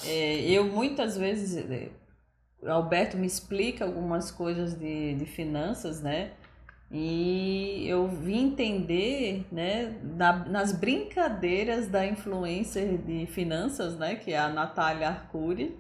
É, 0.04 0.50
eu 0.50 0.64
muitas 0.64 1.16
vezes, 1.16 1.56
é, 1.70 1.92
Alberto 2.66 3.18
me 3.18 3.28
explica 3.28 3.86
algumas 3.86 4.32
coisas 4.32 4.74
de, 4.74 5.14
de 5.14 5.26
finanças, 5.28 6.02
né? 6.02 6.32
E 6.92 7.86
eu 7.88 8.08
vim 8.08 8.48
entender, 8.48 9.46
né, 9.52 9.96
na, 10.02 10.38
nas 10.46 10.72
brincadeiras 10.72 11.88
da 11.88 12.04
influencer 12.04 12.98
de 12.98 13.28
finanças, 13.28 13.96
né, 13.96 14.16
que 14.16 14.34
é 14.34 14.40
a 14.40 14.50
Natália 14.50 15.10
Arcuri 15.10 15.78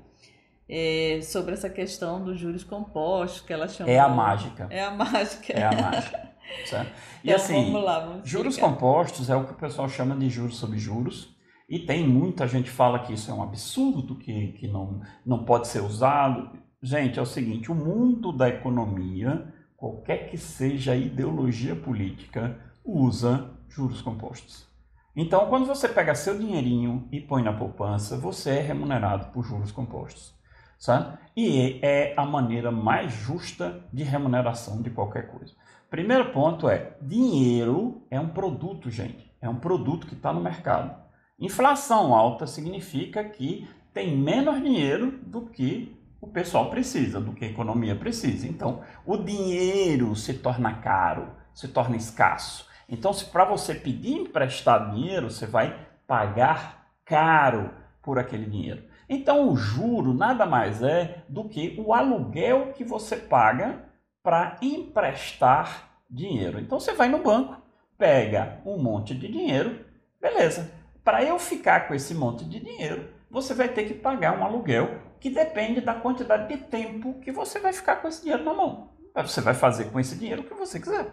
é, 0.70 1.20
sobre 1.24 1.53
essa 1.53 1.70
questão 1.70 2.24
dos 2.24 2.39
juros 2.39 2.63
compostos, 2.63 3.41
que 3.41 3.51
ela 3.51 3.67
chama. 3.67 3.89
É 3.89 3.97
a 3.97 4.07
mágica. 4.07 4.67
É 4.70 4.84
a 4.84 4.91
mágica. 4.91 5.53
É 5.53 5.63
a 5.63 5.72
mágica. 5.72 6.30
Certo? 6.65 6.91
E 7.24 7.30
então, 7.30 7.36
assim, 7.36 7.65
vamos 7.65 7.84
lá, 7.84 7.99
vamos 7.99 8.30
juros 8.30 8.57
compostos 8.57 9.30
é 9.30 9.36
o 9.36 9.45
que 9.45 9.51
o 9.51 9.57
pessoal 9.57 9.88
chama 9.88 10.15
de 10.15 10.30
juros 10.30 10.57
sobre 10.57 10.78
juros. 10.80 11.36
E 11.67 11.78
tem 11.78 12.07
muita 12.07 12.47
gente 12.47 12.65
que 12.65 12.76
fala 12.76 12.99
que 12.99 13.13
isso 13.13 13.30
é 13.30 13.34
um 13.34 13.43
absurdo, 13.43 14.15
que, 14.15 14.53
que 14.53 14.67
não, 14.67 15.01
não 15.24 15.45
pode 15.45 15.67
ser 15.67 15.82
usado. 15.82 16.49
Gente, 16.82 17.20
é 17.20 17.22
o 17.22 17.26
seguinte: 17.26 17.72
o 17.72 17.76
mundo 17.76 18.32
da 18.32 18.49
economia, 18.49 19.53
qualquer 19.78 20.30
que 20.30 20.38
seja 20.38 20.93
a 20.93 20.95
ideologia 20.95 21.76
política, 21.76 22.59
usa 22.84 23.51
juros 23.67 24.01
compostos. 24.01 24.67
Então, 25.15 25.47
quando 25.49 25.67
você 25.67 25.88
pega 25.88 26.15
seu 26.15 26.38
dinheirinho 26.38 27.07
e 27.11 27.20
põe 27.20 27.43
na 27.43 27.53
poupança, 27.53 28.17
você 28.17 28.51
é 28.51 28.61
remunerado 28.61 29.32
por 29.32 29.43
juros 29.43 29.72
compostos 29.72 30.38
sabe? 30.80 31.17
E 31.36 31.80
é 31.84 32.13
a 32.17 32.25
maneira 32.25 32.71
mais 32.71 33.11
justa 33.11 33.84
de 33.93 34.03
remuneração 34.03 34.82
de 34.82 34.89
qualquer 34.89 35.27
coisa. 35.27 35.53
Primeiro 35.89 36.32
ponto 36.32 36.69
é: 36.69 36.97
dinheiro 37.01 38.01
é 38.09 38.19
um 38.19 38.30
produto, 38.30 38.89
gente. 38.89 39.30
É 39.41 39.47
um 39.47 39.55
produto 39.55 40.07
que 40.07 40.15
está 40.15 40.34
no 40.34 40.41
mercado. 40.41 40.95
Inflação 41.38 42.13
alta 42.15 42.47
significa 42.47 43.23
que 43.23 43.67
tem 43.93 44.15
menos 44.17 44.61
dinheiro 44.61 45.19
do 45.23 45.41
que 45.41 45.97
o 46.21 46.27
pessoal 46.27 46.69
precisa, 46.69 47.19
do 47.19 47.32
que 47.32 47.45
a 47.45 47.49
economia 47.49 47.95
precisa. 47.95 48.47
Então, 48.47 48.82
o 49.05 49.15
dinheiro 49.15 50.15
se 50.15 50.34
torna 50.34 50.73
caro, 50.75 51.30
se 51.53 51.67
torna 51.69 51.95
escasso. 51.95 52.67
Então, 52.89 53.13
se 53.13 53.25
para 53.25 53.45
você 53.45 53.73
pedir 53.73 54.13
emprestar 54.13 54.91
dinheiro, 54.91 55.30
você 55.30 55.45
vai 55.45 55.88
pagar 56.05 56.88
caro 57.05 57.71
por 58.01 58.19
aquele 58.19 58.45
dinheiro. 58.45 58.84
Então, 59.10 59.49
o 59.49 59.57
juro 59.57 60.14
nada 60.14 60.45
mais 60.45 60.84
é 60.84 61.24
do 61.28 61.49
que 61.49 61.76
o 61.80 61.93
aluguel 61.93 62.74
que 62.74 62.84
você 62.84 63.16
paga 63.16 63.84
para 64.22 64.57
emprestar 64.62 65.89
dinheiro. 66.07 66.60
Então, 66.60 66.80
você 66.80 66.93
vai 66.93 67.10
no 67.10 67.24
banco, 67.24 67.60
pega 67.97 68.62
um 68.64 68.78
monte 68.78 69.16
de 69.16 69.28
dinheiro, 69.28 69.84
beleza. 70.22 70.72
Para 71.03 71.24
eu 71.24 71.39
ficar 71.39 71.88
com 71.88 71.95
esse 71.95 72.14
monte 72.14 72.45
de 72.45 72.60
dinheiro, 72.60 73.10
você 73.32 73.55
vai 73.55 73.68
ter 73.68 73.86
que 73.86 73.95
pagar 73.95 74.38
um 74.38 74.43
aluguel 74.43 75.01
que 75.20 75.32
depende 75.32 75.82
da 75.82 75.95
quantidade 75.95 76.47
de 76.47 76.57
tempo 76.66 77.20
que 77.20 77.32
você 77.32 77.60
vai 77.60 77.74
ficar 77.74 77.95
com 77.95 78.07
esse 78.07 78.22
dinheiro 78.22 78.43
na 78.43 78.53
mão. 78.53 78.91
Você 79.16 79.41
vai 79.41 79.55
fazer 79.55 79.86
com 79.86 79.99
esse 79.99 80.16
dinheiro 80.16 80.43
o 80.43 80.45
que 80.45 80.53
você 80.53 80.80
quiser. 80.80 81.12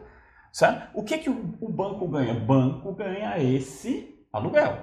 Sabe? 0.52 0.88
O 0.94 1.02
que, 1.02 1.18
que 1.18 1.30
o, 1.30 1.54
o 1.60 1.68
banco 1.68 2.06
ganha? 2.08 2.34
O 2.34 2.40
banco 2.40 2.92
ganha 2.92 3.38
esse 3.38 4.26
aluguel. 4.32 4.78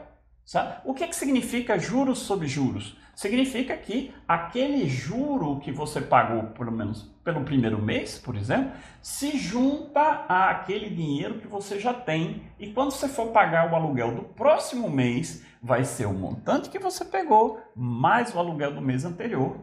Sabe? 0.45 0.81
O 0.83 0.93
que, 0.93 1.07
que 1.07 1.15
significa 1.15 1.77
juros 1.77 2.19
sobre 2.19 2.47
juros? 2.47 2.97
Significa 3.15 3.77
que 3.77 4.13
aquele 4.27 4.87
juro 4.89 5.59
que 5.59 5.71
você 5.71 6.01
pagou, 6.01 6.43
pelo 6.51 6.71
menos 6.71 7.13
pelo 7.23 7.43
primeiro 7.43 7.81
mês, 7.81 8.17
por 8.17 8.35
exemplo, 8.35 8.71
se 9.01 9.37
junta 9.37 10.25
àquele 10.27 10.89
dinheiro 10.89 11.39
que 11.39 11.47
você 11.47 11.79
já 11.79 11.93
tem. 11.93 12.43
E 12.59 12.71
quando 12.73 12.91
você 12.91 13.07
for 13.07 13.27
pagar 13.27 13.71
o 13.71 13.75
aluguel 13.75 14.15
do 14.15 14.23
próximo 14.23 14.89
mês, 14.89 15.45
vai 15.61 15.85
ser 15.85 16.05
o 16.05 16.13
montante 16.13 16.69
que 16.69 16.79
você 16.79 17.05
pegou 17.05 17.61
mais 17.75 18.33
o 18.33 18.39
aluguel 18.39 18.73
do 18.73 18.81
mês 18.81 19.05
anterior 19.05 19.57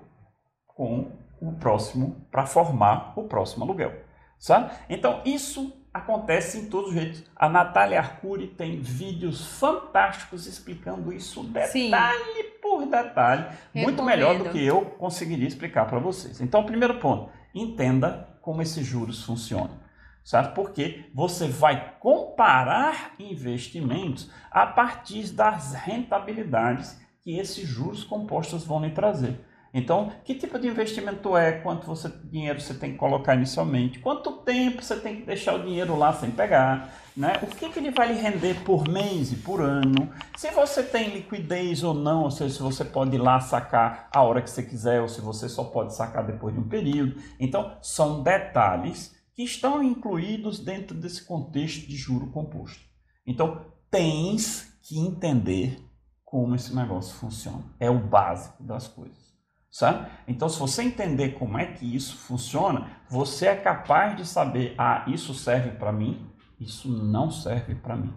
com 0.67 1.13
o 1.41 1.53
próximo 1.53 2.27
para 2.31 2.47
formar 2.47 3.13
o 3.17 3.25
próximo 3.25 3.65
aluguel. 3.65 3.93
Sabe? 4.39 4.73
Então, 4.89 5.21
isso 5.25 5.77
acontece 5.93 6.59
em 6.59 6.67
todos 6.71 6.91
os 6.91 6.95
jeitos. 6.95 7.25
A 7.37 7.49
Natália 7.49 7.99
Arcuri 7.99 8.47
tem 8.47 8.81
vídeos 8.81 9.59
fantásticos 9.59 10.47
explicando 10.47 11.13
isso 11.13 11.43
detalhe 11.43 11.73
Sim. 11.73 12.40
Detalhe, 12.87 13.43
Recomendo. 13.43 13.85
muito 13.85 14.03
melhor 14.03 14.39
do 14.39 14.51
que 14.51 14.65
eu 14.65 14.83
conseguiria 14.83 15.49
explicar 15.49 15.87
para 15.87 15.99
vocês. 15.99 16.41
Então, 16.41 16.65
primeiro 16.65 16.99
ponto, 16.99 17.31
entenda 17.55 18.29
como 18.41 18.63
esses 18.63 18.87
juros 18.87 19.23
funcionam. 19.25 19.79
Certo? 20.23 20.55
Porque 20.55 21.07
você 21.15 21.49
vai 21.49 21.95
comparar 21.99 23.15
investimentos 23.19 24.31
a 24.51 24.67
partir 24.67 25.33
das 25.33 25.73
rentabilidades 25.73 27.01
que 27.23 27.39
esses 27.39 27.67
juros 27.67 28.05
compostos 28.05 28.65
vão 28.65 28.85
lhe 28.85 28.91
trazer. 28.91 29.41
Então, 29.73 30.13
que 30.25 30.35
tipo 30.35 30.59
de 30.59 30.67
investimento 30.67 31.37
é? 31.37 31.53
Quanto 31.53 31.87
você, 31.87 32.09
dinheiro 32.25 32.61
você 32.61 32.75
tem 32.75 32.93
que 32.93 32.99
colocar 32.99 33.37
inicialmente? 33.37 34.01
Quanto 34.01 34.39
tempo 34.39 34.83
você 34.83 34.97
tem 34.97 35.17
que 35.17 35.23
deixar 35.23 35.55
o 35.55 35.63
dinheiro 35.63 35.97
lá 35.97 36.13
sem 36.13 36.31
pegar? 36.31 36.93
Né? 37.17 37.35
O 37.43 37.47
que, 37.47 37.69
que 37.69 37.79
ele 37.79 37.91
vai 37.91 38.13
lhe 38.13 38.21
render 38.21 38.55
por 38.65 38.89
mês 38.89 39.33
e 39.33 39.37
por 39.37 39.61
ano? 39.61 40.13
Se 40.37 40.51
você 40.51 40.83
tem 40.83 41.11
liquidez 41.11 41.85
ou 41.85 41.95
não, 41.95 42.25
ou 42.25 42.31
seja, 42.31 42.55
se 42.55 42.63
você 42.63 42.85
pode 42.85 43.15
ir 43.15 43.19
lá 43.19 43.39
sacar 43.39 44.09
a 44.13 44.23
hora 44.23 44.43
que 44.43 44.51
você 44.51 44.63
quiser, 44.63 45.01
ou 45.01 45.09
se 45.09 45.21
você 45.21 45.49
só 45.49 45.65
pode 45.65 45.95
sacar 45.95 46.27
depois 46.27 46.55
de 46.55 46.61
um 46.61 46.69
período. 46.69 47.21
Então, 47.39 47.77
são 47.81 48.23
detalhes 48.23 49.15
que 49.35 49.45
estão 49.45 49.83
incluídos 49.83 50.59
dentro 50.59 50.97
desse 50.97 51.25
contexto 51.25 51.87
de 51.87 51.97
juro 51.97 52.27
composto. 52.31 52.81
Então, 53.25 53.65
tens 53.91 54.77
que 54.83 54.99
entender 54.99 55.79
como 56.25 56.55
esse 56.55 56.75
negócio 56.75 57.15
funciona. 57.15 57.65
É 57.79 57.89
o 57.89 57.99
básico 57.99 58.63
das 58.63 58.89
coisas. 58.89 59.30
Sabe? 59.71 60.11
Então, 60.27 60.49
se 60.49 60.59
você 60.59 60.83
entender 60.83 61.31
como 61.31 61.57
é 61.57 61.67
que 61.67 61.95
isso 61.95 62.17
funciona, 62.17 62.89
você 63.09 63.47
é 63.47 63.57
capaz 63.57 64.17
de 64.17 64.27
saber: 64.27 64.75
ah, 64.77 65.05
isso 65.07 65.33
serve 65.33 65.71
para 65.71 65.93
mim, 65.93 66.29
isso 66.59 66.89
não 66.91 67.31
serve 67.31 67.75
para 67.77 67.97
mim. 67.97 68.13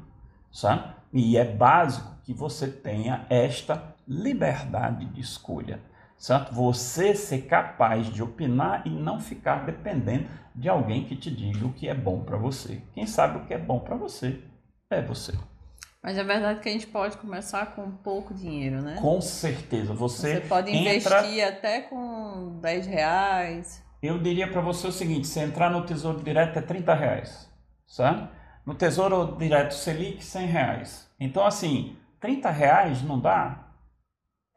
Sabe? 0.51 0.93
E 1.13 1.37
é 1.37 1.45
básico 1.45 2.17
que 2.23 2.33
você 2.33 2.67
tenha 2.67 3.25
esta 3.29 3.95
liberdade 4.07 5.05
de 5.05 5.21
escolha. 5.21 5.79
Certo? 6.17 6.53
Você 6.53 7.13
ser 7.13 7.43
capaz 7.43 8.07
de 8.07 8.23
opinar 8.23 8.87
e 8.87 8.89
não 8.89 9.19
ficar 9.19 9.65
dependendo 9.65 10.29
de 10.55 10.69
alguém 10.69 11.03
que 11.03 11.15
te 11.15 11.29
diga 11.29 11.65
o 11.65 11.73
que 11.73 11.87
é 11.87 11.93
bom 11.93 12.23
para 12.23 12.37
você. 12.37 12.81
Quem 12.93 13.05
sabe 13.05 13.37
o 13.39 13.45
que 13.45 13.53
é 13.53 13.57
bom 13.57 13.79
para 13.79 13.95
você 13.95 14.41
é 14.89 15.01
você. 15.01 15.33
Mas 16.03 16.17
é 16.17 16.23
verdade 16.23 16.59
que 16.59 16.67
a 16.67 16.71
gente 16.71 16.87
pode 16.87 17.15
começar 17.15 17.67
com 17.67 17.89
pouco 17.89 18.33
dinheiro, 18.33 18.81
né? 18.81 18.97
Com 18.99 19.21
certeza. 19.21 19.93
Você, 19.93 20.35
você 20.35 20.41
pode 20.41 20.69
entra... 20.69 21.21
investir 21.21 21.47
até 21.47 21.79
com 21.83 22.59
10 22.59 22.87
reais. 22.87 23.81
Eu 24.01 24.19
diria 24.19 24.51
para 24.51 24.59
você 24.59 24.85
o 24.85 24.91
seguinte: 24.91 25.25
se 25.25 25.39
entrar 25.39 25.69
no 25.69 25.85
Tesouro 25.85 26.21
Direto 26.21 26.59
é 26.59 26.61
30 26.61 26.93
reais, 26.93 27.49
sabe? 27.87 28.27
No 28.65 28.75
Tesouro 28.75 29.37
Direto 29.37 29.73
Selic, 29.73 30.21
100 30.21 30.47
reais. 30.47 31.09
Então, 31.17 31.45
assim, 31.45 31.95
30 32.19 32.49
reais 32.49 33.01
não 33.01 33.17
dá? 33.17 33.69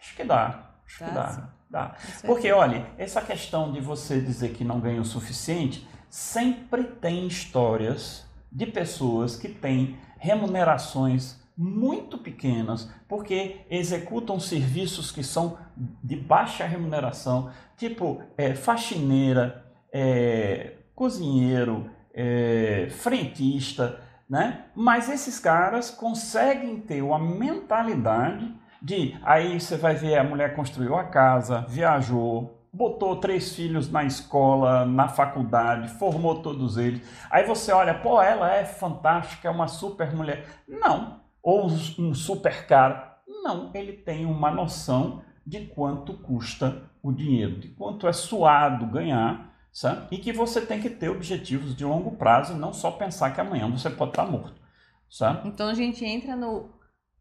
Acho 0.01 0.17
que 0.17 0.25
dá. 0.25 0.75
Acho 0.85 1.01
dá, 1.01 1.07
que 1.07 1.15
dá. 1.15 1.29
Sim. 1.29 1.43
dá. 1.71 1.97
Porque, 2.27 2.51
olha, 2.51 2.87
essa 2.99 3.23
questão 3.23 3.73
de 3.73 3.81
você 3.81 4.21
dizer 4.21 4.53
que 4.53 4.65
não 4.65 4.81
ganha 4.81 5.01
o 5.01 5.05
suficiente, 5.05 5.87
sempre 6.11 6.83
tem 6.83 7.29
histórias 7.29 8.27
de 8.51 8.67
pessoas 8.67 9.37
que 9.37 9.49
têm 9.49 9.97
remunerações 10.27 11.41
muito 11.57 12.19
pequenas, 12.19 12.91
porque 13.09 13.61
executam 13.71 14.39
serviços 14.39 15.11
que 15.13 15.23
são 15.23 15.57
de 16.03 16.17
baixa 16.17 16.67
remuneração, 16.67 17.51
tipo 17.77 18.21
é, 18.37 18.55
faxineira, 18.55 19.65
é, 19.93 20.75
cozinheiro, 20.95 21.89
é, 22.13 22.89
frentista, 22.91 24.01
né? 24.29 24.65
Mas 24.75 25.09
esses 25.09 25.39
caras 25.39 25.91
conseguem 25.91 26.81
ter 26.81 27.01
uma 27.01 27.19
mentalidade 27.19 28.53
de 28.83 29.17
aí 29.23 29.59
você 29.59 29.77
vai 29.77 29.95
ver 29.95 30.19
a 30.19 30.25
mulher 30.25 30.55
construiu 30.55 30.97
a 30.97 31.05
casa, 31.05 31.65
viajou, 31.69 32.66
botou 32.73 33.17
três 33.17 33.55
filhos 33.55 33.91
na 33.91 34.05
escola, 34.05 34.85
na 34.85 35.09
faculdade, 35.09 35.89
formou 35.89 36.43
todos 36.43 36.77
eles. 36.77 37.01
Aí 37.31 37.45
você 37.45 37.73
olha, 37.73 37.95
pô, 37.95 38.21
ela 38.21 38.53
é 38.55 38.65
fantástica, 38.65 39.49
é 39.49 39.51
uma 39.51 39.69
super 39.69 40.15
mulher. 40.15 40.47
Não. 40.69 41.21
Ou 41.43 41.67
um 41.99 42.15
super 42.15 42.67
cara. 42.67 43.19
Não, 43.27 43.71
ele 43.75 43.93
tem 43.93 44.27
uma 44.27 44.51
noção 44.51 45.23
de 45.47 45.67
quanto 45.67 46.15
custa 46.15 46.83
o 47.03 47.13
dinheiro, 47.13 47.59
de 47.59 47.69
quanto 47.69 48.09
é 48.09 48.13
suado 48.13 48.87
ganhar, 48.87 49.55
sabe? 49.73 50.09
E 50.11 50.19
que 50.19 50.33
você 50.33 50.61
tem 50.61 50.81
que 50.81 50.91
ter 50.91 51.09
objetivos 51.09 51.77
de 51.77 51.85
longo 51.85 52.17
prazo 52.17 52.53
e 52.53 52.59
não 52.59 52.73
só 52.73 52.91
pensar 52.91 53.33
que 53.33 53.41
amanhã 53.41 53.71
você 53.71 53.89
pode 53.89 54.11
estar 54.11 54.27
morto, 54.27 54.61
sabe? 55.09 55.49
Então 55.49 55.69
a 55.69 55.75
gente 55.75 56.05
entra 56.05 56.35
no 56.35 56.76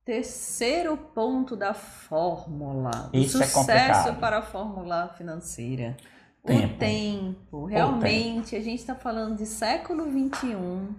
Terceiro 0.05 0.95
ponto 0.95 1.55
da 1.55 1.73
fórmula. 1.73 3.09
Isso 3.11 3.41
é 3.41 3.47
sucesso 3.47 4.09
é 4.09 4.11
para 4.11 4.37
a 4.37 4.41
fórmula 4.43 5.07
financeira. 5.17 5.97
Tempo. 6.45 6.75
O 6.75 6.77
tempo. 6.77 7.65
Realmente, 7.65 8.51
tempo. 8.51 8.61
a 8.61 8.63
gente 8.63 8.79
está 8.79 8.93
falando 8.93 9.35
de 9.35 9.47
século 9.47 10.05
21. 10.05 10.93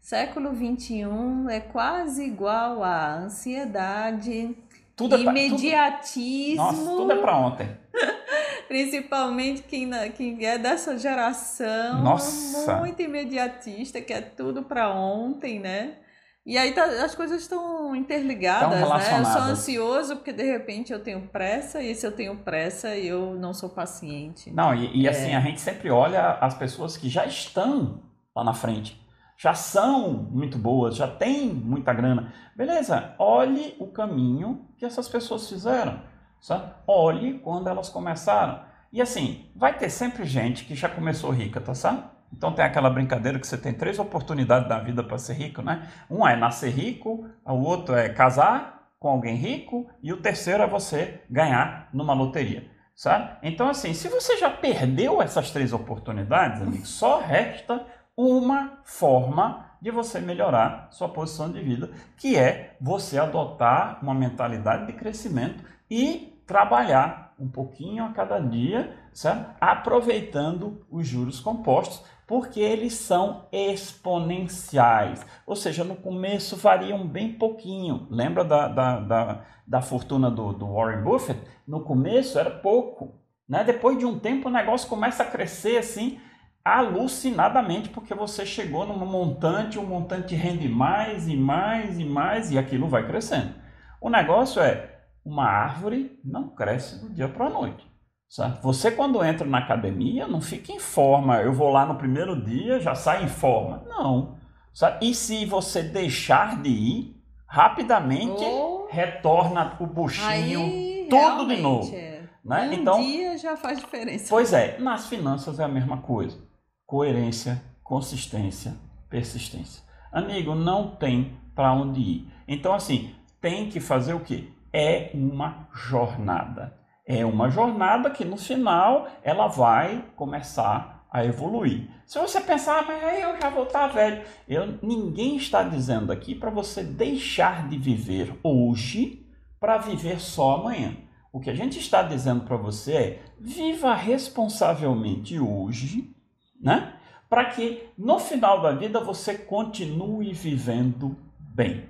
Século 0.00 0.54
21 0.54 1.50
é 1.50 1.60
quase 1.60 2.24
igual 2.24 2.82
a 2.82 3.16
ansiedade, 3.16 4.56
tudo 4.96 5.18
imediatismo. 5.18 6.62
É 6.62 6.66
pra, 6.66 6.72
tudo, 6.72 6.84
nossa, 6.84 6.96
tudo 6.96 7.12
é 7.12 7.16
para 7.16 7.36
ontem. 7.36 7.68
Principalmente 8.68 9.62
quem, 9.64 9.90
quem 10.16 10.46
é 10.46 10.56
dessa 10.56 10.96
geração. 10.96 12.02
Nossa. 12.02 12.76
Muito 12.76 13.02
imediatista, 13.02 14.00
que 14.00 14.14
é 14.14 14.22
tudo 14.22 14.62
para 14.62 14.94
ontem, 14.94 15.60
né? 15.60 15.98
E 16.46 16.56
aí 16.56 16.72
tá, 16.72 16.84
as 17.04 17.12
coisas 17.12 17.42
estão 17.42 17.96
interligadas, 17.96 18.78
né? 18.78 19.18
Eu 19.18 19.24
sou 19.24 19.42
ansioso 19.42 20.14
porque 20.14 20.32
de 20.32 20.44
repente 20.44 20.92
eu 20.92 21.02
tenho 21.02 21.22
pressa 21.22 21.82
e 21.82 21.92
se 21.92 22.06
eu 22.06 22.12
tenho 22.12 22.36
pressa 22.36 22.96
eu 22.96 23.34
não 23.34 23.52
sou 23.52 23.68
paciente. 23.68 24.52
Não, 24.52 24.72
e, 24.72 25.02
e 25.02 25.08
assim, 25.08 25.32
é. 25.32 25.36
a 25.36 25.40
gente 25.40 25.60
sempre 25.60 25.90
olha 25.90 26.34
as 26.40 26.54
pessoas 26.54 26.96
que 26.96 27.08
já 27.08 27.26
estão 27.26 28.00
lá 28.34 28.44
na 28.44 28.54
frente, 28.54 28.96
já 29.36 29.54
são 29.54 30.12
muito 30.12 30.56
boas, 30.56 30.94
já 30.94 31.08
têm 31.08 31.48
muita 31.52 31.92
grana. 31.92 32.32
Beleza, 32.54 33.16
olhe 33.18 33.74
o 33.80 33.88
caminho 33.88 34.68
que 34.78 34.84
essas 34.84 35.08
pessoas 35.08 35.48
fizeram, 35.48 36.00
sabe? 36.40 36.72
Olhe 36.86 37.40
quando 37.40 37.68
elas 37.68 37.88
começaram. 37.88 38.60
E 38.92 39.02
assim, 39.02 39.50
vai 39.56 39.76
ter 39.76 39.90
sempre 39.90 40.24
gente 40.24 40.64
que 40.64 40.76
já 40.76 40.88
começou 40.88 41.30
rica, 41.30 41.60
tá 41.60 41.74
certo? 41.74 42.15
Então 42.36 42.52
tem 42.52 42.64
aquela 42.64 42.90
brincadeira 42.90 43.38
que 43.38 43.46
você 43.46 43.56
tem 43.56 43.72
três 43.72 43.98
oportunidades 43.98 44.68
da 44.68 44.78
vida 44.78 45.02
para 45.02 45.18
ser 45.18 45.34
rico, 45.34 45.62
né? 45.62 45.88
Um 46.10 46.26
é 46.26 46.36
nascer 46.36 46.70
rico, 46.70 47.26
o 47.44 47.54
outro 47.54 47.94
é 47.94 48.08
casar 48.08 48.90
com 48.98 49.08
alguém 49.08 49.36
rico 49.36 49.88
e 50.02 50.12
o 50.12 50.20
terceiro 50.20 50.62
é 50.62 50.66
você 50.66 51.22
ganhar 51.30 51.88
numa 51.92 52.12
loteria, 52.12 52.70
sabe? 52.94 53.36
Então 53.42 53.68
assim, 53.68 53.94
se 53.94 54.08
você 54.08 54.36
já 54.36 54.50
perdeu 54.50 55.22
essas 55.22 55.50
três 55.50 55.72
oportunidades, 55.72 56.60
amigo, 56.60 56.86
só 56.86 57.20
resta 57.20 57.86
uma 58.16 58.80
forma 58.84 59.66
de 59.80 59.90
você 59.90 60.20
melhorar 60.20 60.88
sua 60.90 61.08
posição 61.08 61.50
de 61.50 61.60
vida, 61.60 61.90
que 62.16 62.36
é 62.36 62.76
você 62.80 63.18
adotar 63.18 63.98
uma 64.02 64.14
mentalidade 64.14 64.86
de 64.86 64.92
crescimento 64.94 65.62
e 65.90 66.42
trabalhar 66.46 67.34
um 67.38 67.48
pouquinho 67.48 68.04
a 68.04 68.12
cada 68.12 68.38
dia, 68.38 68.96
certo? 69.12 69.54
aproveitando 69.60 70.86
os 70.90 71.06
juros 71.06 71.38
compostos, 71.40 72.02
porque 72.26 72.60
eles 72.60 72.94
são 72.94 73.46
exponenciais. 73.52 75.24
Ou 75.46 75.54
seja, 75.54 75.84
no 75.84 75.94
começo 75.94 76.56
variam 76.56 77.06
bem 77.06 77.32
pouquinho. 77.32 78.06
Lembra 78.10 78.44
da, 78.44 78.66
da, 78.66 79.00
da, 79.00 79.44
da 79.66 79.80
fortuna 79.80 80.30
do, 80.30 80.52
do 80.52 80.74
Warren 80.74 81.02
Buffett? 81.02 81.40
No 81.66 81.80
começo 81.82 82.38
era 82.38 82.50
pouco. 82.50 83.14
Né? 83.48 83.62
Depois 83.62 83.96
de 83.96 84.04
um 84.04 84.18
tempo 84.18 84.48
o 84.48 84.52
negócio 84.52 84.88
começa 84.88 85.22
a 85.22 85.26
crescer 85.26 85.78
assim 85.78 86.20
alucinadamente, 86.64 87.90
porque 87.90 88.12
você 88.12 88.44
chegou 88.44 88.84
num 88.84 89.06
montante, 89.06 89.78
o 89.78 89.86
montante 89.86 90.34
rende 90.34 90.68
mais 90.68 91.28
e 91.28 91.36
mais 91.36 91.96
e 91.96 92.04
mais 92.04 92.50
e 92.50 92.58
aquilo 92.58 92.88
vai 92.88 93.06
crescendo. 93.06 93.54
O 94.00 94.10
negócio 94.10 94.60
é, 94.60 94.98
uma 95.24 95.44
árvore 95.44 96.18
não 96.24 96.48
cresce 96.48 97.00
do 97.00 97.08
dia 97.08 97.28
para 97.28 97.46
a 97.46 97.50
noite. 97.50 97.88
Certo? 98.28 98.60
Você, 98.62 98.90
quando 98.90 99.24
entra 99.24 99.46
na 99.46 99.58
academia, 99.58 100.26
não 100.26 100.40
fica 100.40 100.72
em 100.72 100.80
forma. 100.80 101.40
Eu 101.40 101.52
vou 101.52 101.70
lá 101.70 101.86
no 101.86 101.94
primeiro 101.94 102.40
dia, 102.44 102.80
já 102.80 102.94
sai 102.94 103.24
em 103.24 103.28
forma. 103.28 103.84
Não. 103.86 104.36
Certo? 104.74 105.02
E 105.02 105.14
se 105.14 105.44
você 105.46 105.82
deixar 105.82 106.60
de 106.60 106.68
ir, 106.68 107.16
rapidamente 107.46 108.44
oh. 108.44 108.88
retorna 108.90 109.76
o 109.80 109.86
buchinho 109.86 110.60
Aí, 110.60 111.06
tudo 111.08 111.46
de 111.46 111.62
novo. 111.62 111.94
É. 111.94 112.22
Né? 112.44 112.68
Um 112.68 112.72
então, 112.72 113.00
dia 113.00 113.38
já 113.38 113.56
faz 113.56 113.78
diferença. 113.78 114.26
Pois 114.28 114.52
é, 114.52 114.78
nas 114.78 115.06
finanças 115.06 115.58
é 115.58 115.64
a 115.64 115.68
mesma 115.68 115.98
coisa. 115.98 116.38
Coerência, 116.84 117.62
consistência, 117.82 118.74
persistência. 119.08 119.82
Amigo, 120.12 120.54
não 120.54 120.90
tem 120.90 121.36
para 121.54 121.72
onde 121.72 122.00
ir. 122.00 122.32
Então, 122.46 122.72
assim, 122.72 123.14
tem 123.40 123.68
que 123.68 123.80
fazer 123.80 124.14
o 124.14 124.20
quê? 124.20 124.48
É 124.72 125.10
uma 125.14 125.68
jornada 125.72 126.76
é 127.06 127.24
uma 127.24 127.48
jornada 127.48 128.10
que 128.10 128.24
no 128.24 128.36
final 128.36 129.06
ela 129.22 129.46
vai 129.46 130.04
começar 130.16 131.06
a 131.10 131.24
evoluir. 131.24 131.88
Se 132.04 132.18
você 132.18 132.40
pensar, 132.40 132.80
ah, 132.80 132.84
mas 132.86 133.04
aí 133.04 133.22
eu 133.22 133.40
já 133.40 133.48
vou 133.48 133.62
estar 133.62 133.86
velho, 133.86 134.22
eu, 134.48 134.78
ninguém 134.82 135.36
está 135.36 135.62
dizendo 135.62 136.12
aqui 136.12 136.34
para 136.34 136.50
você 136.50 136.82
deixar 136.82 137.68
de 137.68 137.78
viver 137.78 138.38
hoje 138.42 139.24
para 139.60 139.78
viver 139.78 140.20
só 140.20 140.56
amanhã. 140.56 140.96
O 141.32 141.40
que 141.40 141.50
a 141.50 141.54
gente 141.54 141.78
está 141.78 142.02
dizendo 142.02 142.44
para 142.44 142.56
você 142.56 142.92
é 142.92 143.22
viva 143.40 143.94
responsavelmente 143.94 145.38
hoje, 145.38 146.14
né? 146.60 146.94
Para 147.28 147.46
que 147.46 147.88
no 147.96 148.18
final 148.18 148.62
da 148.62 148.72
vida 148.72 149.00
você 149.00 149.36
continue 149.36 150.32
vivendo 150.32 151.16
bem, 151.38 151.88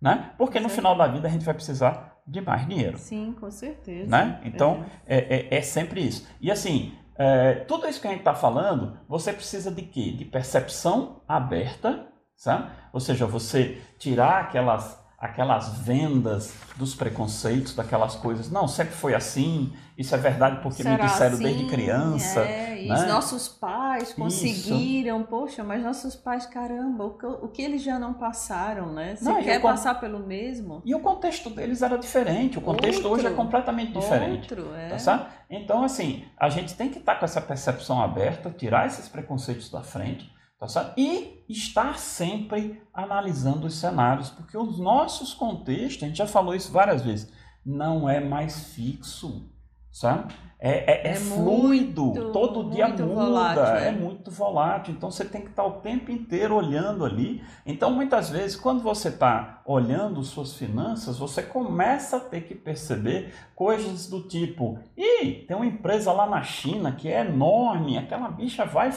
né? 0.00 0.32
Porque 0.36 0.58
no 0.58 0.68
final 0.68 0.96
da 0.96 1.06
vida 1.06 1.28
a 1.28 1.30
gente 1.30 1.44
vai 1.44 1.54
precisar 1.54 2.11
de 2.26 2.40
mais 2.40 2.66
dinheiro. 2.66 2.98
Sim, 2.98 3.34
com 3.38 3.50
certeza. 3.50 4.10
Né? 4.10 4.40
Então, 4.44 4.84
é. 5.06 5.18
É, 5.18 5.36
é, 5.36 5.58
é 5.58 5.62
sempre 5.62 6.06
isso. 6.06 6.26
E 6.40 6.50
assim, 6.50 6.92
é, 7.16 7.54
tudo 7.54 7.88
isso 7.88 8.00
que 8.00 8.06
a 8.06 8.10
gente 8.10 8.20
está 8.20 8.34
falando, 8.34 8.98
você 9.08 9.32
precisa 9.32 9.70
de 9.70 9.82
quê? 9.82 10.12
De 10.12 10.24
percepção 10.24 11.22
aberta, 11.26 12.06
sabe? 12.36 12.70
Ou 12.92 13.00
seja, 13.00 13.26
você 13.26 13.80
tirar 13.98 14.40
aquelas 14.40 15.01
aquelas 15.22 15.78
vendas 15.78 16.52
dos 16.76 16.96
preconceitos, 16.96 17.76
daquelas 17.76 18.16
coisas. 18.16 18.50
Não, 18.50 18.66
sempre 18.66 18.92
foi 18.92 19.14
assim. 19.14 19.72
Isso 19.96 20.12
é 20.16 20.18
verdade 20.18 20.60
porque 20.64 20.82
Será 20.82 20.96
me 20.96 21.08
disseram 21.08 21.34
assim? 21.34 21.44
desde 21.44 21.66
criança. 21.66 22.40
É, 22.40 22.84
né? 22.88 23.06
nossos 23.06 23.46
pais 23.46 24.12
conseguiram. 24.12 25.20
Isso. 25.20 25.28
Poxa, 25.28 25.62
mas 25.62 25.80
nossos 25.80 26.16
pais, 26.16 26.44
caramba, 26.46 27.04
o 27.04 27.10
que, 27.10 27.26
o 27.26 27.48
que 27.48 27.62
eles 27.62 27.84
já 27.84 28.00
não 28.00 28.14
passaram, 28.14 28.92
né? 28.92 29.14
Você 29.14 29.24
não, 29.24 29.40
quer 29.40 29.60
o, 29.60 29.62
passar 29.62 30.00
pelo 30.00 30.18
mesmo? 30.18 30.82
E 30.84 30.92
o 30.92 30.98
contexto 30.98 31.48
deles 31.50 31.82
era 31.82 31.96
diferente. 31.96 32.58
O 32.58 32.60
contexto 32.60 33.04
outro, 33.04 33.12
hoje 33.12 33.26
é 33.28 33.30
completamente 33.30 33.92
diferente. 33.92 34.52
Outro, 34.52 34.74
é. 34.74 34.88
Tá 34.88 35.30
Então, 35.48 35.84
assim, 35.84 36.24
a 36.36 36.48
gente 36.48 36.74
tem 36.74 36.88
que 36.88 36.98
estar 36.98 37.14
com 37.14 37.24
essa 37.24 37.40
percepção 37.40 38.02
aberta, 38.02 38.50
tirar 38.50 38.88
esses 38.88 39.08
preconceitos 39.08 39.70
da 39.70 39.82
frente 39.82 40.31
Tá 40.62 40.68
certo? 40.68 40.96
E 40.96 41.44
estar 41.48 41.98
sempre 41.98 42.80
analisando 42.94 43.66
os 43.66 43.74
cenários, 43.74 44.30
porque 44.30 44.56
os 44.56 44.78
nossos 44.78 45.34
contextos, 45.34 46.04
a 46.04 46.06
gente 46.06 46.18
já 46.18 46.26
falou 46.28 46.54
isso 46.54 46.70
várias 46.70 47.02
vezes, 47.02 47.32
não 47.66 48.08
é 48.08 48.20
mais 48.20 48.68
fixo, 48.68 49.50
sabe? 49.90 50.32
É, 50.64 50.70
é, 50.70 51.08
é, 51.08 51.10
é 51.10 51.14
fluido, 51.16 52.04
muito, 52.04 52.30
todo 52.30 52.70
dia 52.70 52.86
muda, 52.86 53.04
volátil, 53.04 53.64
é. 53.64 53.88
é 53.88 53.90
muito 53.90 54.30
volátil. 54.30 54.94
Então 54.94 55.10
você 55.10 55.24
tem 55.24 55.40
que 55.40 55.48
estar 55.48 55.64
o 55.64 55.80
tempo 55.80 56.12
inteiro 56.12 56.54
olhando 56.54 57.04
ali. 57.04 57.42
Então 57.66 57.90
muitas 57.90 58.30
vezes, 58.30 58.54
quando 58.54 58.80
você 58.80 59.08
está 59.08 59.60
olhando 59.66 60.22
suas 60.22 60.54
finanças, 60.54 61.18
você 61.18 61.42
começa 61.42 62.18
a 62.18 62.20
ter 62.20 62.42
que 62.42 62.54
perceber 62.54 63.34
coisas 63.56 64.06
do 64.06 64.22
tipo: 64.22 64.78
ih, 64.96 65.44
tem 65.48 65.56
uma 65.56 65.66
empresa 65.66 66.12
lá 66.12 66.26
na 66.26 66.44
China 66.44 66.92
que 66.92 67.08
é 67.08 67.22
enorme, 67.22 67.98
aquela 67.98 68.28
bicha 68.28 68.64
vai 68.64 68.92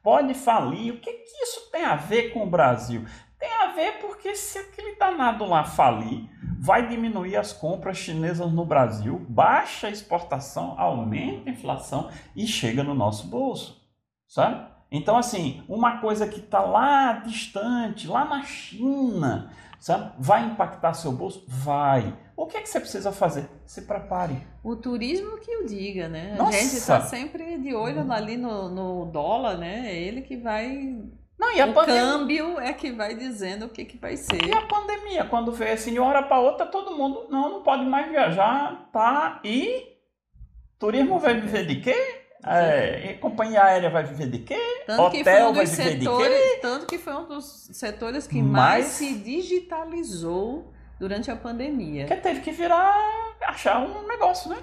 pode 0.00 0.34
falir. 0.34 0.94
O 0.94 1.00
que, 1.00 1.12
que 1.12 1.42
isso 1.42 1.68
tem 1.72 1.84
a 1.84 1.96
ver 1.96 2.32
com 2.32 2.44
o 2.44 2.48
Brasil? 2.48 3.04
Tem 3.38 3.52
a 3.60 3.72
ver 3.72 3.98
porque 4.00 4.34
se 4.34 4.58
aquele 4.58 4.96
danado 4.96 5.44
lá 5.44 5.64
falir, 5.64 6.28
vai 6.58 6.88
diminuir 6.88 7.36
as 7.36 7.52
compras 7.52 7.96
chinesas 7.96 8.50
no 8.52 8.64
Brasil, 8.64 9.24
baixa 9.28 9.86
a 9.86 9.90
exportação, 9.90 10.74
aumenta 10.78 11.48
a 11.48 11.52
inflação 11.52 12.10
e 12.34 12.46
chega 12.46 12.82
no 12.82 12.94
nosso 12.94 13.28
bolso, 13.28 13.80
sabe? 14.26 14.66
Então, 14.90 15.16
assim, 15.16 15.62
uma 15.68 15.98
coisa 15.98 16.26
que 16.26 16.40
está 16.40 16.60
lá 16.60 17.12
distante, 17.12 18.08
lá 18.08 18.24
na 18.24 18.42
China, 18.42 19.52
sabe? 19.78 20.12
Vai 20.18 20.46
impactar 20.46 20.94
seu 20.94 21.12
bolso? 21.12 21.44
Vai. 21.46 22.16
O 22.34 22.46
que 22.46 22.56
é 22.56 22.62
que 22.62 22.68
você 22.68 22.80
precisa 22.80 23.12
fazer? 23.12 23.48
Se 23.66 23.82
prepare. 23.82 24.46
O 24.64 24.74
turismo 24.74 25.38
que 25.38 25.56
o 25.58 25.66
diga, 25.66 26.08
né? 26.08 26.36
Nossa. 26.36 26.56
A 26.56 26.60
gente 26.60 26.76
está 26.76 27.00
sempre 27.02 27.58
de 27.58 27.74
olho 27.74 28.10
ali 28.10 28.36
no, 28.36 28.68
no 28.68 29.06
dólar, 29.06 29.58
né? 29.58 29.90
É 29.92 29.96
ele 29.96 30.22
que 30.22 30.36
vai 30.36 31.04
não, 31.38 31.52
e 31.52 31.60
a 31.60 31.66
o 31.66 31.72
pandemia... 31.72 32.02
câmbio 32.02 32.58
é 32.58 32.72
que 32.72 32.90
vai 32.90 33.14
dizendo 33.14 33.66
o 33.66 33.68
que, 33.68 33.84
que 33.84 33.96
vai 33.96 34.16
ser. 34.16 34.44
E 34.44 34.52
a 34.52 34.62
pandemia, 34.62 35.24
quando 35.24 35.52
veio 35.52 35.74
assim 35.74 35.92
de 35.92 36.00
uma 36.00 36.08
hora 36.08 36.22
para 36.22 36.40
outra, 36.40 36.66
todo 36.66 36.96
mundo, 36.96 37.26
não, 37.30 37.48
não 37.48 37.62
pode 37.62 37.84
mais 37.84 38.10
viajar, 38.10 38.88
tá? 38.92 39.40
E 39.44 39.86
turismo 40.78 41.20
vai 41.20 41.40
viver 41.40 41.64
de 41.64 41.76
quê? 41.76 42.24
É, 42.44 43.14
companhia 43.20 43.64
aérea 43.64 43.90
vai 43.90 44.04
viver 44.04 44.28
de 44.28 44.38
quê? 44.40 44.58
Tanto 44.86 45.02
Hotel 45.02 45.50
um 45.50 45.52
vai 45.54 45.66
viver 45.66 45.82
setores, 45.82 46.28
de 46.28 46.50
quê? 46.54 46.58
Tanto 46.60 46.86
que 46.86 46.98
foi 46.98 47.14
um 47.14 47.28
dos 47.28 47.68
setores 47.72 48.26
que 48.26 48.42
mais, 48.42 48.84
mais 48.84 48.86
se 48.86 49.14
digitalizou 49.14 50.72
durante 50.98 51.30
a 51.30 51.36
pandemia. 51.36 52.06
Que 52.06 52.16
teve 52.16 52.40
que 52.40 52.50
virar, 52.50 52.96
achar 53.42 53.80
um 53.80 54.06
negócio, 54.08 54.50
né? 54.50 54.58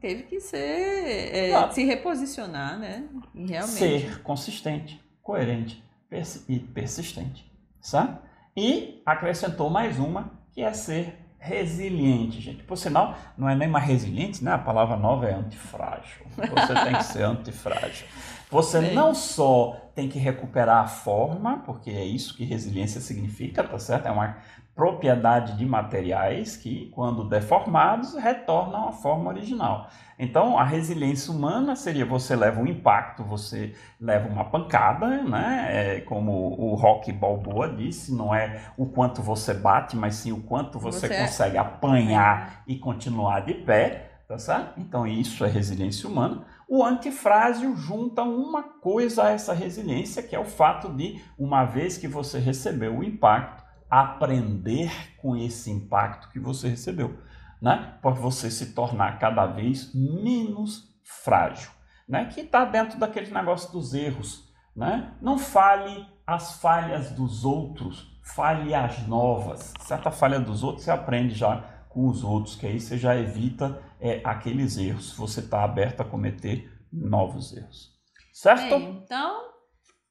Teve 0.00 0.22
que 0.22 0.40
ser, 0.40 0.56
é, 0.56 1.70
se 1.72 1.84
reposicionar, 1.84 2.78
né? 2.78 3.04
Realmente. 3.34 3.78
Ser 3.78 4.22
consistente, 4.22 4.98
coerente 5.22 5.89
pers 6.10 6.44
e 6.48 6.58
persistente, 6.58 7.50
sabe? 7.80 8.18
E 8.56 9.00
acrescentou 9.06 9.70
mais 9.70 9.98
uma, 9.98 10.32
que 10.52 10.60
é 10.60 10.72
ser 10.72 11.16
resiliente, 11.38 12.40
gente. 12.40 12.62
Por 12.64 12.76
sinal, 12.76 13.16
não 13.38 13.48
é 13.48 13.54
nem 13.54 13.68
mais 13.68 13.86
resiliente, 13.86 14.44
né? 14.44 14.52
A 14.52 14.58
palavra 14.58 14.96
nova 14.96 15.26
é 15.26 15.32
antifrágil. 15.32 16.26
Você 16.36 16.74
tem 16.84 16.92
que 16.94 17.04
ser 17.04 17.22
antifrágil. 17.22 18.06
Você 18.50 18.80
Bem. 18.80 18.94
não 18.94 19.14
só 19.14 19.90
tem 19.94 20.08
que 20.08 20.18
recuperar 20.18 20.84
a 20.84 20.86
forma, 20.88 21.58
porque 21.64 21.90
é 21.90 22.04
isso 22.04 22.36
que 22.36 22.44
resiliência 22.44 23.00
significa, 23.00 23.62
tá 23.62 23.78
certo? 23.78 24.06
É 24.06 24.10
uma 24.10 24.36
propriedade 24.74 25.56
de 25.56 25.66
materiais 25.66 26.56
que, 26.56 26.90
quando 26.94 27.28
deformados, 27.28 28.14
retornam 28.14 28.88
à 28.88 28.92
forma 28.92 29.28
original. 29.30 29.88
Então, 30.18 30.58
a 30.58 30.64
resiliência 30.64 31.32
humana 31.32 31.74
seria 31.74 32.04
você 32.04 32.36
leva 32.36 32.60
um 32.60 32.66
impacto, 32.66 33.24
você 33.24 33.74
leva 34.00 34.28
uma 34.28 34.44
pancada, 34.44 35.22
né? 35.22 35.66
É, 35.70 36.00
como 36.00 36.32
o 36.32 36.74
Rock 36.74 37.12
Balboa 37.12 37.68
disse, 37.68 38.14
não 38.14 38.34
é 38.34 38.62
o 38.76 38.86
quanto 38.86 39.22
você 39.22 39.54
bate, 39.54 39.96
mas 39.96 40.16
sim 40.16 40.32
o 40.32 40.40
quanto 40.42 40.78
você, 40.78 41.08
você 41.08 41.18
consegue 41.20 41.58
apanhar 41.58 42.62
e 42.66 42.76
continuar 42.76 43.40
de 43.40 43.54
pé, 43.54 44.10
tá 44.28 44.38
certo? 44.38 44.78
Então, 44.78 45.06
isso 45.06 45.44
é 45.44 45.48
resiliência 45.48 46.08
humana. 46.08 46.44
O 46.68 46.84
antifrágil 46.84 47.74
junta 47.76 48.22
uma 48.22 48.62
coisa 48.62 49.24
a 49.24 49.30
essa 49.30 49.52
resiliência, 49.52 50.22
que 50.22 50.36
é 50.36 50.38
o 50.38 50.44
fato 50.44 50.88
de, 50.88 51.20
uma 51.36 51.64
vez 51.64 51.98
que 51.98 52.06
você 52.06 52.38
recebeu 52.38 52.96
o 52.96 53.02
impacto, 53.02 53.59
aprender 53.90 54.90
com 55.18 55.36
esse 55.36 55.70
impacto 55.70 56.28
que 56.30 56.38
você 56.38 56.68
recebeu, 56.68 57.18
né? 57.60 57.98
Para 58.00 58.12
você 58.12 58.50
se 58.50 58.72
tornar 58.72 59.18
cada 59.18 59.46
vez 59.46 59.92
menos 59.94 60.88
frágil, 61.02 61.70
né? 62.08 62.26
Que 62.26 62.42
está 62.42 62.64
dentro 62.64 62.98
daquele 62.98 63.30
negócio 63.32 63.72
dos 63.72 63.92
erros, 63.92 64.48
né? 64.76 65.12
Não 65.20 65.36
fale 65.36 66.06
as 66.24 66.60
falhas 66.60 67.10
dos 67.10 67.44
outros, 67.44 68.16
fale 68.22 68.72
as 68.72 69.06
novas. 69.08 69.74
Certa 69.80 70.12
falha 70.12 70.38
dos 70.38 70.62
outros 70.62 70.84
você 70.84 70.90
aprende 70.92 71.34
já 71.34 71.64
com 71.88 72.06
os 72.06 72.22
outros, 72.22 72.54
que 72.54 72.66
aí 72.66 72.80
você 72.80 72.96
já 72.96 73.16
evita 73.16 73.82
é, 74.00 74.20
aqueles 74.22 74.78
erros. 74.78 75.12
Você 75.16 75.40
está 75.40 75.64
aberto 75.64 76.02
a 76.02 76.04
cometer 76.04 76.70
novos 76.92 77.56
erros, 77.56 77.92
certo? 78.32 78.74
então 78.74 79.50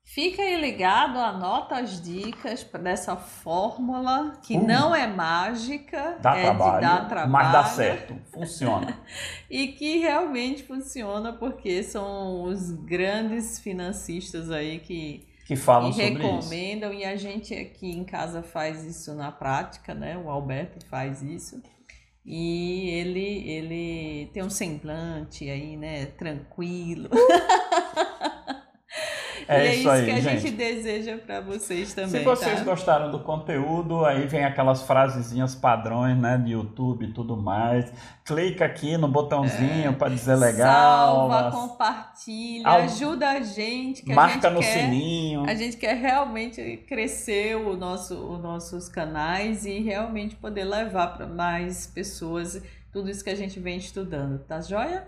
Fica 0.09 0.41
aí 0.41 0.59
ligado, 0.59 1.19
anota 1.19 1.75
as 1.75 2.01
dicas 2.01 2.63
dessa 2.81 3.15
fórmula 3.15 4.39
que 4.41 4.57
uh, 4.57 4.65
não 4.65 4.95
é 4.95 5.05
mágica, 5.05 6.17
dá 6.19 6.35
é 6.35 6.41
trabalho, 6.41 6.73
de 6.73 6.81
dar 6.81 7.07
trabalho, 7.07 7.31
mas 7.31 7.51
dá 7.51 7.63
certo, 7.65 8.15
funciona. 8.33 8.97
e 9.47 9.67
que 9.67 9.99
realmente 9.99 10.63
funciona 10.63 11.33
porque 11.33 11.83
são 11.83 12.41
os 12.41 12.71
grandes 12.71 13.59
financistas 13.59 14.49
aí 14.49 14.79
que, 14.79 15.27
que 15.45 15.55
falam 15.55 15.91
que 15.91 16.03
sobre 16.03 16.23
recomendam 16.23 16.91
isso. 16.91 17.01
e 17.01 17.05
a 17.05 17.15
gente 17.15 17.53
aqui 17.53 17.91
em 17.91 18.03
casa 18.03 18.41
faz 18.41 18.83
isso 18.83 19.13
na 19.13 19.31
prática, 19.31 19.93
né? 19.93 20.17
O 20.17 20.27
Alberto 20.27 20.83
faz 20.87 21.21
isso. 21.21 21.61
E 22.25 22.89
ele, 22.89 23.47
ele 23.47 24.31
tem 24.33 24.43
um 24.43 24.49
semblante 24.49 25.47
aí, 25.47 25.77
né? 25.77 26.07
Tranquilo. 26.07 27.09
É 29.49 29.65
e 29.65 29.67
é 29.67 29.71
isso, 29.71 29.79
isso 29.79 29.89
aí, 29.89 30.05
que 30.05 30.11
a 30.11 30.19
gente. 30.19 30.41
gente 30.41 30.55
deseja 30.55 31.17
para 31.17 31.41
vocês 31.41 31.91
também. 31.91 32.19
Se 32.19 32.23
vocês 32.23 32.59
tá? 32.59 32.63
gostaram 32.63 33.09
do 33.09 33.19
conteúdo, 33.21 34.05
aí 34.05 34.27
vem 34.27 34.45
aquelas 34.45 34.83
frasezinhas 34.83 35.55
padrões, 35.55 36.15
né, 36.15 36.37
de 36.37 36.51
YouTube 36.51 37.05
e 37.07 37.11
tudo 37.11 37.35
mais. 37.35 37.91
Clica 38.23 38.65
aqui 38.65 38.95
no 38.95 39.07
botãozinho 39.07 39.89
é. 39.89 39.91
para 39.91 40.09
dizer 40.09 40.35
legal. 40.35 41.31
Salva, 41.31 41.51
compartilha, 41.51 42.67
Al... 42.67 42.81
ajuda 42.81 43.27
a 43.27 43.41
gente. 43.41 44.03
Que 44.03 44.13
marca 44.13 44.49
a 44.49 44.51
gente 44.51 44.53
no 44.53 44.59
quer, 44.59 44.83
sininho. 44.85 45.43
A 45.49 45.55
gente 45.55 45.77
quer 45.77 45.95
realmente 45.95 46.85
crescer 46.87 47.55
o 47.55 47.75
nosso, 47.75 48.13
os 48.13 48.39
nossos 48.39 48.87
canais 48.87 49.65
e 49.65 49.79
realmente 49.79 50.35
poder 50.35 50.65
levar 50.65 51.07
para 51.17 51.25
mais 51.25 51.87
pessoas 51.87 52.61
tudo 52.91 53.09
isso 53.09 53.23
que 53.23 53.31
a 53.31 53.35
gente 53.35 53.59
vem 53.59 53.77
estudando, 53.77 54.37
tá 54.45 54.61
joia? 54.61 55.07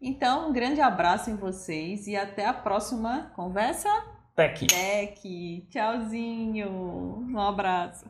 Então, 0.00 0.48
um 0.48 0.52
grande 0.52 0.80
abraço 0.80 1.28
em 1.28 1.36
vocês 1.36 2.06
e 2.06 2.16
até 2.16 2.46
a 2.46 2.52
próxima 2.52 3.32
conversa. 3.34 3.88
Tec. 4.36 4.66
Tec. 4.66 5.66
Tchauzinho. 5.68 7.26
Um 7.28 7.40
abraço. 7.40 8.06